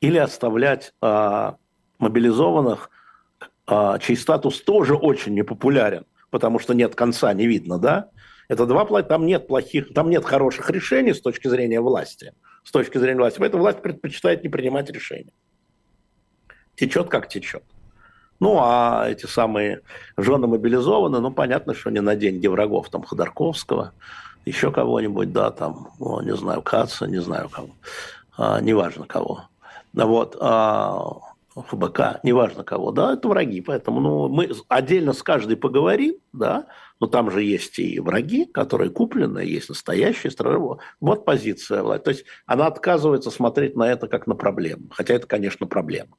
или 0.00 0.18
оставлять 0.18 0.92
а, 1.00 1.56
мобилизованных, 1.98 2.90
а, 3.66 3.98
чей 3.98 4.16
статус 4.16 4.60
тоже 4.60 4.94
очень 4.94 5.34
непопулярен, 5.34 6.04
потому 6.30 6.58
что 6.58 6.74
нет 6.74 6.94
конца, 6.94 7.32
не 7.32 7.46
видно, 7.46 7.78
да, 7.78 8.10
это 8.48 8.66
два 8.66 8.84
там 9.02 9.24
нет 9.24 9.46
плохих, 9.46 9.94
там 9.94 10.10
нет 10.10 10.24
хороших 10.24 10.68
решений 10.68 11.14
с 11.14 11.20
точки 11.22 11.48
зрения 11.48 11.80
власти, 11.80 12.34
с 12.62 12.70
точки 12.70 12.98
зрения 12.98 13.20
власти, 13.20 13.38
поэтому 13.38 13.62
власть 13.62 13.80
предпочитает 13.80 14.42
не 14.42 14.50
принимать 14.50 14.90
решения. 14.90 15.32
Течет 16.76 17.08
как 17.08 17.28
течет. 17.28 17.62
Ну, 18.44 18.58
а 18.60 19.06
эти 19.08 19.24
самые 19.24 19.80
жены 20.18 20.46
мобилизованы, 20.46 21.18
ну, 21.18 21.30
понятно, 21.30 21.72
что 21.72 21.88
не 21.88 22.02
на 22.02 22.14
деньги 22.14 22.46
врагов, 22.46 22.90
там, 22.90 23.02
Ходорковского, 23.02 23.94
еще 24.44 24.70
кого-нибудь, 24.70 25.32
да, 25.32 25.50
там, 25.50 25.88
ну, 25.98 26.20
не 26.20 26.36
знаю, 26.36 26.60
Каца, 26.60 27.06
не 27.06 27.22
знаю 27.22 27.48
кого, 27.48 27.70
а, 28.36 28.60
неважно 28.60 29.06
кого. 29.06 29.44
Вот, 29.94 30.36
а, 30.38 31.20
ФБК, 31.54 32.20
неважно 32.22 32.64
кого, 32.64 32.92
да, 32.92 33.14
это 33.14 33.28
враги. 33.28 33.62
Поэтому 33.62 34.00
ну, 34.00 34.28
мы 34.28 34.50
отдельно 34.68 35.14
с 35.14 35.22
каждой 35.22 35.56
поговорим, 35.56 36.16
да, 36.34 36.66
но 37.00 37.06
там 37.06 37.30
же 37.30 37.42
есть 37.42 37.78
и 37.78 37.98
враги, 37.98 38.44
которые 38.44 38.90
куплены, 38.90 39.38
есть 39.38 39.70
настоящие 39.70 40.30
страны. 40.30 40.76
Вот 41.00 41.24
позиция 41.24 41.82
власти. 41.82 42.04
То 42.04 42.10
есть 42.10 42.24
она 42.44 42.66
отказывается 42.66 43.30
смотреть 43.30 43.74
на 43.74 43.90
это 43.90 44.06
как 44.06 44.26
на 44.26 44.34
проблему. 44.34 44.90
Хотя 44.90 45.14
это, 45.14 45.26
конечно, 45.26 45.66
проблема. 45.66 46.16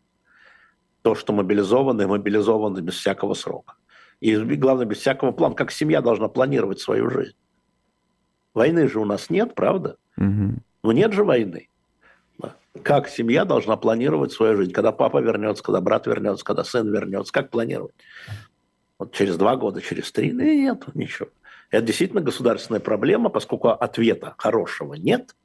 То, 1.05 1.13
что 1.13 1.33
мобилизованы, 1.33 2.07
мобилизованы 2.07 2.79
без 2.79 2.95
всякого 2.95 3.35
срока. 3.35 3.75
И 4.21 4.35
главное, 4.35 4.85
без 4.87 4.97
всякого 4.97 5.31
плана. 5.31 5.53
Как 5.53 5.71
семья 5.71 6.01
должна 6.01 6.27
планировать 6.29 6.79
свою 6.79 7.11
жизнь? 7.11 7.35
Войны 8.55 8.87
же 8.87 8.99
у 8.99 9.05
нас 9.05 9.29
нет, 9.29 9.53
правда? 9.53 9.97
Угу. 10.17 10.55
Ну 10.83 10.91
нет 10.91 11.13
же 11.13 11.23
войны 11.23 11.69
как 12.83 13.07
семья 13.07 13.45
должна 13.45 13.77
планировать 13.77 14.31
свою 14.31 14.57
жизнь, 14.57 14.71
когда 14.71 14.91
папа 14.91 15.19
вернется, 15.19 15.63
когда 15.63 15.81
брат 15.81 16.07
вернется, 16.07 16.43
когда 16.43 16.63
сын 16.63 16.91
вернется, 16.91 17.31
как 17.31 17.49
планировать? 17.49 17.95
Вот 18.99 19.13
через 19.13 19.37
два 19.37 19.55
года, 19.55 19.81
через 19.81 20.11
три? 20.11 20.31
Ну, 20.31 20.43
нет, 20.43 20.83
ничего. 20.93 21.29
Это 21.71 21.87
действительно 21.87 22.21
государственная 22.21 22.79
проблема, 22.81 23.29
поскольку 23.29 23.69
ответа 23.69 24.35
хорошего 24.37 24.93
нет, 24.93 25.35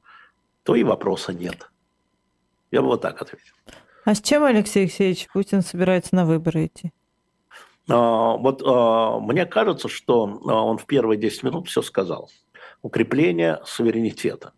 то 0.63 0.75
и 0.75 0.83
вопроса 0.83 1.33
нет. 1.33 1.69
Я 2.69 2.81
бы 2.81 2.87
вот 2.87 3.01
так 3.01 3.21
ответил. 3.21 3.55
А 4.03 4.15
с 4.15 4.21
чем 4.21 4.43
Алексей 4.43 4.83
Алексеевич 4.83 5.27
Путин 5.31 5.61
собирается 5.61 6.15
на 6.15 6.25
выборы 6.25 6.65
идти? 6.65 6.91
А, 7.89 8.35
вот 8.37 8.61
а, 8.65 9.19
мне 9.19 9.45
кажется, 9.45 9.89
что 9.89 10.39
а, 10.47 10.63
он 10.63 10.77
в 10.77 10.85
первые 10.85 11.19
10 11.19 11.43
минут 11.43 11.67
все 11.67 11.81
сказал. 11.81 12.29
Укрепление 12.81 13.61
суверенитета. 13.65 14.53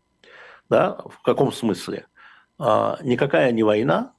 Да? 0.70 0.98
В 1.06 1.22
каком 1.24 1.52
смысле? 1.52 2.08
Никакая 2.60 3.52
не 3.52 3.64
война, 3.64 4.14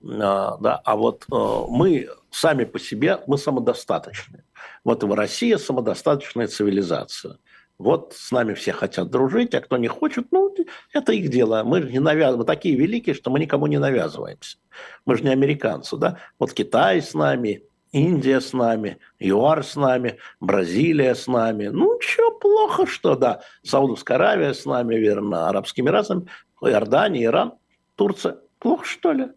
да, 0.00 0.80
а 0.84 0.96
вот 0.96 1.26
мы 1.28 2.08
сами 2.30 2.64
по 2.64 2.78
себе, 2.78 3.20
мы 3.26 3.36
самодостаточны. 3.36 4.44
Вот 4.84 5.02
Россия 5.02 5.58
самодостаточная 5.58 6.46
цивилизация. 6.46 7.38
Вот 7.78 8.14
с 8.14 8.32
нами 8.32 8.54
все 8.54 8.72
хотят 8.72 9.10
дружить, 9.10 9.54
а 9.54 9.60
кто 9.60 9.76
не 9.76 9.88
хочет, 9.88 10.28
ну, 10.30 10.54
это 10.92 11.12
их 11.12 11.28
дело. 11.28 11.62
Мы 11.62 11.82
же 11.82 11.92
не 11.92 11.98
навязываем. 11.98 12.38
Мы 12.40 12.44
такие 12.46 12.74
великие, 12.74 13.14
что 13.14 13.30
мы 13.30 13.38
никому 13.38 13.66
не 13.66 13.78
навязываемся. 13.78 14.56
Мы 15.04 15.16
же 15.16 15.24
не 15.24 15.30
американцы, 15.30 15.96
да? 15.96 16.18
Вот 16.38 16.54
Китай 16.54 17.02
с 17.02 17.12
нами, 17.12 17.64
Индия 17.92 18.40
с 18.40 18.54
нами, 18.54 18.98
ЮАР 19.18 19.62
с 19.62 19.76
нами, 19.76 20.18
Бразилия 20.40 21.14
с 21.14 21.26
нами. 21.26 21.66
Ну, 21.66 21.98
что, 22.00 22.30
плохо, 22.30 22.86
что, 22.86 23.14
да. 23.14 23.42
Саудовская 23.62 24.16
Аравия 24.16 24.54
с 24.54 24.64
нами, 24.64 24.96
верно, 24.96 25.48
Арабскими 25.48 25.86
Эмиратами. 25.86 26.26
Иордания, 26.62 27.24
Иран, 27.24 27.54
Турция. 27.94 28.38
Плохо, 28.58 28.86
что 28.86 29.12
ли? 29.12 29.28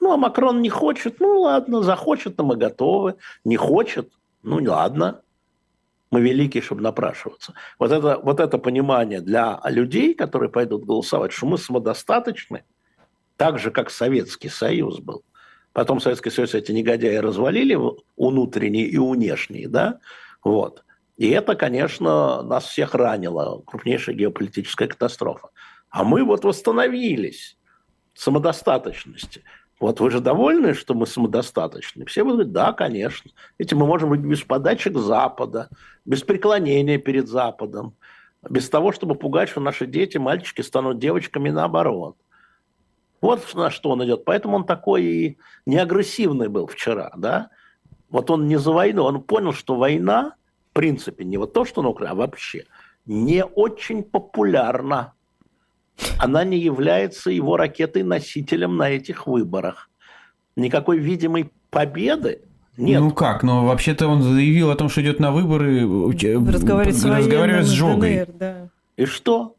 Ну, 0.00 0.12
а 0.12 0.16
Макрон 0.18 0.60
не 0.60 0.68
хочет. 0.68 1.18
Ну, 1.20 1.40
ладно, 1.40 1.82
захочет, 1.82 2.36
то 2.36 2.44
мы 2.44 2.56
готовы. 2.56 3.16
Не 3.44 3.56
хочет. 3.56 4.12
Ну, 4.42 4.62
ладно. 4.62 5.22
Мы 6.10 6.20
великие, 6.22 6.62
чтобы 6.62 6.82
напрашиваться. 6.82 7.54
Вот 7.78 7.92
это, 7.92 8.18
вот 8.18 8.40
это 8.40 8.58
понимание 8.58 9.20
для 9.20 9.60
людей, 9.64 10.14
которые 10.14 10.50
пойдут 10.50 10.84
голосовать, 10.84 11.32
что 11.32 11.46
мы 11.46 11.56
самодостаточны, 11.56 12.64
так 13.36 13.58
же, 13.58 13.70
как 13.70 13.90
Советский 13.90 14.48
Союз 14.48 14.98
был. 14.98 15.22
Потом 15.72 16.00
Советский 16.00 16.30
Союз 16.30 16.54
эти 16.54 16.72
негодяи 16.72 17.16
развалили, 17.16 17.78
внутренние 18.16 18.86
и 18.86 18.98
внешние, 18.98 19.68
да, 19.68 20.00
вот. 20.42 20.84
И 21.16 21.28
это, 21.28 21.54
конечно, 21.54 22.42
нас 22.42 22.64
всех 22.64 22.94
ранило, 22.94 23.62
крупнейшая 23.66 24.16
геополитическая 24.16 24.88
катастрофа. 24.88 25.50
А 25.90 26.02
мы 26.02 26.24
вот 26.24 26.44
восстановились 26.44 27.58
самодостаточности. 28.14 29.42
Вот 29.80 29.98
вы 29.98 30.10
же 30.10 30.20
довольны, 30.20 30.74
что 30.74 30.92
мы 30.92 31.06
самодостаточны? 31.06 32.04
Все 32.04 32.22
будут 32.22 32.36
говорить, 32.36 32.52
да, 32.52 32.72
конечно. 32.74 33.30
Этим 33.56 33.78
мы 33.78 33.86
можем 33.86 34.10
быть 34.10 34.20
без 34.20 34.42
подачек 34.42 34.96
Запада, 34.98 35.70
без 36.04 36.22
преклонения 36.22 36.98
перед 36.98 37.28
Западом, 37.28 37.94
без 38.48 38.68
того, 38.68 38.92
чтобы 38.92 39.14
пугать, 39.14 39.48
что 39.48 39.60
наши 39.60 39.86
дети, 39.86 40.18
мальчики 40.18 40.60
станут 40.60 40.98
девочками 40.98 41.48
наоборот. 41.48 42.16
Вот 43.22 43.54
на 43.54 43.70
что 43.70 43.90
он 43.90 44.04
идет. 44.04 44.26
Поэтому 44.26 44.56
он 44.56 44.64
такой 44.64 45.02
и 45.02 45.38
неагрессивный 45.64 46.48
был 46.48 46.66
вчера, 46.66 47.10
да. 47.16 47.48
Вот 48.10 48.30
он 48.30 48.48
не 48.48 48.58
за 48.58 48.72
войну, 48.72 49.04
он 49.04 49.22
понял, 49.22 49.54
что 49.54 49.76
война, 49.76 50.34
в 50.70 50.74
принципе, 50.74 51.24
не 51.24 51.38
вот 51.38 51.54
то, 51.54 51.64
что 51.64 51.80
на 51.80 51.88
Украине, 51.88 52.12
а 52.12 52.16
вообще, 52.16 52.66
не 53.06 53.44
очень 53.44 54.02
популярна 54.02 55.14
она 56.18 56.44
не 56.44 56.58
является 56.58 57.30
его 57.30 57.56
ракетой-носителем 57.56 58.76
на 58.76 58.90
этих 58.90 59.26
выборах. 59.26 59.88
Никакой 60.56 60.98
видимой 60.98 61.50
победы 61.70 62.42
нет. 62.76 63.00
Ну 63.00 63.10
как? 63.10 63.42
Но 63.42 63.66
вообще-то 63.66 64.08
он 64.08 64.22
заявил 64.22 64.70
о 64.70 64.76
том, 64.76 64.88
что 64.88 65.02
идет 65.02 65.20
на 65.20 65.32
выборы, 65.32 65.82
разговаривать 65.82 66.96
с, 66.96 67.04
разговаривать 67.04 67.66
с 67.66 67.70
Жогой. 67.70 68.24
ДНР, 68.24 68.34
да. 68.38 68.68
И 68.96 69.04
что? 69.04 69.56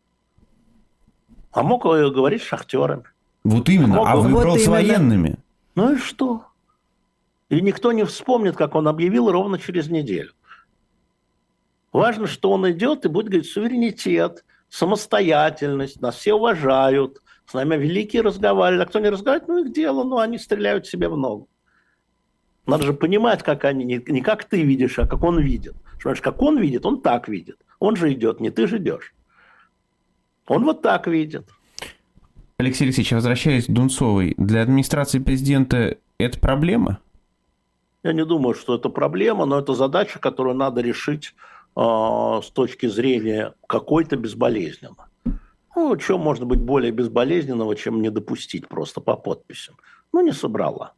А 1.51 1.63
мог 1.63 1.83
говорить 1.83 2.41
с 2.41 2.45
шахтерами. 2.45 3.03
Вот 3.43 3.69
именно. 3.69 3.95
Мог... 3.95 4.07
А 4.07 4.15
выбрал 4.15 4.51
вот 4.51 4.61
с 4.61 4.67
военными. 4.67 5.37
Ну 5.75 5.93
и 5.93 5.97
что? 5.97 6.45
И 7.49 7.59
никто 7.61 7.91
не 7.91 8.05
вспомнит, 8.05 8.55
как 8.55 8.75
он 8.75 8.87
объявил 8.87 9.31
ровно 9.31 9.59
через 9.59 9.89
неделю. 9.89 10.31
Важно, 11.91 12.27
что 12.27 12.51
он 12.51 12.69
идет 12.71 13.05
и 13.05 13.09
будет 13.09 13.27
говорить 13.27 13.49
суверенитет, 13.49 14.45
самостоятельность, 14.71 16.01
нас 16.01 16.15
все 16.15 16.33
уважают, 16.33 17.21
с 17.45 17.53
нами 17.53 17.75
великие 17.75 18.21
разговаривают, 18.21 18.87
а 18.87 18.89
кто 18.89 18.99
не 18.99 19.09
разговаривает, 19.09 19.47
ну 19.49 19.65
их 19.65 19.73
дело, 19.73 20.03
ну 20.03 20.17
они 20.17 20.37
стреляют 20.37 20.87
себе 20.87 21.09
в 21.09 21.17
ногу. 21.17 21.49
Надо 22.65 22.85
же 22.85 22.93
понимать, 22.93 23.43
как 23.43 23.65
они, 23.65 23.83
не, 23.83 24.21
как 24.21 24.45
ты 24.45 24.63
видишь, 24.63 24.97
а 24.97 25.07
как 25.07 25.23
он 25.23 25.41
видит. 25.41 25.75
Понимаешь, 26.01 26.21
как 26.21 26.41
он 26.41 26.57
видит, 26.57 26.85
он 26.85 27.01
так 27.01 27.27
видит. 27.27 27.57
Он 27.79 27.97
же 27.97 28.13
идет, 28.13 28.39
не 28.39 28.49
ты 28.49 28.65
же 28.65 28.77
идешь. 28.77 29.13
Он 30.47 30.63
вот 30.63 30.81
так 30.81 31.05
видит. 31.05 31.49
Алексей 32.57 32.85
Алексеевич, 32.85 33.11
возвращаясь 33.11 33.65
к 33.65 33.71
Дунцовой, 33.71 34.35
для 34.37 34.61
администрации 34.61 35.19
президента 35.19 35.97
это 36.17 36.39
проблема? 36.39 36.99
Я 38.03 38.13
не 38.13 38.23
думаю, 38.23 38.55
что 38.55 38.75
это 38.75 38.87
проблема, 38.89 39.45
но 39.45 39.59
это 39.59 39.73
задача, 39.73 40.19
которую 40.19 40.55
надо 40.55 40.81
решить 40.81 41.35
с 41.75 42.51
точки 42.53 42.87
зрения 42.87 43.53
какой-то 43.67 44.17
безболезненно. 44.17 45.09
Ну, 45.75 45.97
что 45.99 46.17
может 46.17 46.45
быть 46.45 46.59
более 46.59 46.91
безболезненного, 46.91 47.75
чем 47.75 48.01
не 48.01 48.09
допустить 48.09 48.67
просто 48.67 48.99
по 48.99 49.15
подписям? 49.15 49.77
Ну, 50.11 50.21
не 50.21 50.33
собрала. 50.33 50.93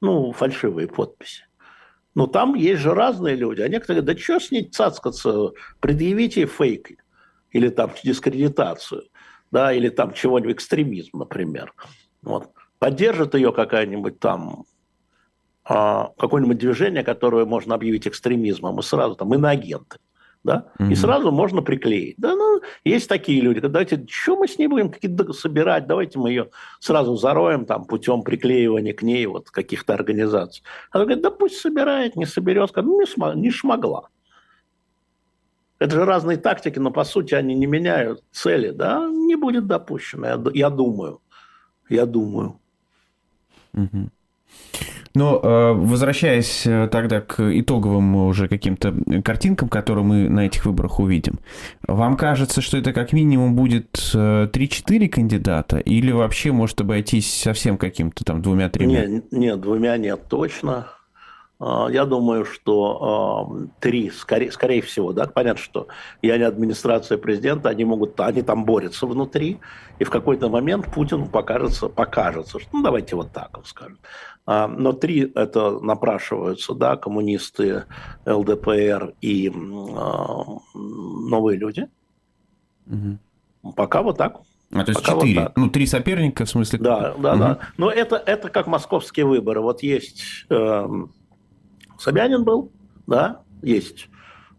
Ну, 0.00 0.32
фальшивые 0.32 0.88
подписи. 0.88 1.44
Но 2.14 2.26
там 2.26 2.54
есть 2.54 2.80
же 2.80 2.94
разные 2.94 3.34
люди. 3.34 3.60
А 3.60 3.68
некоторые 3.68 4.02
говорят, 4.02 4.16
да 4.16 4.22
что 4.22 4.40
с 4.40 4.50
ней 4.50 4.68
цацкаться, 4.68 5.50
предъявите 5.80 6.46
фейк 6.46 6.92
или 7.50 7.68
там 7.68 7.90
дискредитацию, 8.02 9.04
да, 9.50 9.72
или 9.72 9.88
там 9.88 10.12
чего-нибудь, 10.14 10.54
экстремизм, 10.54 11.18
например. 11.18 11.74
Вот. 12.22 12.50
Поддержит 12.78 13.34
ее 13.34 13.52
какая-нибудь 13.52 14.18
там 14.18 14.50
а, 14.50 14.64
какое-нибудь 15.64 16.58
движение, 16.58 17.02
которое 17.02 17.44
можно 17.46 17.74
объявить 17.74 18.06
экстремизмом, 18.06 18.78
и 18.78 18.82
сразу 18.82 19.16
там 19.16 19.34
иноагенты. 19.34 19.98
Да? 20.42 20.66
Mm-hmm. 20.78 20.92
И 20.92 20.94
сразу 20.94 21.32
можно 21.32 21.62
приклеить. 21.62 22.16
Да, 22.18 22.36
ну, 22.36 22.60
есть 22.84 23.08
такие 23.08 23.40
люди, 23.40 23.60
давайте, 23.60 24.04
что 24.06 24.36
мы 24.36 24.46
с 24.46 24.58
ней 24.58 24.66
будем 24.66 24.90
какие-то 24.90 25.32
собирать, 25.32 25.86
давайте 25.86 26.18
мы 26.18 26.28
ее 26.28 26.50
сразу 26.80 27.16
зароем 27.16 27.64
там, 27.64 27.86
путем 27.86 28.22
приклеивания 28.22 28.92
к 28.92 29.02
ней 29.02 29.24
вот, 29.24 29.50
каких-то 29.50 29.94
организаций. 29.94 30.62
Она 30.90 31.04
говорит, 31.04 31.22
да 31.22 31.30
пусть 31.30 31.56
собирает, 31.56 32.14
не 32.14 32.26
соберет, 32.26 32.72
ну, 32.76 33.00
не, 33.00 33.06
смог, 33.06 33.34
не 33.36 33.50
шмогла. 33.50 34.08
Это 35.78 35.96
же 35.96 36.04
разные 36.04 36.36
тактики, 36.36 36.78
но 36.78 36.90
по 36.90 37.04
сути 37.04 37.34
они 37.34 37.54
не 37.54 37.66
меняют 37.66 38.22
цели. 38.30 38.70
Да, 38.70 39.08
не 39.08 39.36
будет 39.36 39.66
допущено, 39.66 40.26
я, 40.26 40.42
я 40.52 40.70
думаю. 40.70 41.20
Я 41.88 42.06
думаю. 42.06 42.60
Угу. 43.72 44.10
Но 45.14 45.40
э, 45.40 45.72
возвращаясь 45.74 46.66
э, 46.66 46.88
тогда 46.90 47.20
к 47.20 47.40
итоговым 47.40 48.16
уже 48.16 48.48
каким-то 48.48 48.92
картинкам, 49.24 49.68
которые 49.68 50.04
мы 50.04 50.28
на 50.28 50.46
этих 50.46 50.66
выборах 50.66 50.98
увидим, 50.98 51.38
вам 51.86 52.16
кажется, 52.16 52.60
что 52.60 52.76
это 52.78 52.92
как 52.92 53.12
минимум 53.12 53.54
будет 53.54 53.96
3-4 53.96 54.48
э, 54.52 55.08
кандидата 55.08 55.78
или 55.78 56.10
вообще 56.10 56.50
может 56.50 56.80
обойтись 56.80 57.32
совсем 57.32 57.78
каким-то 57.78 58.24
там 58.24 58.42
двумя-тремя? 58.42 59.06
Нет, 59.06 59.32
нет, 59.32 59.60
двумя 59.60 59.96
нет, 59.98 60.22
точно. 60.28 60.88
А, 61.60 61.88
я 61.88 62.04
думаю, 62.04 62.44
что 62.44 63.56
э, 63.62 63.66
три, 63.80 64.10
скорее, 64.10 64.50
скорее 64.50 64.82
всего, 64.82 65.12
да, 65.12 65.26
понятно, 65.26 65.62
что 65.62 65.86
я 66.20 66.36
не 66.36 66.44
администрация 66.44 67.16
президента, 67.16 67.68
они 67.68 67.84
могут, 67.84 68.18
они 68.20 68.42
там 68.42 68.64
борются 68.64 69.06
внутри, 69.06 69.60
и 69.98 70.04
в 70.04 70.10
какой-то 70.10 70.48
момент 70.48 70.92
Путин 70.92 71.28
покажется, 71.28 71.88
покажется, 71.88 72.58
что 72.58 72.68
ну 72.72 72.82
давайте 72.82 73.14
вот 73.14 73.32
так 73.32 73.56
он 73.56 73.64
скажет. 73.64 73.98
А, 74.46 74.68
но 74.68 74.92
три 74.92 75.32
это 75.34 75.78
напрашиваются, 75.80 76.74
да, 76.74 76.96
коммунисты, 76.96 77.84
ЛДПР 78.26 79.14
и 79.20 79.48
э, 79.48 79.52
новые 80.74 81.58
люди. 81.58 81.88
Угу. 82.86 83.72
Пока 83.74 84.02
вот 84.02 84.18
так. 84.18 84.40
А 84.72 84.84
то 84.84 84.90
есть 84.90 85.04
четыре, 85.04 85.42
вот 85.42 85.56
ну 85.56 85.70
три 85.70 85.86
соперника 85.86 86.44
в 86.44 86.50
смысле? 86.50 86.78
Да, 86.78 87.14
да, 87.18 87.32
угу. 87.32 87.38
да. 87.38 87.58
Но 87.78 87.90
это, 87.90 88.16
это 88.16 88.50
как 88.50 88.66
московские 88.66 89.24
выборы. 89.24 89.60
Вот 89.60 89.82
есть 89.82 90.22
э, 90.50 90.88
Собянин 91.98 92.44
был, 92.44 92.70
да, 93.06 93.42
есть 93.62 94.08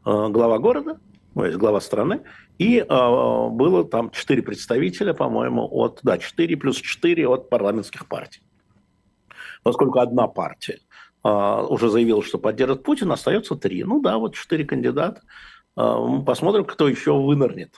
э, 0.05 0.27
глава 0.29 0.57
города, 0.57 0.99
ну, 1.35 1.45
есть 1.45 1.57
глава 1.57 1.79
страны, 1.79 2.21
и 2.57 2.79
э, 2.79 2.85
было 2.87 3.83
там 3.85 4.09
четыре 4.09 4.41
представителя, 4.41 5.13
по-моему, 5.13 5.67
от, 5.69 5.99
да, 6.01 6.17
четыре 6.17 6.57
плюс 6.57 6.77
четыре 6.77 7.27
от 7.27 7.49
парламентских 7.49 8.07
партий. 8.07 8.41
Поскольку 9.65 9.97
одна 9.97 10.27
партия 10.27 10.77
э, 11.23 11.65
уже 11.69 11.89
заявила, 11.89 12.21
что 12.21 12.37
поддержит 12.37 12.83
Путина, 12.83 13.15
остается 13.15 13.55
три. 13.55 13.83
Ну 13.83 13.99
да, 13.99 14.19
вот 14.19 14.35
четыре 14.35 14.63
кандидата. 14.63 15.21
Э, 15.75 16.21
посмотрим, 16.23 16.65
кто 16.65 16.87
еще 16.87 17.13
вынырнет. 17.19 17.73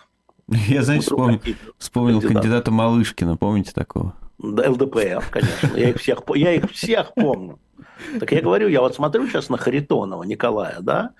Я, 0.49 0.83
знаете, 0.83 1.05
вспомнил, 1.05 1.39
вспомнил 1.77 2.19
кандидата 2.19 2.71
Малышкина, 2.71 3.37
помните 3.37 3.71
такого? 3.71 4.13
Да, 4.37 4.69
ЛДПР, 4.69 5.23
конечно. 5.31 5.77
Я 5.77 5.91
их 5.91 5.97
всех, 5.97 6.23
я 6.35 6.51
их 6.55 6.69
всех 6.71 7.13
помню. 7.13 7.57
Так 8.19 8.33
я 8.33 8.41
говорю, 8.41 8.67
я 8.67 8.81
вот 8.81 8.93
смотрю 8.93 9.25
сейчас 9.27 9.47
на 9.47 9.57
Харитонова 9.57 10.23
Николая, 10.23 10.81
да, 10.81 11.11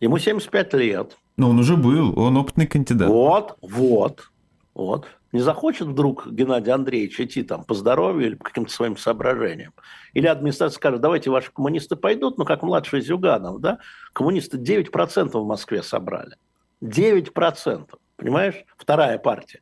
ему 0.00 0.16
75 0.16 0.72
лет. 0.74 1.18
Но 1.36 1.50
он 1.50 1.58
уже 1.58 1.76
был, 1.76 2.18
он 2.18 2.38
опытный 2.38 2.66
кандидат. 2.66 3.08
Вот, 3.10 3.58
вот, 3.60 4.30
вот. 4.72 5.06
Не 5.34 5.40
захочет 5.40 5.88
вдруг 5.88 6.28
Геннадий 6.28 6.72
Андреевич 6.72 7.18
идти 7.18 7.42
там 7.42 7.64
по 7.64 7.74
здоровью 7.74 8.28
или 8.28 8.34
по 8.36 8.44
каким-то 8.44 8.72
своим 8.72 8.96
соображениям? 8.96 9.72
Или 10.12 10.28
администрация 10.28 10.76
скажет, 10.76 11.00
давайте 11.00 11.28
ваши 11.28 11.50
коммунисты 11.50 11.96
пойдут, 11.96 12.38
ну 12.38 12.44
как 12.44 12.62
младший 12.62 13.00
Зюганов, 13.00 13.60
да? 13.60 13.80
Коммунисты 14.12 14.58
9% 14.58 15.30
в 15.36 15.44
Москве 15.44 15.82
собрали. 15.82 16.36
9%. 16.84 17.88
Понимаешь? 18.14 18.64
Вторая 18.76 19.18
партия. 19.18 19.60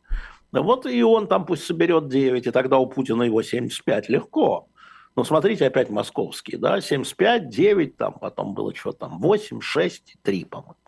Да 0.53 0.61
вот 0.61 0.85
и 0.85 1.03
он 1.03 1.27
там 1.27 1.47
пусть 1.47 1.65
соберет 1.65 2.07
9, 2.07 2.47
и 2.47 2.51
тогда 2.51 2.77
у 2.77 2.85
Путина 2.85 3.23
его 3.23 3.43
75 3.43 4.11
легко. 4.11 4.69
Но 5.17 5.25
смотрите, 5.25 5.67
опять 5.67 5.89
московские, 5.89 6.59
да, 6.59 6.83
75, 6.83 7.49
9, 7.49 7.97
там 7.97 8.19
потом 8.21 8.53
было 8.53 8.75
что 8.75 8.93
там, 8.93 9.19
8, 9.21 9.63
6, 9.63 10.17
3, 10.23 10.45
по-моему. 10.45 10.82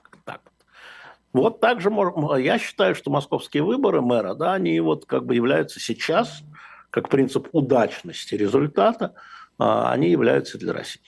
Вот. 1.35 1.43
вот 1.43 1.61
так 1.61 1.81
же 1.81 1.91
я 2.39 2.59
считаю, 2.59 2.95
что 2.95 3.11
московские 3.11 3.65
выборы 3.65 4.01
мэра, 4.01 4.35
да, 4.35 4.55
они 4.55 4.81
вот 4.81 5.05
как 5.05 5.27
бы 5.27 5.35
являются 5.35 5.81
сейчас, 5.81 6.43
как 6.91 7.09
принцип 7.09 7.49
удачности 7.53 8.37
результата, 8.37 9.15
а, 9.59 9.91
они 9.93 10.11
являются 10.11 10.59
для 10.59 10.73
России. 10.73 11.03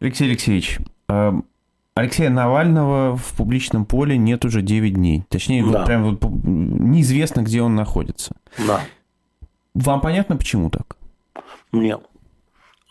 Алексей 0.00 0.28
Алексеевич, 0.28 0.78
а, 1.08 1.34
Алексея 1.94 2.30
Навального 2.30 3.16
в 3.16 3.34
публичном 3.36 3.86
поле 3.86 4.16
нет 4.16 4.44
уже 4.44 4.62
9 4.62 4.94
дней. 4.94 5.24
Точнее, 5.28 5.62
да. 5.62 5.78
вот 5.78 5.86
прям 5.86 6.04
вот 6.04 6.24
неизвестно, 6.44 7.40
где 7.40 7.62
он 7.62 7.74
находится. 7.74 8.36
Да. 8.58 8.80
Вам 9.74 10.00
понятно, 10.00 10.36
почему 10.36 10.70
так? 10.70 10.96
Нет. 11.72 12.00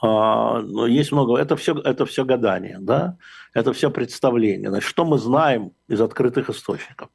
А, 0.01 0.61
но 0.61 0.87
есть 0.87 1.11
много. 1.11 1.37
Это 1.37 1.55
все, 1.55 1.77
это 1.77 2.05
все 2.05 2.25
гадание, 2.25 2.77
да? 2.79 3.17
Это 3.53 3.73
все 3.73 3.91
представление. 3.91 4.69
Значит, 4.69 4.87
что 4.87 5.05
мы 5.05 5.17
знаем 5.17 5.71
из 5.87 6.01
открытых 6.01 6.49
источников? 6.49 7.09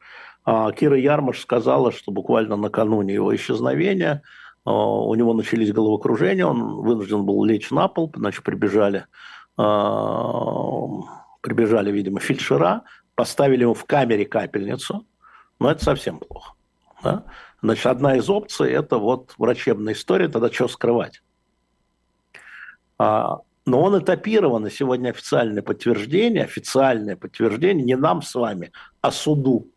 А, 0.44 0.70
Кира 0.72 0.98
Ярмаш 0.98 1.40
сказала, 1.40 1.92
что 1.92 2.12
буквально 2.12 2.56
накануне 2.56 3.14
его 3.14 3.34
исчезновения 3.34 4.22
а, 4.64 4.72
у 4.72 5.14
него 5.14 5.34
начались 5.34 5.72
головокружения, 5.72 6.46
он 6.46 6.82
вынужден 6.82 7.24
был 7.24 7.44
лечь 7.44 7.70
на 7.70 7.88
пол, 7.88 8.12
значит, 8.14 8.42
прибежали 8.42 9.06
прибежали, 11.44 11.92
видимо, 11.92 12.20
фельдшера, 12.20 12.84
поставили 13.14 13.62
ему 13.62 13.74
в 13.74 13.84
камере 13.84 14.24
капельницу, 14.24 15.06
но 15.60 15.70
это 15.70 15.84
совсем 15.84 16.18
плохо. 16.18 16.54
Да? 17.02 17.24
Значит, 17.62 17.86
одна 17.86 18.16
из 18.16 18.28
опций– 18.30 18.72
это 18.72 18.98
вот 18.98 19.34
врачебная 19.36 19.92
история, 19.92 20.28
тогда 20.28 20.50
что 20.50 20.68
скрывать? 20.68 21.22
А, 22.98 23.40
но 23.66 23.82
он 23.82 23.98
этапирован, 23.98 24.66
и 24.66 24.70
сегодня 24.70 25.10
официальное 25.10 25.62
подтверждение, 25.62 26.44
официальное 26.44 27.16
подтверждение 27.16 27.84
не 27.84 27.96
нам 27.96 28.22
с 28.22 28.34
вами, 28.34 28.72
а 29.00 29.10
суду. 29.10 29.68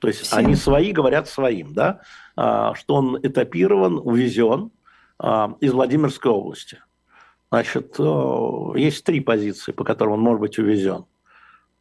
То 0.00 0.08
есть 0.08 0.20
Всем. 0.20 0.38
они 0.38 0.54
свои 0.54 0.92
говорят 0.92 1.28
своим, 1.28 1.72
да, 1.72 2.00
а, 2.36 2.74
что 2.74 2.96
он 2.96 3.18
этапирован, 3.22 3.98
увезен 3.98 4.70
а, 5.18 5.54
из 5.60 5.72
Владимирской 5.72 6.30
области. 6.30 6.78
Значит, 7.50 7.96
э, 7.98 8.72
есть 8.76 9.02
три 9.02 9.18
позиции, 9.18 9.72
по 9.72 9.82
которым 9.82 10.14
он 10.14 10.20
может 10.20 10.40
быть 10.40 10.58
увезен. 10.60 11.06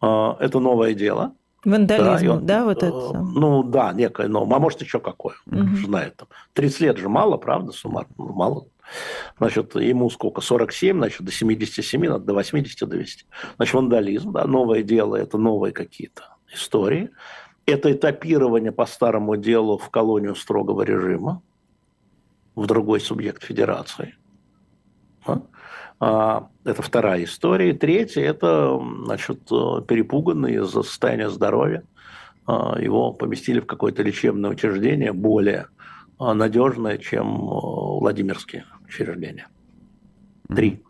Это 0.02 0.60
новое 0.60 0.96
дело. 0.96 1.36
Вандализм, 1.66 2.26
да, 2.26 2.34
он, 2.34 2.46
да 2.46 2.64
вот 2.64 2.84
это? 2.84 3.18
Э, 3.18 3.20
ну 3.20 3.64
да, 3.64 3.92
некое 3.92 4.28
новое. 4.30 4.56
А 4.56 4.60
может 4.60 4.82
еще 4.82 5.00
какое, 5.00 5.36
угу. 5.46 5.76
знает. 5.86 6.16
Там. 6.16 6.28
30 6.54 6.80
лет 6.82 6.98
же 6.98 7.10
мало, 7.10 7.38
правда, 7.38 7.72
суммарно? 7.72 8.14
Ну, 8.18 8.34
мало. 8.34 8.66
Значит, 9.38 9.76
ему 9.76 10.10
сколько? 10.10 10.42
47, 10.42 10.98
значит, 10.98 11.22
до 11.22 11.32
77, 11.32 12.06
надо 12.06 12.26
до 12.26 12.34
80 12.34 12.88
довести. 12.88 13.26
Значит, 13.56 13.74
вандализм, 13.74 14.32
да, 14.32 14.46
новое 14.46 14.84
дело, 14.84 15.16
это 15.16 15.38
новые 15.38 15.74
какие-то 15.74 16.36
истории. 16.54 17.12
Это 17.66 17.92
этапирование 17.92 18.72
по 18.72 18.86
старому 18.86 19.36
делу 19.38 19.78
в 19.78 19.90
колонию 19.90 20.36
строгого 20.36 20.82
режима, 20.82 21.42
в 22.56 22.66
другой 22.66 23.00
субъект 23.00 23.44
федерации. 23.44 24.16
А, 26.00 26.48
это 26.64 26.82
вторая 26.82 27.24
история. 27.24 27.72
И 27.72 27.78
третья– 27.78 28.22
это 28.24 28.80
значит, 29.06 29.44
перепуганный 29.88 30.56
из-за 30.56 30.84
состояния 30.84 31.30
здоровья. 31.30 31.84
А, 32.46 32.80
его 32.80 33.14
поместили 33.14 33.60
в 33.60 33.66
какое-то 33.66 34.02
лечебное 34.02 34.50
учреждение 34.50 35.14
более 35.14 35.68
а, 36.18 36.34
надежное, 36.34 36.98
чем 36.98 37.38
Владимирские 37.38 38.66
учреждения. 38.90 39.48
Три. 40.48 40.84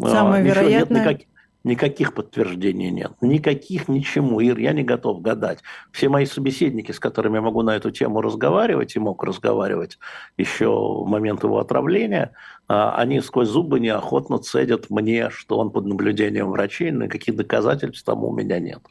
Самое 0.00 0.42
вероятное... 0.42 1.04
Нет 1.04 1.26
Никаких 1.64 2.12
подтверждений 2.12 2.90
нет. 2.90 3.12
Никаких 3.22 3.88
ничему. 3.88 4.38
Ир, 4.40 4.58
я 4.58 4.74
не 4.74 4.82
готов 4.82 5.22
гадать. 5.22 5.60
Все 5.92 6.10
мои 6.10 6.26
собеседники, 6.26 6.92
с 6.92 7.00
которыми 7.00 7.36
я 7.36 7.40
могу 7.40 7.62
на 7.62 7.74
эту 7.74 7.90
тему 7.90 8.20
разговаривать 8.20 8.94
и 8.94 8.98
мог 8.98 9.24
разговаривать 9.24 9.98
еще 10.36 10.68
в 10.68 11.08
момент 11.08 11.42
его 11.42 11.58
отравления, 11.58 12.32
а, 12.68 12.94
они 12.96 13.22
сквозь 13.22 13.48
зубы 13.48 13.80
неохотно 13.80 14.38
цедят 14.40 14.90
мне, 14.90 15.30
что 15.30 15.56
он 15.56 15.70
под 15.70 15.86
наблюдением 15.86 16.50
врачей, 16.50 16.90
но 16.90 17.06
никаких 17.06 17.34
доказательств 17.34 18.04
тому 18.04 18.28
у 18.28 18.34
меня 18.34 18.58
нет. 18.60 18.82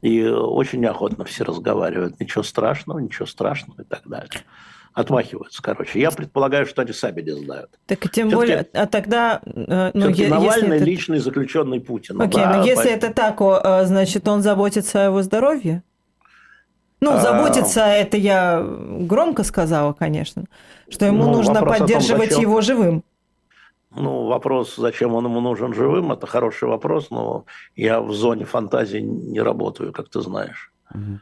И 0.00 0.24
очень 0.24 0.80
неохотно 0.80 1.26
все 1.26 1.44
разговаривают. 1.44 2.18
Ничего 2.18 2.42
страшного, 2.42 3.00
ничего 3.00 3.26
страшного 3.26 3.82
и 3.82 3.84
так 3.84 4.00
далее 4.06 4.30
отмахиваются, 4.96 5.62
короче. 5.62 6.00
Я 6.00 6.10
предполагаю, 6.10 6.64
что 6.64 6.80
они 6.80 6.92
сами 6.92 7.20
не 7.20 7.32
знают. 7.32 7.70
Так 7.86 8.10
тем 8.10 8.30
более, 8.30 8.66
а 8.72 8.86
тогда... 8.86 9.42
Э, 9.44 9.90
ну, 9.92 10.08
е- 10.08 10.28
Навальный 10.28 10.78
это... 10.78 10.84
личный 10.86 11.18
заключенный 11.18 11.80
Путин. 11.80 12.20
Окей, 12.20 12.42
да, 12.42 12.56
но 12.56 12.64
если 12.64 12.88
поэтому... 12.88 12.96
это 12.96 13.14
так, 13.14 13.40
э, 13.42 13.84
значит, 13.84 14.26
он 14.26 14.40
заботится 14.40 15.02
о 15.02 15.04
его 15.04 15.22
здоровье? 15.22 15.82
Ну, 17.00 17.20
заботиться, 17.20 17.84
а... 17.84 17.88
это 17.88 18.16
я 18.16 18.66
громко 18.66 19.44
сказала, 19.44 19.92
конечно, 19.92 20.44
что 20.88 21.04
ему 21.04 21.24
ну, 21.24 21.32
нужно 21.32 21.60
поддерживать 21.60 22.30
том, 22.30 22.40
его 22.40 22.62
живым. 22.62 23.04
Ну, 23.94 24.24
вопрос, 24.24 24.76
зачем 24.76 25.14
он 25.14 25.26
ему 25.26 25.40
нужен 25.40 25.74
живым, 25.74 26.10
это 26.10 26.26
хороший 26.26 26.68
вопрос, 26.68 27.10
но 27.10 27.44
я 27.74 28.00
в 28.00 28.14
зоне 28.14 28.46
фантазии 28.46 29.00
не 29.00 29.42
работаю, 29.42 29.92
как 29.92 30.08
ты 30.08 30.22
знаешь. 30.22 30.72
Угу 30.94 31.20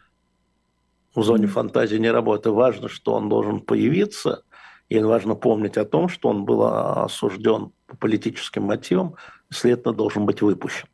в 1.14 1.22
зоне 1.22 1.46
фантазии 1.46 1.96
не 1.96 2.10
работает. 2.10 2.54
Важно, 2.54 2.88
что 2.88 3.14
он 3.14 3.28
должен 3.28 3.60
появиться, 3.60 4.44
и 4.88 4.98
важно 4.98 5.34
помнить 5.34 5.76
о 5.76 5.84
том, 5.84 6.08
что 6.08 6.28
он 6.28 6.44
был 6.44 6.64
осужден 6.64 7.72
по 7.86 7.96
политическим 7.96 8.64
мотивам, 8.64 9.16
следовательно, 9.50 9.94
должен 9.94 10.26
быть 10.26 10.42
выпущен. 10.42 10.88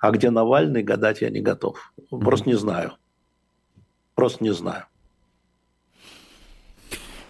А 0.00 0.10
где 0.10 0.30
Навальный, 0.30 0.82
гадать 0.82 1.22
я 1.22 1.30
не 1.30 1.40
готов. 1.40 1.92
Просто 2.10 2.48
не 2.48 2.54
знаю. 2.56 2.92
Просто 4.14 4.44
не 4.44 4.52
знаю. 4.52 4.84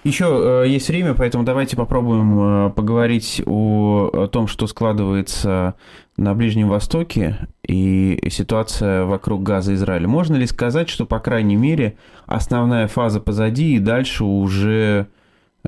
Еще 0.07 0.63
э, 0.63 0.69
есть 0.69 0.87
время, 0.87 1.15
поэтому 1.15 1.43
давайте 1.43 1.75
попробуем 1.77 2.69
э, 2.69 2.71
поговорить 2.71 3.43
о, 3.45 4.09
о 4.13 4.29
том, 4.29 4.47
что 4.47 4.69
складывается 4.69 5.75
на 6.17 6.33
Ближнем 6.33 6.69
Востоке 6.69 7.49
и 7.67 8.17
ситуация 8.31 9.05
вокруг 9.05 9.43
газа 9.43 9.75
Израиля. 9.75 10.07
Можно 10.07 10.37
ли 10.37 10.47
сказать, 10.47 10.89
что, 10.89 11.07
по 11.07 11.19
крайней 11.19 11.57
мере, 11.57 11.99
основная 12.27 12.87
фаза 12.87 13.21
позади 13.21 13.75
и 13.75 13.81
дальше 13.81 14.23
уже 14.23 15.09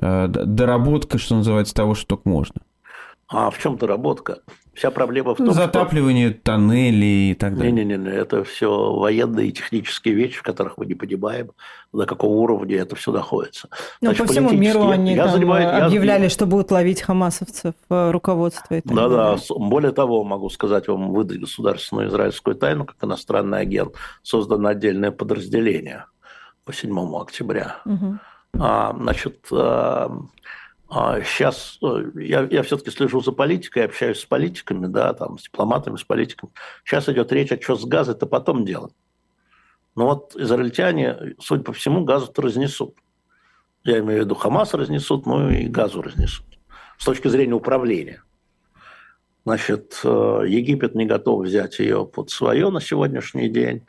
э, 0.01 0.27
доработка, 0.29 1.17
что 1.17 1.35
называется, 1.35 1.75
того, 1.75 1.93
что 1.93 2.07
только 2.15 2.29
можно? 2.29 2.61
А 3.27 3.49
в 3.49 3.59
чем 3.59 3.75
доработка? 3.75 4.37
Вся 4.79 4.91
проблема 4.91 5.35
в 5.35 5.37
том, 5.37 5.51
Затапливание 5.51 6.29
что... 6.29 6.39
тоннелей 6.43 7.31
и 7.31 7.35
так 7.35 7.57
далее. 7.57 7.73
Не-не-не, 7.73 8.11
это 8.11 8.45
все 8.45 8.93
военные 8.93 9.49
и 9.49 9.51
технические 9.51 10.13
вещи, 10.13 10.37
в 10.37 10.41
которых 10.41 10.77
мы 10.77 10.85
не 10.85 10.93
понимаем, 10.93 11.51
на 11.91 12.05
каком 12.05 12.31
уровне 12.31 12.75
это 12.75 12.95
все 12.95 13.11
находится. 13.11 13.67
Но 13.99 14.11
Значит, 14.11 14.27
по 14.27 14.31
всему 14.31 14.51
миру 14.51 14.87
они 14.87 15.15
я 15.15 15.25
там 15.25 15.33
занимаю, 15.33 15.85
объявляли, 15.85 16.23
я... 16.23 16.29
что 16.29 16.45
будут 16.45 16.71
ловить 16.71 17.01
хамасовцев 17.01 17.73
э, 17.89 18.11
руководство. 18.11 18.79
Да-да, 18.85 19.35
более 19.49 19.91
того, 19.91 20.23
могу 20.23 20.49
сказать 20.49 20.87
вам, 20.87 21.11
выдать 21.11 21.41
государственную 21.41 22.07
израильскую 22.07 22.55
тайну, 22.55 22.85
как 22.85 22.95
иностранный 23.03 23.59
агент, 23.59 23.95
создано 24.23 24.69
отдельное 24.69 25.11
подразделение 25.11 26.05
по 26.63 26.71
7 26.71 26.97
октября. 27.17 27.81
Угу. 27.83 28.17
А, 28.59 28.95
значит, 28.97 29.45
а 29.51 30.09
сейчас 30.91 31.77
э, 31.83 32.11
я, 32.15 32.47
я 32.49 32.63
все-таки 32.63 32.89
слежу 32.89 33.21
за 33.21 33.31
политикой, 33.31 33.85
общаюсь 33.85 34.19
с 34.19 34.25
политиками, 34.25 34.87
да, 34.87 35.13
там, 35.13 35.37
с 35.37 35.43
дипломатами, 35.43 35.97
с 35.97 36.03
политиками. 36.03 36.51
Сейчас 36.83 37.07
идет 37.09 37.31
речь, 37.31 37.51
а 37.51 37.61
что 37.61 37.75
с 37.75 37.85
газом 37.85 38.15
это 38.15 38.25
потом 38.25 38.65
делать. 38.65 38.93
Но 39.95 40.05
вот 40.05 40.35
израильтяне, 40.35 41.35
судя 41.39 41.63
по 41.63 41.73
всему, 41.73 42.03
газу-то 42.05 42.41
разнесут. 42.41 42.95
Я 43.83 43.99
имею 43.99 44.21
в 44.21 44.25
виду, 44.25 44.35
Хамас 44.35 44.73
разнесут, 44.73 45.25
ну 45.25 45.49
и 45.49 45.67
газу 45.67 46.01
разнесут. 46.01 46.45
С 46.97 47.05
точки 47.05 47.27
зрения 47.27 47.53
управления. 47.53 48.23
Значит, 49.45 49.99
э, 50.03 50.43
Египет 50.47 50.95
не 50.95 51.05
готов 51.05 51.45
взять 51.45 51.79
ее 51.79 52.05
под 52.05 52.29
свое 52.29 52.69
на 52.69 52.81
сегодняшний 52.81 53.49
день. 53.49 53.85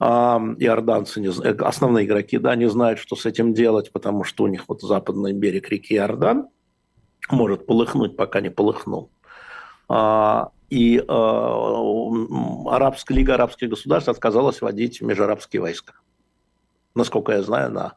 А, 0.00 0.40
иорданцы, 0.58 1.20
не, 1.20 1.28
э, 1.28 1.54
основные 1.60 2.04
игроки, 2.06 2.38
да, 2.38 2.56
не 2.56 2.68
знают, 2.68 2.98
что 2.98 3.16
с 3.16 3.26
этим 3.26 3.54
делать, 3.54 3.92
потому 3.92 4.24
что 4.24 4.44
у 4.44 4.46
них 4.48 4.64
вот 4.68 4.82
западный 4.82 5.32
берег 5.32 5.68
реки 5.68 5.94
Иордан 5.94 6.48
может 7.30 7.66
полыхнуть, 7.66 8.16
пока 8.16 8.40
не 8.40 8.50
полыхнул. 8.50 9.10
А, 9.88 10.50
и 10.68 11.02
а, 11.06 12.74
Арабская 12.74 13.14
лига 13.14 13.34
арабских 13.34 13.68
государств 13.68 14.08
отказалась 14.08 14.60
вводить 14.60 15.00
межарабские 15.00 15.62
войска. 15.62 15.94
Насколько 16.94 17.32
я 17.32 17.42
знаю, 17.42 17.70
на 17.72 17.94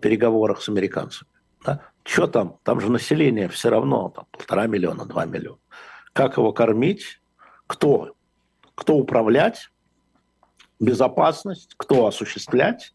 переговорах 0.00 0.62
с 0.62 0.68
американцами. 0.68 1.30
Да? 1.64 1.82
Что 2.04 2.26
там? 2.26 2.58
Там 2.62 2.80
же 2.80 2.90
население 2.90 3.48
все 3.48 3.68
равно 3.68 4.10
там, 4.14 4.26
полтора 4.30 4.66
миллиона, 4.66 5.04
два 5.04 5.26
миллиона. 5.26 5.58
Как 6.12 6.38
его 6.38 6.52
кормить? 6.52 7.20
Кто? 7.66 8.14
Кто 8.74 8.96
управлять? 8.96 9.70
Безопасность, 10.78 11.74
кто 11.76 12.06
осуществлять. 12.06 12.94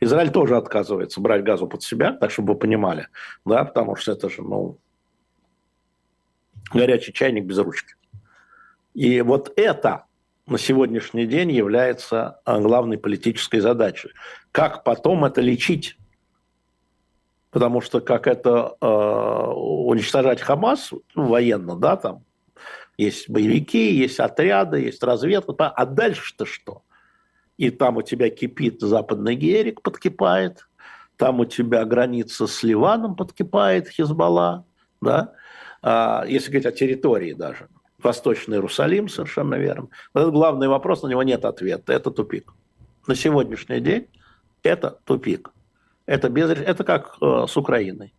Израиль 0.00 0.30
тоже 0.30 0.56
отказывается 0.56 1.20
брать 1.20 1.44
газу 1.44 1.66
под 1.66 1.82
себя, 1.82 2.12
так 2.12 2.30
чтобы 2.30 2.54
вы 2.54 2.58
понимали, 2.58 3.08
да, 3.44 3.64
потому 3.64 3.96
что 3.96 4.12
это 4.12 4.28
же, 4.28 4.42
ну, 4.42 4.78
горячий 6.72 7.12
чайник 7.12 7.44
без 7.44 7.58
ручки. 7.58 7.94
И 8.94 9.20
вот 9.22 9.52
это 9.56 10.04
на 10.46 10.58
сегодняшний 10.58 11.26
день 11.26 11.50
является 11.52 12.40
а, 12.44 12.58
главной 12.58 12.98
политической 12.98 13.60
задачей. 13.60 14.10
Как 14.50 14.84
потом 14.84 15.24
это 15.24 15.40
лечить? 15.40 15.96
Потому 17.50 17.80
что 17.80 18.00
как 18.00 18.26
это 18.26 18.76
э, 18.80 18.86
уничтожать 18.86 20.40
Хамас 20.40 20.90
ну, 21.14 21.26
военно, 21.26 21.76
да, 21.76 21.96
там 21.96 22.24
есть 22.96 23.28
боевики, 23.28 23.92
есть 23.92 24.20
отряды, 24.20 24.80
есть 24.80 25.02
разведка, 25.02 25.68
а 25.68 25.84
дальше-то 25.84 26.46
что? 26.46 26.82
И 27.62 27.70
там 27.70 27.96
у 27.96 28.02
тебя 28.02 28.28
кипит 28.28 28.80
западный 28.80 29.36
Герик, 29.36 29.82
подкипает, 29.82 30.66
там 31.16 31.38
у 31.38 31.44
тебя 31.44 31.84
граница 31.84 32.48
с 32.48 32.64
Ливаном 32.64 33.14
подкипает, 33.14 33.88
Хизбалла, 33.88 34.66
да, 35.00 35.34
а, 35.80 36.24
если 36.26 36.50
говорить 36.50 36.66
о 36.66 36.72
территории 36.72 37.34
даже. 37.34 37.68
Восточный 38.02 38.56
Иерусалим, 38.56 39.08
совершенно 39.08 39.54
верно. 39.54 39.86
Но 40.12 40.22
это 40.22 40.30
главный 40.32 40.66
вопрос, 40.66 41.04
на 41.04 41.06
него 41.06 41.22
нет 41.22 41.44
ответа, 41.44 41.92
это 41.92 42.10
тупик. 42.10 42.52
На 43.06 43.14
сегодняшний 43.14 43.78
день 43.78 44.08
это 44.64 44.98
тупик. 45.04 45.52
Это, 46.06 46.30
без, 46.30 46.50
это 46.50 46.82
как 46.82 47.16
э, 47.22 47.46
с 47.48 47.56
Украиной 47.56 48.12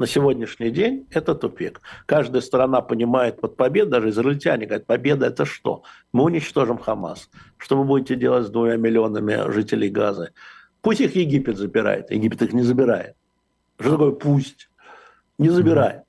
на 0.00 0.06
сегодняшний 0.06 0.70
день 0.70 1.06
это 1.10 1.34
тупик. 1.34 1.82
Каждая 2.06 2.40
сторона 2.40 2.80
понимает 2.80 3.38
под 3.38 3.56
победой, 3.56 3.90
даже 3.90 4.08
израильтяне 4.08 4.64
говорят, 4.64 4.86
победа 4.86 5.26
это 5.26 5.44
что? 5.44 5.82
Мы 6.12 6.24
уничтожим 6.24 6.78
Хамас. 6.78 7.28
Что 7.58 7.76
вы 7.76 7.84
будете 7.84 8.16
делать 8.16 8.46
с 8.46 8.50
двумя 8.50 8.76
миллионами 8.76 9.52
жителей 9.52 9.90
Газы? 9.90 10.32
Пусть 10.80 11.02
их 11.02 11.14
Египет 11.16 11.58
забирает. 11.58 12.10
Египет 12.10 12.40
их 12.40 12.54
не 12.54 12.62
забирает. 12.62 13.14
Что 13.78 13.90
такое 13.92 14.12
пусть? 14.12 14.70
Не 15.36 15.50
забирает. 15.50 16.04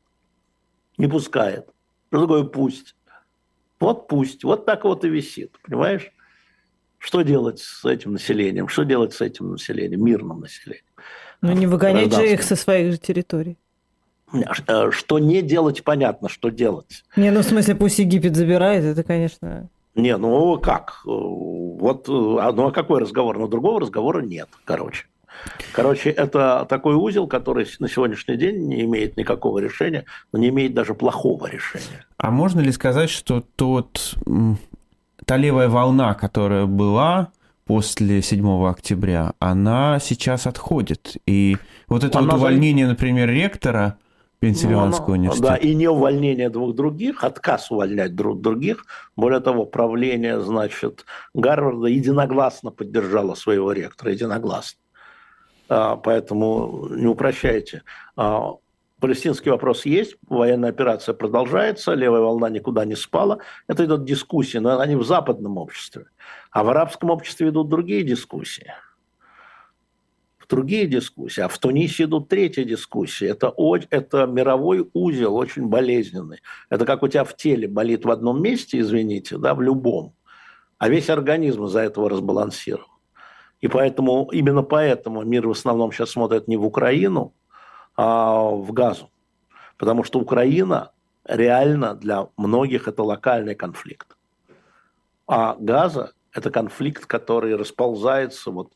Не 0.98 1.08
пускает. 1.08 1.68
Что 2.08 2.22
такое 2.22 2.44
пусть? 2.46 2.96
Вот 3.82 4.08
пусть. 4.08 4.46
Вот 4.46 4.66
так 4.66 4.86
вот 4.86 5.04
и 5.04 5.10
висит. 5.10 5.58
Понимаешь? 5.64 6.14
Что 6.98 7.24
делать 7.24 7.60
с 7.60 7.84
этим 7.84 8.14
населением? 8.14 8.70
Что 8.70 8.84
делать 8.84 9.14
с 9.14 9.20
этим 9.20 9.52
населением, 9.52 10.06
мирным 10.06 10.40
населением? 10.40 10.86
Ну, 11.42 11.52
не 11.52 11.68
выгонять 11.68 12.14
же 12.14 12.32
их 12.32 12.44
со 12.44 12.56
своих 12.56 12.94
же 12.94 12.98
территорий. 12.98 13.58
Э, 14.68 14.92
что 14.92 15.20
не 15.20 15.42
делать, 15.42 15.84
понятно, 15.84 16.30
что 16.30 16.50
делать. 16.50 17.04
Не, 17.16 17.32
ну 17.32 17.42
в 17.42 17.44
смысле, 17.44 17.76
пусть 17.76 18.00
Египет 18.00 18.36
забирает, 18.36 18.84
это, 18.84 19.04
конечно... 19.04 19.70
Не, 19.94 20.16
ну 20.16 20.58
как? 20.58 21.02
Э, 21.06 21.10
вот, 21.10 22.08
э, 22.08 22.12
а, 22.12 22.52
ну 22.54 22.68
а 22.68 22.72
какой 22.72 23.02
разговор? 23.02 23.38
Но 23.38 23.48
другого 23.48 23.82
разговора 23.82 24.22
нет, 24.22 24.48
короче. 24.64 25.06
Короче, 25.74 26.10
это 26.10 26.66
такой 26.70 26.96
узел, 26.96 27.28
который 27.28 27.68
на 27.80 27.90
сегодняшний 27.90 28.38
день 28.38 28.68
не 28.68 28.82
имеет 28.84 29.18
никакого 29.18 29.60
решения, 29.60 30.06
но 30.32 30.40
не 30.40 30.50
имеет 30.50 30.74
даже 30.74 30.94
плохого 30.94 31.48
решения. 31.48 32.06
А 32.18 32.32
можно 32.32 32.60
ли 32.60 32.72
сказать, 32.72 33.10
что 33.10 33.44
тот, 33.56 34.16
та 35.26 35.38
левая 35.38 35.70
волна, 35.70 36.14
которая 36.14 36.66
была 36.66 37.32
после 37.66 38.22
7 38.22 38.66
октября, 38.68 39.34
она 39.40 40.00
сейчас 40.00 40.48
отходит? 40.48 41.16
И 41.26 41.58
вот 41.88 42.04
это 42.04 42.20
она 42.20 42.34
вот 42.34 42.40
увольнение, 42.40 42.88
например, 42.88 43.30
ректора, 43.30 43.98
Пенсильванского 44.42 45.10
ну, 45.10 45.14
университета. 45.14 45.50
Да, 45.50 45.56
и 45.56 45.76
не 45.76 45.88
увольнение 45.88 46.50
двух 46.50 46.74
других, 46.76 47.24
отказ 47.24 47.70
увольнять 47.70 48.16
друг 48.16 48.42
других. 48.42 48.86
Более 49.16 49.40
того, 49.40 49.68
правление, 49.68 50.42
значит, 50.42 51.06
Гарварда 51.36 51.86
единогласно 51.86 52.72
поддержало 52.72 53.36
своего 53.36 53.72
ректора, 53.72 54.12
единогласно. 54.12 54.80
А, 55.70 55.96
поэтому 55.96 56.88
не 56.90 57.06
упрощайте. 57.06 57.84
А, 58.16 58.56
палестинский 59.00 59.52
вопрос 59.52 59.86
есть, 59.86 60.18
военная 60.28 60.70
операция 60.70 61.14
продолжается, 61.14 61.94
левая 61.94 62.22
волна 62.22 62.50
никуда 62.50 62.84
не 62.84 62.96
спала. 62.96 63.38
Это 63.68 63.86
идут 63.86 64.06
дискуссии, 64.06 64.58
но 64.58 64.80
они 64.80 64.96
в 64.96 65.04
западном 65.04 65.60
обществе. 65.60 66.06
А 66.50 66.64
в 66.64 66.70
арабском 66.70 67.12
обществе 67.12 67.50
идут 67.50 67.70
другие 67.70 68.02
дискуссии– 68.02 68.74
другие 70.52 70.86
дискуссии, 70.86 71.42
а 71.42 71.48
в 71.48 71.58
Тунисе 71.58 72.04
идут 72.04 72.28
третья 72.28 72.64
дискуссия. 72.64 73.30
Это, 73.30 73.54
это 73.90 74.26
мировой 74.28 74.88
узел, 74.94 75.36
очень 75.36 75.68
болезненный. 75.68 76.42
Это 76.70 76.86
как 76.86 77.02
у 77.02 77.08
тебя 77.08 77.24
в 77.24 77.36
теле 77.36 77.68
болит 77.68 78.06
в 78.06 78.12
одном 78.12 78.42
месте, 78.42 78.80
извините, 78.80 79.38
да, 79.38 79.56
в 79.56 79.62
любом, 79.62 80.14
а 80.78 80.90
весь 80.90 81.10
организм 81.10 81.66
из-за 81.66 81.80
этого 81.80 82.10
разбалансирован. 82.10 82.86
И 83.62 83.68
поэтому, 83.68 84.30
именно 84.32 84.64
поэтому 84.64 85.24
мир 85.24 85.48
в 85.48 85.52
основном 85.52 85.92
сейчас 85.92 86.12
смотрит 86.12 86.48
не 86.48 86.58
в 86.58 86.66
Украину, 86.66 87.34
а 87.96 88.50
в 88.50 88.72
Газу. 88.74 89.10
Потому 89.78 90.04
что 90.04 90.20
Украина 90.20 90.92
реально 91.26 91.96
для 91.96 92.28
многих 92.38 92.88
это 92.88 93.04
локальный 93.04 93.56
конфликт. 93.56 94.18
А 95.28 95.56
Газа– 95.60 96.12
это 96.34 96.50
конфликт, 96.50 97.06
который 97.06 97.56
расползается 97.56 98.52
вот 98.52 98.74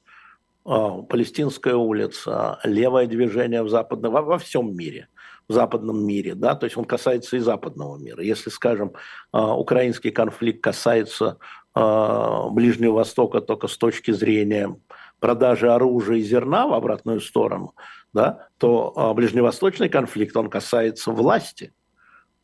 Палестинская 0.66 1.76
улица, 1.76 2.60
левое 2.64 3.06
движение 3.06 3.62
в 3.62 3.70
западном, 3.70 4.12
во, 4.12 4.24
во 4.24 4.38
всем 4.40 4.76
мире, 4.76 5.10
в 5.48 5.54
западном 5.54 6.04
мире, 6.04 6.34
да, 6.34 6.56
то 6.56 6.66
есть 6.66 6.76
он 6.76 6.86
касается 6.86 7.38
и 7.38 7.40
западного 7.40 7.98
мира. 7.98 8.24
Если, 8.24 8.50
скажем, 8.50 8.94
а, 9.32 9.56
украинский 9.56 10.10
конфликт 10.10 10.64
касается 10.64 11.38
а, 11.76 12.50
Ближнего 12.50 12.94
Востока 12.94 13.42
только 13.42 13.68
с 13.68 13.78
точки 13.78 14.10
зрения 14.10 14.76
продажи 15.20 15.72
оружия 15.72 16.18
и 16.18 16.24
зерна 16.24 16.66
в 16.66 16.74
обратную 16.74 17.22
сторону, 17.22 17.76
да, 18.12 18.48
то 18.58 19.14
ближневосточный 19.16 19.90
конфликт, 19.90 20.36
он 20.36 20.50
касается 20.50 21.12
власти 21.12 21.74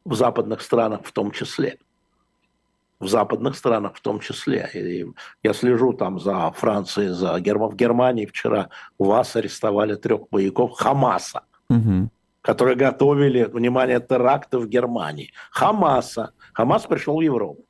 в 0.05 0.13
западных 0.13 0.61
странах 0.61 1.01
в 1.05 1.11
том 1.11 1.31
числе 1.31 1.79
в 3.01 3.07
западных 3.07 3.57
странах 3.57 3.95
в 3.95 4.01
том 4.01 4.19
числе. 4.19 4.69
И 4.73 5.05
я 5.43 5.53
слежу 5.53 5.93
там 5.93 6.19
за 6.19 6.51
Францией, 6.51 7.09
за 7.09 7.39
Герм... 7.39 7.67
в 7.67 7.75
Германии 7.75 8.25
вчера 8.25 8.69
вас 8.97 9.35
арестовали 9.35 9.95
трех 9.95 10.29
боевиков 10.29 10.73
Хамаса, 10.73 11.41
угу. 11.69 12.09
которые 12.41 12.75
готовили, 12.75 13.43
внимание, 13.43 13.99
теракты 13.99 14.59
в 14.59 14.67
Германии. 14.67 15.33
Хамаса. 15.51 16.31
Хамас 16.53 16.85
пришел 16.85 17.17
в 17.17 17.21
Европу 17.21 17.65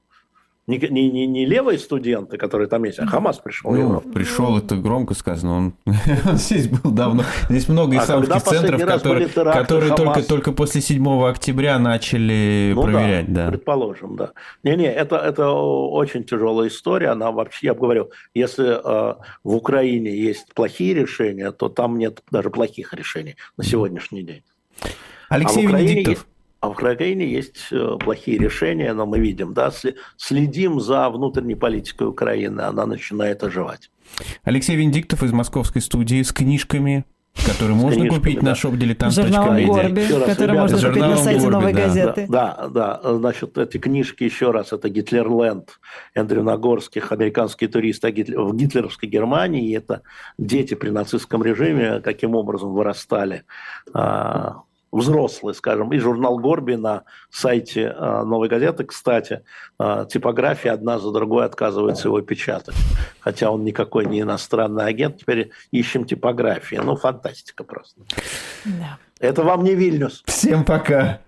не, 0.72 0.88
не, 0.90 1.12
не, 1.12 1.28
не 1.28 1.46
левые 1.46 1.78
студенты, 1.78 2.38
которые 2.38 2.68
там 2.68 2.84
есть, 2.86 3.00
а 3.00 3.06
Хамас 3.06 3.40
пришел. 3.40 3.72
Ну, 3.72 4.00
пришел, 4.00 4.58
это 4.58 4.76
громко 4.78 5.14
сказано. 5.14 5.58
Он, 5.58 5.74
он 6.26 6.38
здесь 6.38 6.68
был 6.68 6.92
давно. 6.92 7.24
Здесь 7.50 7.68
много 7.68 8.00
а 8.00 8.04
исламских 8.04 8.44
центров, 8.44 8.86
которые, 8.86 9.28
которые 9.28 9.96
только, 9.96 10.24
только 10.24 10.52
после 10.54 10.82
7 10.82 11.24
октября 11.26 11.78
начали 11.80 12.72
ну, 12.74 12.84
проверять. 12.84 13.34
Да, 13.34 13.46
да, 13.46 13.52
предположим, 13.52 14.16
да. 14.16 14.32
Не-не, 14.64 14.92
это, 14.92 15.18
это 15.18 15.50
очень 15.50 16.24
тяжелая 16.24 16.70
история. 16.70 17.10
Она 17.10 17.32
вообще, 17.32 17.68
я 17.68 17.74
бы 17.74 17.82
говорил, 17.82 18.12
если 18.34 18.70
э, 18.72 19.16
в 19.44 19.56
Украине 19.56 20.16
есть 20.16 20.54
плохие 20.54 20.94
решения, 20.94 21.52
то 21.52 21.68
там 21.68 21.98
нет 21.98 22.22
даже 22.32 22.50
плохих 22.50 22.94
решений 22.94 23.36
на 23.58 23.64
сегодняшний 23.64 24.24
день. 24.24 24.44
Алексей 25.30 25.66
а 25.68 25.70
Венедиктов. 25.70 26.26
А 26.62 26.68
в 26.68 26.72
Украине 26.72 27.26
есть 27.26 27.58
э, 27.72 27.98
плохие 28.00 28.38
решения, 28.38 28.94
но 28.94 29.08
мы 29.08 29.20
видим, 29.20 29.54
да, 29.54 29.72
следим 30.16 30.80
за 30.80 31.10
внутренней 31.10 31.56
политикой 31.56 32.08
Украины, 32.08 32.62
она 32.62 32.86
начинает 32.86 33.44
оживать. 33.44 33.90
Алексей 34.44 34.76
Венедиктов 34.76 35.24
из 35.24 35.32
московской 35.32 35.82
студии 35.82 36.22
с 36.22 36.32
книжками 36.32 37.06
который 37.46 37.76
можно 37.76 38.08
купить 38.08 38.40
да. 38.40 38.48
на 38.48 38.56
шоп 38.56 38.76
Журнал 38.76 39.48
Горби, 39.48 40.06
который 40.26 40.60
можно 40.60 40.78
купить 40.78 41.02
на 41.02 41.18
сайте 41.18 41.40
Горби, 41.40 41.54
«Новой 41.54 41.74
да. 41.74 41.82
газеты». 41.82 42.26
Да, 42.30 42.70
да, 42.70 43.02
значит, 43.04 43.58
эти 43.58 43.78
книжки, 43.78 44.26
еще 44.26 44.52
раз, 44.52 44.74
это 44.74 44.90
«Гитлерленд» 44.90 45.80
Эндрю 46.14 46.44
Нагорских, 46.44 47.12
американские 47.12 47.70
туристы 47.70 48.12
в 48.12 48.56
гитлеровской 48.56 49.08
Германии, 49.08 49.76
это 49.76 50.02
дети 50.38 50.74
при 50.74 50.90
нацистском 50.90 51.42
режиме, 51.42 52.02
каким 52.02 52.36
образом 52.36 52.74
вырастали 52.74 53.44
а, 53.94 54.58
взрослый, 54.92 55.54
скажем, 55.54 55.92
и 55.94 55.98
журнал 56.00 56.38
Горби 56.38 56.76
на 56.76 57.04
сайте 57.30 57.94
э, 57.96 58.24
«Новой 58.24 58.50
газеты». 58.50 58.84
Кстати, 58.84 59.44
э, 59.80 60.06
типография 60.10 60.72
одна 60.72 61.00
за 61.00 61.12
другой 61.12 61.46
отказывается 61.46 62.08
его 62.08 62.22
печатать. 62.22 62.76
Хотя 63.20 63.52
он 63.52 63.64
никакой 63.64 64.06
не 64.06 64.22
иностранный 64.22 64.86
агент. 64.86 65.18
Теперь 65.18 65.52
ищем 65.72 66.06
типографии. 66.06 66.80
Ну, 66.84 66.96
фантастика 66.96 67.64
просто. 67.64 68.02
Да. 68.66 68.98
Это 69.20 69.44
вам 69.44 69.64
не 69.64 69.76
Вильнюс. 69.76 70.24
Всем 70.26 70.66
пока. 70.66 71.20